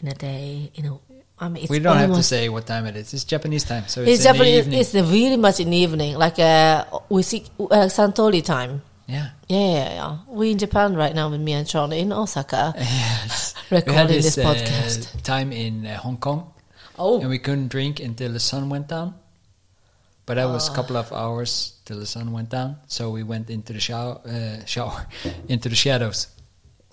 in 0.00 0.08
a 0.08 0.14
day. 0.14 0.70
You 0.74 0.82
know, 0.82 1.00
I 1.38 1.48
mean, 1.48 1.64
it's 1.64 1.70
we 1.70 1.78
don't 1.78 1.96
have 1.98 2.14
to 2.14 2.22
say 2.22 2.48
what 2.48 2.66
time 2.66 2.86
it 2.86 2.96
is. 2.96 3.12
It's 3.14 3.24
Japanese 3.24 3.64
time, 3.64 3.84
so 3.88 4.02
it's, 4.02 4.10
It's 4.10 4.24
Japanese. 4.24 4.66
It's 4.68 4.94
really 4.94 5.36
much 5.36 5.60
in 5.60 5.70
the 5.70 5.76
evening, 5.76 6.16
like 6.16 6.38
uh, 6.38 6.84
we 7.08 7.22
see 7.22 7.44
uh, 7.58 7.88
Suntory 7.90 8.42
time. 8.44 8.82
yeah. 9.06 9.30
Yeah, 9.48 9.58
yeah, 9.58 9.88
yeah. 9.94 10.16
We 10.28 10.52
in 10.52 10.58
Japan 10.58 10.94
right 10.96 11.14
now 11.14 11.28
with 11.28 11.40
me 11.40 11.52
and 11.52 11.66
Charlie 11.68 12.00
in 12.00 12.12
Osaka. 12.12 12.74
Yes. 12.78 13.54
Recording 13.70 14.08
this, 14.08 14.34
this 14.36 14.38
uh, 14.44 14.48
podcast. 14.54 15.22
time 15.22 15.52
in 15.52 15.86
uh, 15.86 15.96
Hong 15.98 16.16
Kong, 16.18 16.52
Oh, 16.98 17.20
and 17.20 17.28
we 17.28 17.38
couldn't 17.38 17.68
drink 17.68 17.98
until 18.00 18.30
the 18.32 18.40
sun 18.40 18.68
went 18.70 18.88
down. 18.88 19.14
But 20.26 20.34
that 20.36 20.46
was 20.48 20.68
a 20.70 20.74
couple 20.74 20.96
of 20.96 21.12
hours 21.12 21.74
till 21.84 21.98
the 21.98 22.06
sun 22.06 22.32
went 22.32 22.48
down, 22.48 22.76
so 22.88 23.10
we 23.10 23.22
went 23.22 23.50
into 23.50 23.72
the 23.74 23.80
shower, 23.80 24.20
uh, 24.24 24.64
shower 24.66 25.06
into 25.48 25.68
the 25.68 25.74
shadows, 25.76 26.28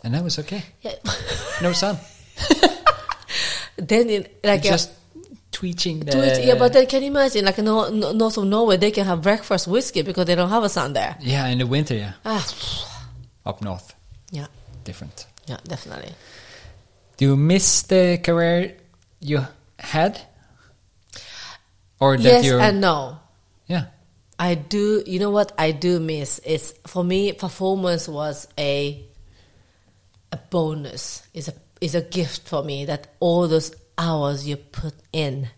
and 0.03 0.13
that 0.13 0.23
was 0.23 0.37
okay. 0.39 0.63
yeah. 0.81 0.95
No 1.61 1.71
sun, 1.71 1.97
then 3.88 4.09
it, 4.09 4.39
like 4.43 4.61
uh, 4.61 4.63
just 4.63 4.91
twitching 5.51 5.99
the. 5.99 6.11
Twitch, 6.11 6.45
yeah, 6.45 6.55
but 6.55 6.71
then 6.73 6.86
can 6.88 7.01
you 7.01 7.09
imagine, 7.09 7.45
like, 7.45 7.57
no, 7.59 7.89
no, 7.89 8.11
north 8.13 8.38
of 8.38 8.45
Norway, 8.45 8.77
they 8.77 8.91
can 8.91 9.05
have 9.05 9.21
breakfast 9.21 9.67
whiskey 9.67 10.01
because 10.01 10.25
they 10.25 10.36
don't 10.36 10.49
have 10.49 10.63
a 10.63 10.69
sun 10.69 10.93
there. 10.93 11.17
yeah, 11.19 11.47
in 11.47 11.57
the 11.57 11.67
winter, 11.67 11.95
yeah, 11.95 12.13
Ah, 12.25 12.45
up 13.45 13.61
north, 13.61 13.93
yeah, 14.32 14.47
different. 14.84 15.25
yeah, 15.47 15.57
definitely. 15.67 16.13
Do 17.17 17.25
you 17.25 17.36
miss 17.36 17.84
the 17.84 18.17
career 18.23 18.77
you 19.19 19.45
had, 19.77 20.19
or 21.99 22.17
that 22.17 22.23
yes 22.23 22.45
you're? 22.45 22.59
and 22.59 22.82
no. 22.82 23.19
yeah, 23.67 23.86
I 24.39 24.55
do. 24.55 25.03
You 25.05 25.19
know 25.19 25.29
what 25.29 25.51
I 25.57 25.71
do 25.71 25.99
miss 25.99 26.39
is 26.39 26.73
for 26.88 27.03
me, 27.03 27.32
performance 27.34 28.07
was 28.07 28.47
a 28.57 29.05
a 30.32 30.38
bonus. 30.49 31.21
is 31.34 31.47
a 31.49 31.53
is 31.82 31.95
a 31.95 32.01
gift 32.01 32.47
for 32.47 32.63
me. 32.63 32.86
That 32.86 33.07
all 33.19 33.47
those 33.47 33.75
hours 33.97 34.47
you 34.47 34.55
put 34.55 34.93
in, 35.11 35.49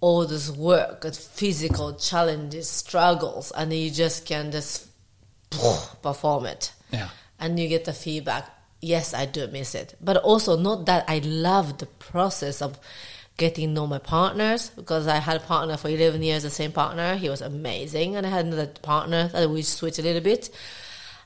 all 0.00 0.26
this 0.26 0.50
work, 0.50 1.04
and 1.04 1.16
physical 1.16 1.94
challenges, 1.94 2.68
struggles, 2.68 3.52
and 3.52 3.72
you 3.72 3.90
just 3.90 4.26
can 4.26 4.50
just 4.52 4.88
perform 6.02 6.46
it. 6.46 6.72
yeah, 6.90 7.08
and 7.38 7.58
you 7.58 7.68
get 7.68 7.84
the 7.86 7.92
feedback. 7.92 8.50
Yes, 8.82 9.14
I 9.14 9.24
do 9.24 9.46
miss 9.46 9.74
it, 9.74 9.94
but 10.00 10.18
also 10.18 10.58
not 10.58 10.86
that 10.86 11.04
I 11.08 11.18
love 11.20 11.78
the 11.78 11.86
process 11.86 12.60
of 12.60 12.78
getting 13.36 13.68
to 13.68 13.74
know 13.74 13.86
my 13.86 13.98
partners 13.98 14.70
because 14.76 15.08
I 15.08 15.16
had 15.16 15.38
a 15.38 15.40
partner 15.40 15.76
for 15.76 15.88
eleven 15.88 16.22
years, 16.22 16.42
the 16.42 16.50
same 16.50 16.72
partner. 16.72 17.16
He 17.16 17.28
was 17.30 17.40
amazing, 17.40 18.16
and 18.16 18.26
I 18.26 18.30
had 18.30 18.44
another 18.46 18.66
partner 18.66 19.28
that 19.28 19.48
we 19.48 19.62
switched 19.62 19.98
a 19.98 20.02
little 20.02 20.20
bit, 20.20 20.50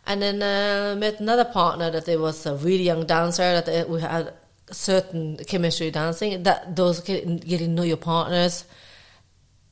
and 0.09 0.23
then 0.23 0.43
uh, 0.43 0.97
met 0.99 1.21
another 1.21 1.45
partner 1.45 1.91
that 1.91 2.09
it 2.09 2.19
was 2.19 2.45
a 2.47 2.55
really 2.57 2.85
young 2.85 3.05
dancer 3.07 3.61
that 3.61 3.69
uh, 3.69 3.87
we 3.89 4.01
had 4.01 4.33
certain 4.71 5.37
chemistry 5.47 5.91
dancing. 5.91 6.43
That 6.43 6.75
those 6.75 7.01
getting 7.01 7.75
know 7.75 7.83
your 7.83 7.99
partners 7.99 8.65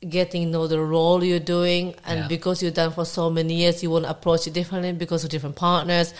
getting 0.07 0.51
know 0.51 0.67
the 0.67 0.79
role 0.79 1.23
you're 1.23 1.39
doing. 1.39 1.95
And 2.05 2.19
Yeah. 2.21 2.27
because 2.27 2.61
you've 2.61 2.75
done 2.75 2.91
for 2.91 3.03
so 3.05 3.29
many 3.31 3.55
years 3.55 3.81
you 3.81 3.89
want 3.89 4.05
to 4.05 4.11
approach 4.11 4.45
it 4.47 4.53
differently 4.53 4.91
because 4.93 5.23
of 5.23 5.31
different 5.31 5.55
partners. 5.55 6.13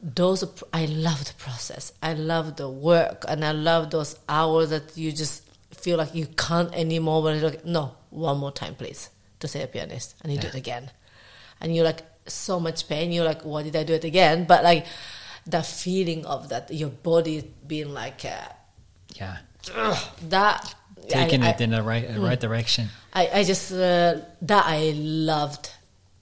Those 0.00 0.44
i 0.72 0.84
love 0.86 1.24
the 1.24 1.34
process. 1.34 1.92
I 2.00 2.14
love 2.14 2.56
the 2.56 2.68
work 2.68 3.24
and 3.26 3.44
i 3.44 3.50
love 3.50 3.90
those 3.90 4.14
hours 4.28 4.70
that 4.70 4.96
you 4.96 5.10
just 5.10 5.42
feel 5.72 5.98
like 5.98 6.14
you 6.14 6.26
can't 6.26 6.72
anymore. 6.74 7.22
But 7.22 7.40
you're 7.40 7.50
like 7.50 7.64
no 7.64 7.96
one 8.10 8.38
more 8.38 8.52
time 8.52 8.76
please 8.76 9.10
to 9.40 9.48
say 9.48 9.62
a 9.62 9.66
pianist. 9.66 10.14
And 10.22 10.32
you 10.32 10.38
do 10.38 10.46
it 10.46 10.54
again. 10.54 10.90
And 11.60 11.74
you're 11.74 11.84
like 11.84 12.02
so 12.28 12.60
much 12.60 12.88
pain. 12.88 13.12
You're 13.12 13.24
like 13.24 13.42
why 13.42 13.62
did 13.62 13.76
i 13.76 13.84
do 13.84 13.94
it 13.94 14.04
again? 14.04 14.44
But 14.44 14.64
like 14.64 14.86
the 15.46 15.62
feeling 15.62 16.26
of 16.26 16.48
that 16.50 16.72
your 16.72 16.90
body 16.90 17.50
being 17.66 17.92
like 17.94 18.24
uh, 18.24 18.48
yeah, 19.14 19.38
that 20.28 20.74
taking 21.08 21.42
I- 21.42 21.50
it 21.50 21.60
I- 21.60 21.64
in 21.64 21.70
the 21.70 21.82
right 21.82 22.04
uh, 22.10 22.20
right 22.20 22.38
direction. 22.40 22.88
I, 23.14 23.30
I 23.40 23.44
just 23.44 23.72
uh, 23.72 24.20
that 24.42 24.64
I 24.66 24.92
loved 24.94 25.72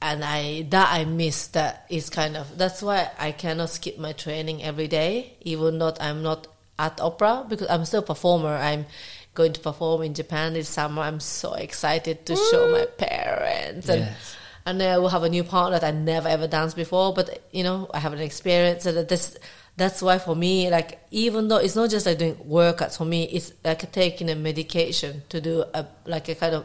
and 0.01 0.23
I 0.25 0.63
that 0.71 0.89
I 0.93 1.05
missed 1.05 1.55
that 1.55 1.85
is 1.91 2.11
kind 2.11 2.37
of 2.37 2.57
that's 2.57 2.83
why 2.83 3.11
I 3.19 3.33
cannot 3.33 3.71
skip 3.71 3.99
my 3.99 4.13
training 4.13 4.63
every 4.63 4.87
day 4.89 5.35
even 5.41 5.79
though 5.79 5.95
I'm 6.01 6.23
not 6.23 6.47
at 6.79 7.01
opera 7.01 7.45
because 7.49 7.69
I'm 7.69 7.85
still 7.85 8.01
a 8.01 8.07
performer. 8.07 8.55
I'm 8.55 8.87
going 9.35 9.53
to 9.53 9.61
perform 9.61 10.03
in 10.03 10.15
Japan 10.15 10.53
this 10.55 10.69
summer. 10.69 11.03
I'm 11.03 11.21
so 11.21 11.55
excited 11.55 12.25
to 12.27 12.37
show 12.37 12.71
my 12.73 12.87
parents 12.87 13.89
and 13.89 14.01
Yes. 14.03 14.37
And 14.67 14.79
now 14.79 14.95
I 14.95 14.99
will 14.99 15.09
have 15.09 15.23
a 15.23 15.29
new 15.29 15.45
partner 15.45 15.79
that 15.79 15.87
I 15.87 15.97
never 15.97 16.29
ever 16.29 16.47
danced 16.47 16.77
before 16.77 17.15
but 17.15 17.27
you 17.53 17.63
know 17.63 17.89
I 17.95 17.99
have 18.01 18.13
an 18.13 18.19
experience 18.21 18.83
so 18.85 18.93
that 18.93 19.09
this 19.09 19.37
that's 19.77 20.03
why 20.03 20.19
for 20.19 20.35
me 20.35 20.69
like 20.71 20.99
even 21.11 21.49
though 21.49 21.59
it's 21.59 21.77
not 21.77 21.89
just 21.91 22.05
like 22.07 22.19
doing 22.19 22.35
workouts 22.37 22.97
for 22.99 23.05
me 23.05 23.25
it's 23.25 23.53
like 23.65 23.91
taking 23.93 24.29
a 24.31 24.35
medication 24.35 25.23
to 25.29 25.41
do 25.41 25.65
a 25.73 25.87
like 26.05 26.29
a 26.29 26.35
kind 26.35 26.55
of 26.55 26.65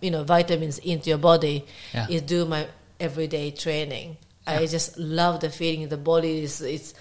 you 0.00 0.10
know 0.10 0.22
vitamins 0.24 0.78
into 0.78 1.08
your 1.10 1.18
body 1.18 1.64
Yeah. 1.94 2.06
is 2.08 2.22
do 2.22 2.44
my 2.44 2.66
everyday 3.00 3.50
training. 3.52 4.16
I 4.46 4.64
just 4.66 4.98
love 4.98 5.40
the 5.40 5.50
feeling 5.50 5.88
the 5.88 5.96
body. 5.96 6.42
Is 6.42 6.60
it's 6.62 6.94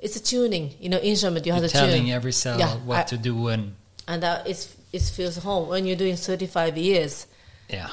it's 0.00 0.16
a 0.16 0.22
tuning. 0.22 0.74
You 0.80 0.88
know 0.88 0.98
instrument 0.98 1.46
you 1.46 1.52
have 1.52 1.62
to 1.62 1.68
telling 1.68 2.04
tune 2.06 2.12
every 2.12 2.32
cell 2.32 2.58
Yeah, 2.58 2.74
what 2.84 2.98
I- 2.98 3.02
to 3.04 3.16
do 3.16 3.48
and 3.48 3.74
and 4.08 4.22
that 4.22 4.46
it's 4.48 4.74
it 4.92 5.02
feels 5.02 5.36
home. 5.36 5.68
When 5.68 5.86
you're 5.86 5.96
doing 5.96 6.16
35 6.16 6.76
years 6.78 7.26
yeah, 7.68 7.90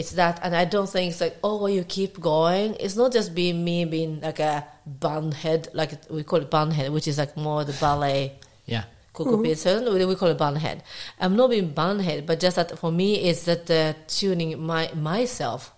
it's 0.00 0.12
that 0.20 0.40
and 0.44 0.52
i 0.62 0.64
don't 0.74 0.90
think 0.94 1.10
it's 1.10 1.20
like 1.20 1.36
oh 1.44 1.66
you 1.76 1.82
keep 1.84 2.12
going 2.32 2.68
it's 2.84 2.96
not 3.00 3.10
just 3.12 3.28
being 3.40 3.58
me 3.68 3.84
being 3.96 4.12
like 4.26 4.40
a 4.52 4.54
bun 4.86 5.26
head 5.42 5.68
like 5.80 5.92
we 6.10 6.22
call 6.22 6.40
it 6.40 6.50
bun 6.56 6.70
head 6.70 6.88
which 6.96 7.06
is 7.10 7.18
like 7.22 7.36
more 7.36 7.60
the 7.70 7.76
ballet 7.84 8.22
yeah, 8.70 8.84
Coco 9.12 9.42
Peterson, 9.42 9.92
we 9.92 10.04
we 10.04 10.14
call 10.14 10.28
it 10.28 10.38
bun 10.38 10.54
head. 10.54 10.84
I'm 11.18 11.34
not 11.34 11.50
being 11.50 11.70
bun 11.72 11.98
head, 11.98 12.24
but 12.24 12.38
just 12.38 12.56
that 12.56 12.78
for 12.78 12.92
me 12.92 13.16
it's 13.28 13.44
that 13.44 13.68
uh, 13.68 13.94
tuning 14.06 14.50
my 14.62 14.90
myself 14.94 15.72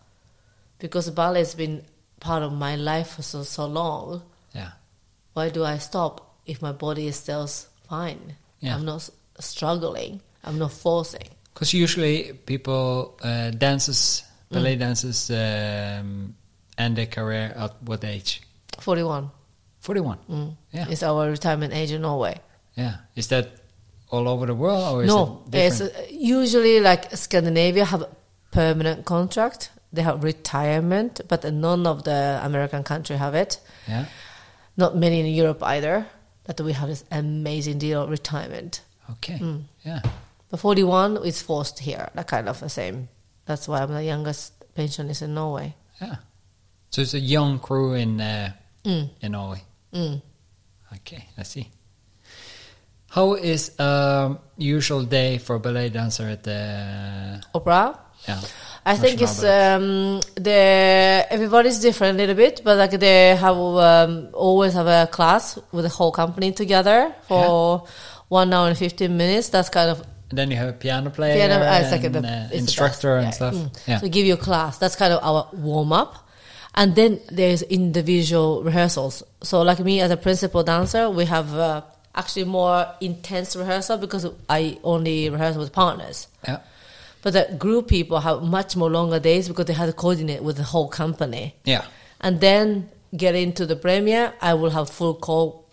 because 0.78 1.08
ballet 1.10 1.40
has 1.40 1.54
been 1.54 1.84
part 2.20 2.42
of 2.42 2.52
my 2.52 2.76
life 2.76 3.08
for 3.16 3.22
so 3.22 3.42
so 3.42 3.66
long. 3.66 4.22
yeah, 4.54 4.72
Why 5.32 5.48
do 5.48 5.64
I 5.64 5.78
stop 5.78 6.36
if 6.44 6.60
my 6.60 6.72
body 6.72 7.06
is 7.06 7.16
still 7.16 7.48
fine? 7.88 8.36
Yeah. 8.60 8.76
I'm 8.76 8.84
not 8.84 9.08
struggling. 9.40 10.20
I'm 10.44 10.58
not 10.58 10.72
forcing. 10.72 11.30
Because 11.54 11.72
usually 11.74 12.32
people 12.46 13.18
uh, 13.22 13.50
dances, 13.50 14.24
Mm. 14.50 14.54
ballet 14.54 14.76
dances, 14.76 15.30
um, 15.30 16.34
end 16.78 16.96
their 16.96 17.06
career 17.06 17.54
at 17.56 17.72
what 17.82 18.04
age? 18.04 18.42
Forty-one. 18.78 19.30
Forty-one. 19.80 20.18
Mm. 20.28 20.56
Yeah, 20.72 20.86
It's 20.90 21.02
our 21.02 21.30
retirement 21.30 21.72
age 21.74 21.90
in 21.92 22.02
Norway. 22.02 22.36
yeah. 22.76 22.96
Is 23.16 23.28
that 23.28 23.46
all 24.10 24.28
over 24.28 24.46
the 24.46 24.54
world 24.54 24.94
or 24.94 25.02
is 25.04 25.08
no, 25.08 25.42
it 25.52 25.54
it's 25.58 25.80
uh, 25.80 25.88
usually 26.10 26.80
like 26.80 27.16
Scandinavia 27.16 27.84
have 27.86 28.04
permanent 28.50 29.04
contract. 29.06 29.70
They 29.92 30.02
have 30.02 30.22
retirement, 30.22 31.20
but 31.28 31.44
none 31.44 31.86
of 31.86 32.02
the 32.04 32.40
American 32.42 32.82
country 32.82 33.16
have 33.16 33.34
it. 33.34 33.58
yeah. 33.88 34.04
Not 34.76 34.96
many 34.96 35.20
in 35.20 35.26
Europe 35.26 35.62
either. 35.62 36.06
That 36.44 36.60
we 36.60 36.72
have 36.72 36.88
this 36.88 37.04
amazing 37.10 37.78
deal 37.78 38.02
of 38.02 38.10
retirement. 38.10 38.80
Okay. 39.10 39.38
Mm. 39.38 39.62
Yeah. 39.84 40.00
The 40.52 40.58
41 40.58 41.24
is 41.24 41.40
forced 41.40 41.78
here, 41.80 42.10
that 42.14 42.28
kind 42.28 42.46
of 42.46 42.60
the 42.60 42.68
same. 42.68 43.08
That's 43.46 43.66
why 43.66 43.80
I'm 43.80 43.92
the 43.92 44.04
youngest 44.04 44.52
pensionist 44.76 45.22
in 45.22 45.32
Norway. 45.34 45.74
Yeah. 46.00 46.16
So 46.90 47.00
it's 47.00 47.14
a 47.14 47.20
young 47.20 47.58
crew 47.58 47.94
in 47.94 48.20
uh, 48.20 48.52
Mm. 48.84 49.08
in 49.22 49.32
Norway. 49.32 49.62
Mm. 49.94 50.20
Okay, 50.96 51.24
I 51.38 51.42
see. 51.44 51.70
How 53.08 53.34
is 53.34 53.72
a 53.78 54.36
usual 54.58 55.04
day 55.04 55.38
for 55.38 55.58
ballet 55.58 55.88
dancer 55.88 56.28
at 56.28 56.42
the 56.42 57.40
Opera? 57.54 57.98
yeah? 58.28 58.40
I 58.84 58.96
think 58.96 59.22
it's 59.22 59.42
um, 59.44 60.20
the 60.34 61.26
everybody's 61.30 61.78
different 61.78 62.16
a 62.16 62.18
little 62.18 62.34
bit, 62.34 62.60
but 62.64 62.76
like 62.76 62.90
they 62.98 63.36
have 63.36 63.56
um, 63.56 64.28
always 64.34 64.72
have 64.74 64.86
a 64.88 65.06
class 65.10 65.58
with 65.72 65.84
the 65.84 65.88
whole 65.90 66.10
company 66.12 66.52
together 66.52 67.14
for 67.28 67.84
one 68.28 68.52
hour 68.52 68.68
and 68.68 68.76
fifteen 68.76 69.16
minutes. 69.16 69.48
That's 69.50 69.68
kind 69.68 69.88
of 69.90 70.02
And 70.32 70.38
then 70.38 70.50
you 70.50 70.56
have 70.56 70.70
a 70.70 70.72
piano 70.72 71.10
player, 71.10 71.34
piano, 71.34 71.62
uh, 71.62 71.80
it's 71.82 71.92
like 71.92 72.04
and, 72.04 72.16
uh, 72.16 72.48
it's 72.50 72.60
instructor 72.60 73.18
and 73.18 73.34
stuff. 73.34 73.52
Mm. 73.52 73.86
Yeah. 73.86 73.98
So 73.98 74.08
give 74.08 74.24
you 74.24 74.32
a 74.32 74.38
class. 74.38 74.78
That's 74.78 74.96
kind 74.96 75.12
of 75.12 75.22
our 75.22 75.46
warm 75.52 75.92
up. 75.92 76.26
And 76.74 76.94
then 76.94 77.20
there's 77.30 77.60
individual 77.60 78.62
rehearsals. 78.62 79.22
So 79.42 79.60
like 79.60 79.78
me 79.80 80.00
as 80.00 80.10
a 80.10 80.16
principal 80.16 80.62
dancer, 80.62 81.10
we 81.10 81.26
have 81.26 81.54
uh, 81.54 81.82
actually 82.14 82.44
more 82.44 82.86
intense 83.02 83.54
rehearsal 83.54 83.98
because 83.98 84.26
I 84.48 84.78
only 84.82 85.28
rehearse 85.28 85.56
with 85.56 85.70
partners. 85.74 86.28
yeah. 86.48 86.60
But 87.20 87.34
the 87.34 87.56
group 87.58 87.88
people 87.88 88.20
have 88.20 88.42
much 88.42 88.74
more 88.74 88.88
longer 88.88 89.20
days 89.20 89.48
because 89.48 89.66
they 89.66 89.74
have 89.74 89.86
to 89.86 89.92
coordinate 89.92 90.42
with 90.42 90.56
the 90.56 90.62
whole 90.64 90.88
company. 90.88 91.54
Yeah. 91.64 91.84
And 92.22 92.40
then 92.40 92.88
get 93.14 93.34
into 93.34 93.66
the 93.66 93.76
premiere, 93.76 94.32
I 94.40 94.54
will 94.54 94.70
have 94.70 94.88
full 94.88 95.14
call 95.14 95.68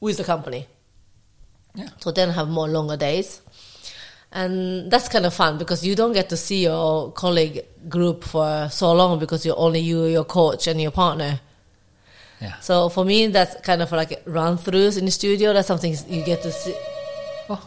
with 0.00 0.16
the 0.16 0.24
company. 0.24 0.68
Yeah. 1.74 1.88
So 1.98 2.12
then 2.12 2.30
have 2.30 2.48
more 2.48 2.66
longer 2.66 2.96
days. 2.96 3.42
And 4.34 4.90
that's 4.90 5.08
kind 5.08 5.24
of 5.26 5.32
fun 5.32 5.58
because 5.58 5.86
you 5.86 5.94
don't 5.94 6.12
get 6.12 6.28
to 6.30 6.36
see 6.36 6.64
your 6.64 7.12
colleague 7.12 7.64
group 7.88 8.24
for 8.24 8.68
so 8.68 8.92
long 8.92 9.20
because 9.20 9.46
you're 9.46 9.56
only 9.58 9.78
you, 9.78 10.06
your 10.06 10.24
coach, 10.24 10.66
and 10.66 10.80
your 10.80 10.90
partner. 10.90 11.38
Yeah. 12.40 12.58
So 12.58 12.88
for 12.88 13.04
me, 13.04 13.28
that's 13.28 13.54
kind 13.60 13.80
of 13.80 13.92
like 13.92 14.22
run 14.26 14.58
throughs 14.58 14.98
in 14.98 15.04
the 15.04 15.12
studio. 15.12 15.52
That's 15.52 15.68
something 15.68 15.94
you 16.08 16.24
get 16.24 16.42
to 16.42 16.50
see. 16.50 16.74
Oh, 17.48 17.64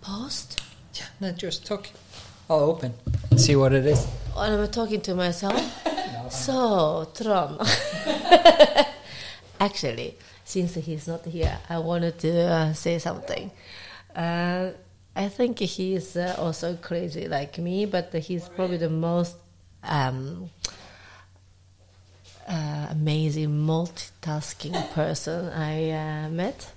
Post? 0.00 0.62
yeah. 0.94 1.04
No, 1.20 1.32
just 1.32 1.66
talk. 1.66 1.86
I'll 2.48 2.60
open 2.60 2.94
and 3.30 3.38
see 3.38 3.54
what 3.54 3.74
it 3.74 3.84
is. 3.84 4.06
And 4.34 4.62
I'm 4.62 4.68
talking 4.70 5.02
to 5.02 5.14
myself. 5.14 6.32
So, 6.32 7.10
Tron. 7.14 7.58
Actually, 9.60 10.16
since 10.44 10.76
he's 10.76 11.06
not 11.06 11.26
here, 11.26 11.58
I 11.68 11.78
wanted 11.78 12.18
to 12.20 12.40
uh, 12.40 12.72
say 12.72 12.98
something. 12.98 13.50
Uh, 14.16 14.70
I 15.18 15.28
think 15.28 15.58
he's 15.58 16.16
uh, 16.16 16.36
also 16.38 16.76
crazy 16.76 17.26
like 17.26 17.58
me, 17.58 17.86
but 17.86 18.12
he's 18.14 18.48
probably 18.48 18.76
the 18.76 18.88
most 18.88 19.34
um, 19.82 20.48
uh, 22.46 22.86
amazing 22.90 23.50
multitasking 23.66 24.90
person 24.92 25.48
I 25.48 25.90
uh, 25.90 26.28
met. 26.28 26.70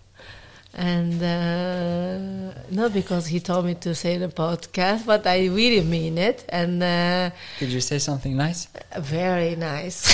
And 0.73 1.21
uh, 1.21 2.53
not 2.71 2.93
because 2.93 3.27
he 3.27 3.39
told 3.41 3.65
me 3.65 3.75
to 3.75 3.93
say 3.93 4.17
the 4.17 4.29
podcast, 4.29 5.05
but 5.05 5.27
I 5.27 5.45
really 5.47 5.81
mean 5.81 6.17
it. 6.17 6.43
And 6.49 6.81
uh, 6.81 7.29
Did 7.59 7.69
you 7.69 7.81
say 7.81 7.99
something 7.99 8.35
nice? 8.35 8.67
very 8.97 9.55
nice. 9.55 10.11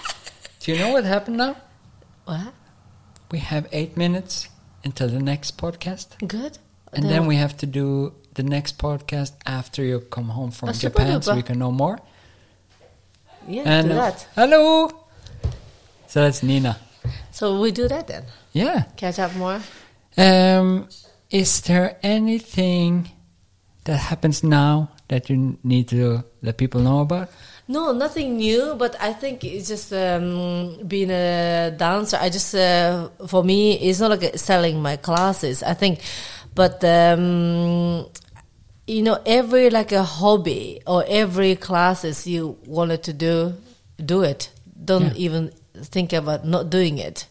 Do 0.60 0.72
you 0.72 0.78
know 0.78 0.92
what 0.92 1.04
happened 1.04 1.36
now? 1.36 1.56
what? 2.24 2.54
We 3.30 3.40
have 3.40 3.66
eight 3.72 3.96
minutes 3.96 4.48
until 4.84 5.08
the 5.08 5.20
next 5.20 5.58
podcast, 5.58 6.06
Good. 6.26 6.58
And 6.92 7.04
then 7.04 7.26
we 7.26 7.36
have 7.36 7.56
to 7.58 7.66
do 7.66 8.12
the 8.34 8.42
next 8.42 8.78
podcast 8.78 9.32
after 9.46 9.82
you 9.84 10.00
come 10.00 10.28
home 10.28 10.50
from 10.50 10.68
Ah, 10.70 10.72
Japan, 10.72 11.22
so 11.22 11.34
we 11.34 11.42
can 11.42 11.58
know 11.58 11.70
more. 11.72 11.98
yeah 13.48 13.62
And 13.66 13.88
do 13.88 13.94
uh, 13.94 14.10
that. 14.10 14.26
hello. 14.34 14.90
So 16.06 16.22
that's 16.22 16.42
Nina. 16.42 16.76
So 17.32 17.60
we 17.60 17.70
do 17.70 17.88
that 17.88 18.06
then. 18.06 18.24
Yeah. 18.52 18.84
Catch 18.96 19.18
up 19.18 19.34
more. 19.36 19.60
Um, 20.16 20.88
is 21.30 21.60
there 21.62 21.96
anything 22.02 23.10
that 23.84 23.96
happens 24.10 24.42
now 24.42 24.90
that 25.08 25.30
you 25.30 25.58
need 25.62 25.88
to 25.88 26.24
let 26.42 26.56
people 26.58 26.80
know 26.80 27.00
about? 27.00 27.28
No, 27.68 27.92
nothing 27.92 28.36
new, 28.36 28.74
but 28.74 28.96
I 29.00 29.12
think 29.12 29.44
it's 29.44 29.68
just 29.68 29.92
um, 29.92 30.76
being 30.88 31.10
a 31.10 31.70
dancer. 31.70 32.18
I 32.20 32.28
just, 32.28 32.52
uh, 32.54 33.08
for 33.28 33.44
me, 33.44 33.74
it's 33.78 34.00
not 34.00 34.10
like 34.10 34.36
selling 34.36 34.82
my 34.82 34.96
classes. 34.96 35.62
I 35.62 35.74
think, 35.74 36.00
but 36.54 36.82
um, 36.84 38.06
you 38.86 39.02
know, 39.02 39.18
every 39.24 39.70
like 39.70 39.92
a 39.92 40.02
hobby 40.02 40.80
or 40.86 41.04
every 41.06 41.56
classes 41.56 42.26
you 42.26 42.58
wanted 42.66 43.02
to 43.04 43.12
do, 43.12 43.54
do 44.04 44.22
it. 44.22 44.50
Don't 44.84 45.14
Yeah. 45.14 45.26
even 45.26 45.52
think 45.74 46.12
about 46.12 46.44
not 46.46 46.70
doing 46.70 46.98
it. 46.98 47.26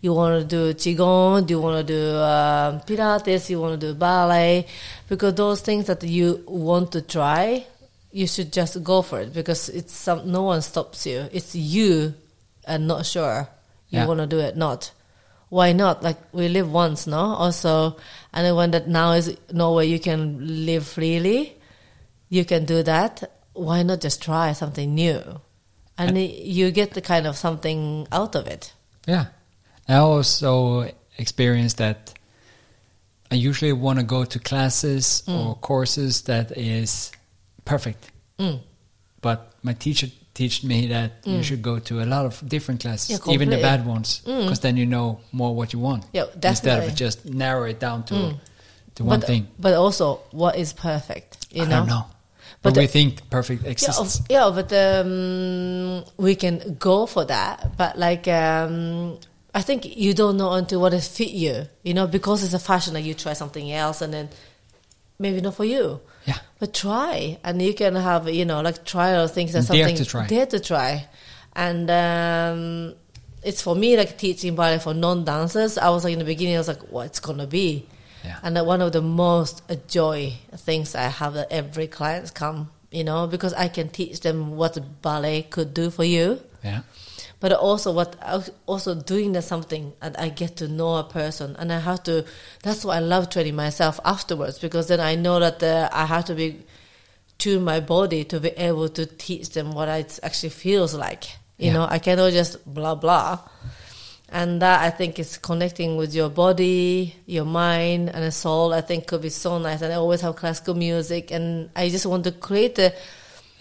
You 0.00 0.12
want 0.14 0.40
to 0.40 0.46
do 0.46 0.72
qigong, 0.74 1.50
you 1.50 1.60
want 1.60 1.86
to 1.86 1.92
do 1.92 2.16
um, 2.16 2.80
pilates, 2.80 3.50
you 3.50 3.60
want 3.60 3.80
to 3.80 3.86
do 3.88 3.94
ballet, 3.94 4.66
because 5.08 5.34
those 5.34 5.60
things 5.62 5.86
that 5.86 6.02
you 6.04 6.44
want 6.46 6.92
to 6.92 7.00
try, 7.02 7.66
you 8.12 8.26
should 8.26 8.52
just 8.52 8.82
go 8.84 9.02
for 9.02 9.20
it 9.20 9.32
because 9.34 9.68
it's 9.68 9.92
some, 9.92 10.30
no 10.30 10.42
one 10.44 10.62
stops 10.62 11.06
you. 11.06 11.28
It's 11.32 11.54
you 11.54 12.14
and 12.66 12.86
not 12.86 13.04
sure 13.06 13.48
you 13.90 13.98
Yeah. 14.00 14.06
want 14.06 14.20
to 14.20 14.26
do 14.26 14.38
it. 14.38 14.56
Not 14.56 14.90
why 15.56 15.72
not? 15.72 16.02
Like 16.02 16.18
we 16.32 16.48
live 16.48 16.70
once, 16.70 17.06
no? 17.06 17.16
Also, 17.16 17.96
and 18.34 18.54
when 18.54 18.72
that 18.72 18.88
now 18.88 19.12
is 19.12 19.34
Norway, 19.50 19.86
you 19.86 19.98
can 19.98 20.66
live 20.66 20.86
freely. 20.86 21.56
You 22.28 22.44
can 22.44 22.66
do 22.66 22.82
that. 22.82 23.24
Why 23.54 23.82
not 23.82 24.02
just 24.02 24.22
try 24.22 24.52
something 24.52 24.94
new? 24.94 25.22
And 25.96 26.18
you 26.18 26.70
get 26.70 26.90
the 26.92 27.00
kind 27.00 27.26
of 27.26 27.38
something 27.38 28.06
out 28.12 28.34
of 28.36 28.46
it. 28.46 28.74
Yeah. 29.06 29.26
I 29.88 29.94
also 29.94 30.90
experienced 31.16 31.78
that 31.78 32.12
I 33.30 33.36
usually 33.36 33.72
want 33.72 33.98
to 33.98 34.04
go 34.04 34.26
to 34.26 34.38
classes 34.38 35.22
or 35.26 35.54
courses 35.54 36.22
that 36.22 36.52
is 36.52 37.12
perfect. 37.64 38.10
Mm. 38.38 38.60
But 39.22 39.54
my 39.62 39.72
teacher 39.72 40.08
taught 40.36 40.62
me 40.64 40.86
that 40.88 41.10
you 41.24 41.42
should 41.42 41.62
go 41.62 41.78
to 41.88 42.02
a 42.02 42.06
lot 42.14 42.24
of 42.26 42.34
different 42.46 42.80
classes, 42.80 43.10
Yeah, 43.10 43.32
even 43.34 43.48
the 43.50 43.60
bad 43.70 43.86
ones, 43.86 44.20
because 44.24 44.60
then 44.60 44.76
you 44.76 44.86
know 44.86 45.20
more 45.32 45.54
what 45.54 45.72
you 45.72 45.78
want. 45.80 46.04
Yeah, 46.12 46.24
definitely. 46.38 46.48
Instead 46.50 46.88
of 46.88 46.94
just 46.94 47.24
narrow 47.24 47.64
it 47.64 47.78
down 47.80 48.04
to 48.10 48.34
to 48.96 49.04
one 49.04 49.20
but, 49.20 49.26
thing. 49.26 49.48
But 49.58 49.74
also, 49.74 50.20
what 50.32 50.56
is 50.56 50.72
perfect? 50.72 51.46
You 51.50 51.62
I 51.62 51.66
know? 51.66 51.76
don't 51.78 51.88
know. 51.88 52.04
But, 52.62 52.74
But 52.74 52.80
we 52.80 52.86
think 52.86 53.28
perfect 53.30 53.66
exists. 53.66 54.00
of- 54.00 54.26
yeah, 54.30 54.50
but 54.52 54.72
um, 54.72 56.04
we 56.16 56.34
can 56.34 56.76
go 56.78 57.06
for 57.06 57.24
that. 57.24 57.76
But 57.76 57.98
like, 57.98 58.26
um, 58.28 59.18
I 59.54 59.62
think 59.62 59.84
you 59.96 60.14
don't 60.14 60.36
know 60.36 60.52
until 60.52 60.80
what 60.80 60.92
is 60.94 61.06
fit 61.08 61.30
you. 61.30 61.66
You 61.82 61.94
know, 61.94 62.06
because 62.06 62.42
it's 62.44 62.54
a 62.54 62.58
fashion 62.58 62.94
that 62.94 63.02
you 63.02 63.14
try 63.14 63.34
something 63.34 63.70
else, 63.72 64.00
and 64.04 64.12
then 64.12 64.28
maybe 65.18 65.40
not 65.40 65.54
for 65.54 65.64
you. 65.64 66.00
Yeah. 66.26 66.38
But 66.58 66.74
try, 66.74 67.38
and 67.44 67.60
you 67.60 67.74
can 67.74 67.94
have 67.94 68.28
you 68.28 68.44
know 68.44 68.60
like 68.60 68.84
trial 68.84 69.28
things 69.28 69.52
Dare 69.52 69.62
something 69.62 69.96
to 69.96 70.04
try. 70.04 70.26
Dare 70.26 70.46
to 70.46 70.60
try, 70.60 71.08
and 71.54 71.90
um, 71.90 72.94
it's 73.42 73.62
for 73.62 73.74
me 73.74 73.96
like 73.96 74.18
teaching 74.18 74.54
ballet 74.54 74.78
for 74.78 74.94
non 74.94 75.24
dancers. 75.24 75.78
I 75.78 75.90
was 75.90 76.04
like 76.04 76.12
in 76.12 76.18
the 76.18 76.24
beginning, 76.24 76.56
I 76.56 76.58
was 76.58 76.68
like, 76.68 76.82
what's 76.90 77.20
gonna 77.20 77.46
be? 77.46 77.86
Yeah. 78.24 78.38
And 78.42 78.56
that 78.56 78.66
one 78.66 78.82
of 78.82 78.92
the 78.92 79.02
most 79.02 79.62
uh, 79.70 79.76
joy 79.86 80.32
things 80.56 80.94
I 80.94 81.02
have 81.02 81.34
that 81.34 81.52
every 81.52 81.86
clients 81.86 82.32
come, 82.32 82.70
you 82.90 83.04
know, 83.04 83.28
because 83.28 83.54
I 83.54 83.68
can 83.68 83.88
teach 83.88 84.20
them 84.20 84.56
what 84.56 84.76
ballet 85.00 85.42
could 85.42 85.72
do 85.74 85.90
for 85.90 86.04
you, 86.04 86.40
Yeah. 86.64 86.80
But 87.46 87.52
also 87.60 87.92
what 87.92 88.16
also 88.66 88.92
doing 88.96 89.30
that 89.34 89.42
something 89.42 89.92
and 90.02 90.16
I 90.16 90.30
get 90.30 90.56
to 90.56 90.66
know 90.66 90.96
a 90.96 91.04
person 91.04 91.54
and 91.60 91.72
I 91.72 91.78
have 91.78 92.02
to. 92.02 92.24
That's 92.64 92.84
why 92.84 92.96
I 92.96 92.98
love 92.98 93.30
training 93.30 93.54
myself 93.54 94.00
afterwards 94.04 94.58
because 94.58 94.88
then 94.88 94.98
I 94.98 95.14
know 95.14 95.38
that 95.38 95.62
uh, 95.62 95.88
I 95.92 96.06
have 96.06 96.24
to 96.24 96.34
be 96.34 96.64
tune 97.38 97.62
my 97.62 97.78
body 97.78 98.24
to 98.24 98.40
be 98.40 98.48
able 98.48 98.88
to 98.88 99.06
teach 99.06 99.50
them 99.50 99.70
what 99.70 99.86
it 99.88 100.18
actually 100.24 100.48
feels 100.48 100.92
like. 100.92 101.22
You 101.56 101.68
Yeah. 101.68 101.74
know, 101.74 101.86
I 101.88 102.00
cannot 102.00 102.32
just 102.32 102.52
blah 102.66 102.96
blah. 102.96 103.38
And 104.28 104.60
that 104.60 104.80
I 104.82 104.90
think 104.90 105.20
is 105.20 105.38
connecting 105.38 105.96
with 105.96 106.12
your 106.12 106.28
body, 106.28 107.14
your 107.26 107.44
mind, 107.44 108.10
and 108.12 108.24
the 108.24 108.32
soul. 108.32 108.74
I 108.74 108.80
think 108.80 109.06
could 109.06 109.22
be 109.22 109.28
so 109.30 109.58
nice. 109.58 109.82
And 109.82 109.92
I 109.92 109.96
always 109.96 110.20
have 110.22 110.34
classical 110.34 110.74
music, 110.74 111.30
and 111.30 111.70
I 111.76 111.90
just 111.90 112.06
want 112.06 112.24
to 112.24 112.32
create 112.32 112.76
a 112.80 112.92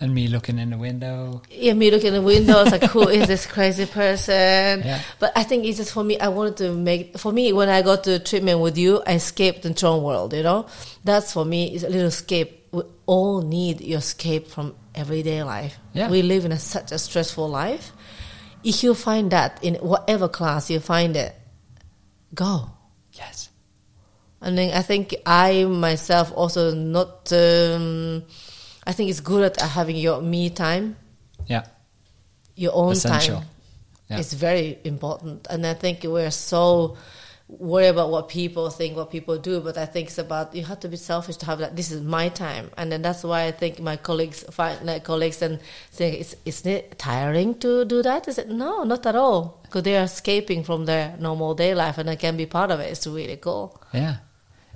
And 0.01 0.13
me 0.13 0.27
looking 0.27 0.59
in 0.59 0.71
the 0.71 0.77
window. 0.77 1.41
yeah, 1.49 1.73
me 1.73 1.89
looking 1.89 2.09
in 2.09 2.15
the 2.15 2.21
window, 2.21 2.61
it's 2.61 2.71
like, 2.71 2.83
who 2.83 3.07
is 3.07 3.27
this 3.27 3.45
crazy 3.45 3.85
person? 3.85 4.81
Yeah. 4.83 5.01
But 5.19 5.31
I 5.37 5.43
think 5.43 5.65
it's 5.65 5.77
just 5.77 5.93
for 5.93 6.03
me, 6.03 6.19
I 6.19 6.27
wanted 6.27 6.57
to 6.57 6.73
make, 6.73 7.17
for 7.17 7.31
me, 7.31 7.53
when 7.53 7.69
I 7.69 7.81
got 7.81 8.03
to 8.03 8.19
treatment 8.19 8.59
with 8.59 8.77
you, 8.77 9.01
I 9.07 9.13
escaped 9.13 9.61
the 9.61 9.73
Tron 9.73 10.03
world, 10.03 10.33
you 10.33 10.43
know? 10.43 10.67
That's 11.05 11.31
for 11.31 11.45
me, 11.45 11.73
is 11.73 11.85
a 11.85 11.89
little 11.89 12.07
escape. 12.07 12.67
We 12.71 12.83
all 13.05 13.41
need 13.41 13.79
your 13.79 13.99
escape 13.99 14.47
from 14.47 14.75
everyday 14.93 15.43
life. 15.43 15.77
Yeah. 15.93 16.09
We 16.09 16.23
live 16.23 16.43
in 16.43 16.51
a, 16.51 16.59
such 16.59 16.91
a 16.91 16.99
stressful 16.99 17.47
life. 17.47 17.93
If 18.65 18.83
you 18.83 18.95
find 18.95 19.31
that 19.31 19.63
in 19.63 19.75
whatever 19.75 20.27
class 20.27 20.69
you 20.69 20.81
find 20.81 21.15
it, 21.15 21.33
go. 22.33 22.69
Yes. 23.13 23.49
And 24.41 24.57
then 24.57 24.73
I 24.73 24.81
think 24.81 25.15
I 25.25 25.63
myself 25.63 26.33
also 26.35 26.73
not. 26.75 27.31
Um, 27.31 28.23
I 28.87 28.93
think 28.93 29.09
it's 29.09 29.19
good 29.21 29.43
at 29.43 29.59
having 29.61 29.95
your 29.95 30.21
me 30.21 30.49
time, 30.49 30.95
Yeah. 31.47 31.63
your 32.55 32.73
own 32.75 32.91
Essential. 32.93 33.37
time. 33.37 33.47
Yeah. 34.09 34.19
It's 34.19 34.33
very 34.33 34.77
important, 34.83 35.47
and 35.49 35.65
I 35.65 35.73
think 35.73 36.03
we're 36.03 36.29
so 36.31 36.95
worried 37.47 37.89
about 37.89 38.09
what 38.09 38.27
people 38.27 38.69
think, 38.69 38.95
what 38.95 39.11
people 39.11 39.37
do. 39.37 39.59
But 39.59 39.77
I 39.77 39.85
think 39.85 40.07
it's 40.09 40.17
about 40.19 40.53
you 40.55 40.63
have 40.65 40.79
to 40.81 40.87
be 40.87 40.97
selfish 40.97 41.37
to 41.37 41.45
have 41.47 41.59
that. 41.59 41.75
This 41.75 41.91
is 41.91 42.01
my 42.01 42.29
time, 42.29 42.69
and 42.77 42.91
then 42.91 43.01
that's 43.01 43.23
why 43.23 43.45
I 43.45 43.51
think 43.51 43.79
my 43.79 43.97
colleagues 43.97 44.43
find 44.51 44.85
like 44.85 45.03
colleagues 45.03 45.41
and 45.41 45.59
say, 45.91 46.19
"Is 46.19 46.35
isn't 46.45 46.71
it 46.71 46.99
tiring 46.99 47.55
to 47.59 47.85
do 47.85 48.03
that?" 48.03 48.27
I 48.27 48.31
said, 48.31 48.49
"No, 48.49 48.83
not 48.83 49.05
at 49.05 49.15
all, 49.15 49.59
because 49.63 49.83
they 49.83 49.97
are 49.97 50.03
escaping 50.05 50.63
from 50.63 50.85
their 50.85 51.15
normal 51.19 51.55
day 51.55 51.73
life, 51.73 51.97
and 51.97 52.09
I 52.09 52.15
can 52.15 52.37
be 52.37 52.45
part 52.45 52.69
of 52.71 52.79
it. 52.79 52.91
It's 52.91 53.07
really 53.07 53.37
cool." 53.37 53.81
Yeah. 53.93 54.17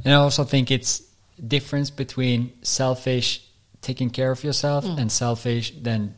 And 0.04 0.14
I 0.14 0.18
also 0.18 0.44
think 0.44 0.72
it's 0.72 1.04
difference 1.48 1.90
between 1.92 2.52
selfish 2.64 3.42
taking 3.82 4.10
care 4.10 4.32
of 4.32 4.44
yourself 4.44 4.86
and 4.86 5.12
selfish 5.12 5.74
then 5.84 6.14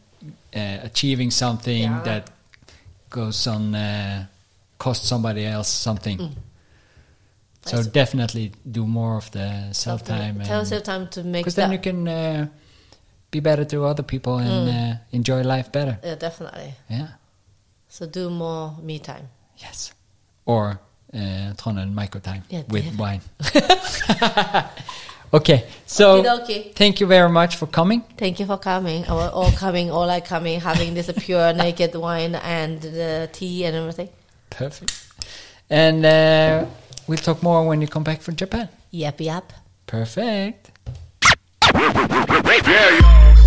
uh, 0.55 0.77
achieving 0.83 1.31
something 1.31 1.81
Yeah. 1.83 2.01
that 2.03 2.29
goes 3.09 3.47
on 3.47 3.75
uh, 3.75 4.25
cost 4.77 5.05
somebody 5.05 5.45
else 5.45 5.69
something. 5.69 6.17
So 7.65 7.77
That's- 7.77 7.87
definitely 7.93 8.51
do 8.71 8.85
more 8.87 9.17
of 9.17 9.29
the 9.31 9.71
self 9.73 10.03
time 10.03 10.39
Tell 10.43 10.59
yourself 10.59 10.83
time 10.83 11.07
to 11.09 11.23
make 11.23 11.43
because 11.45 11.55
then 11.55 11.71
you 11.71 11.79
can 11.79 12.07
uh, 12.07 12.47
be 13.31 13.39
better 13.41 13.65
to 13.65 13.85
other 13.85 14.03
people 14.03 14.37
and 14.39 14.69
uh, 14.69 14.97
enjoy 15.11 15.41
life 15.43 15.71
better. 15.71 15.97
yeah, 16.03 16.15
definitely. 16.15 16.73
Yeah. 16.89 17.07
So 17.89 18.05
do 18.07 18.29
more 18.29 18.75
me 18.81 18.99
time. 18.99 19.27
Yes. 19.57 19.93
Or 20.45 20.79
uh, 21.13 21.53
Trondheim 21.55 21.93
micro 21.93 22.19
time 22.21 22.43
Yeah, 22.49 22.63
with 22.69 22.85
yeah. 22.85 22.97
wine. 22.97 23.21
okay, 25.33 25.65
so 25.85 26.19
Okey-dokey. 26.19 26.75
thank 26.75 26.99
you 26.99 27.07
very 27.07 27.29
much 27.29 27.55
for 27.55 27.67
coming. 27.67 28.01
Thank 28.17 28.39
you 28.39 28.45
for 28.45 28.57
coming, 28.57 29.07
or, 29.09 29.29
or 29.33 29.49
coming, 29.51 29.91
all 29.91 30.07
like 30.07 30.25
coming, 30.25 30.59
having 30.59 30.93
this 30.93 31.11
pure 31.17 31.53
naked 31.63 31.95
wine 31.95 32.35
and 32.35 32.81
the 32.81 33.29
tea 33.31 33.65
and 33.65 33.75
everything. 33.75 34.09
Perfect. 34.49 35.07
And 35.69 36.05
uh, 36.05 36.65
we'll 37.07 37.17
talk 37.17 37.41
more 37.41 37.65
when 37.67 37.81
you 37.81 37.87
come 37.87 38.03
back 38.03 38.21
from 38.21 38.35
Japan. 38.35 38.69
Yep, 38.91 39.21
yep. 39.21 39.53
Perfect. 39.87 40.71
Yeah, 42.63 42.99
y'all. 42.99 43.40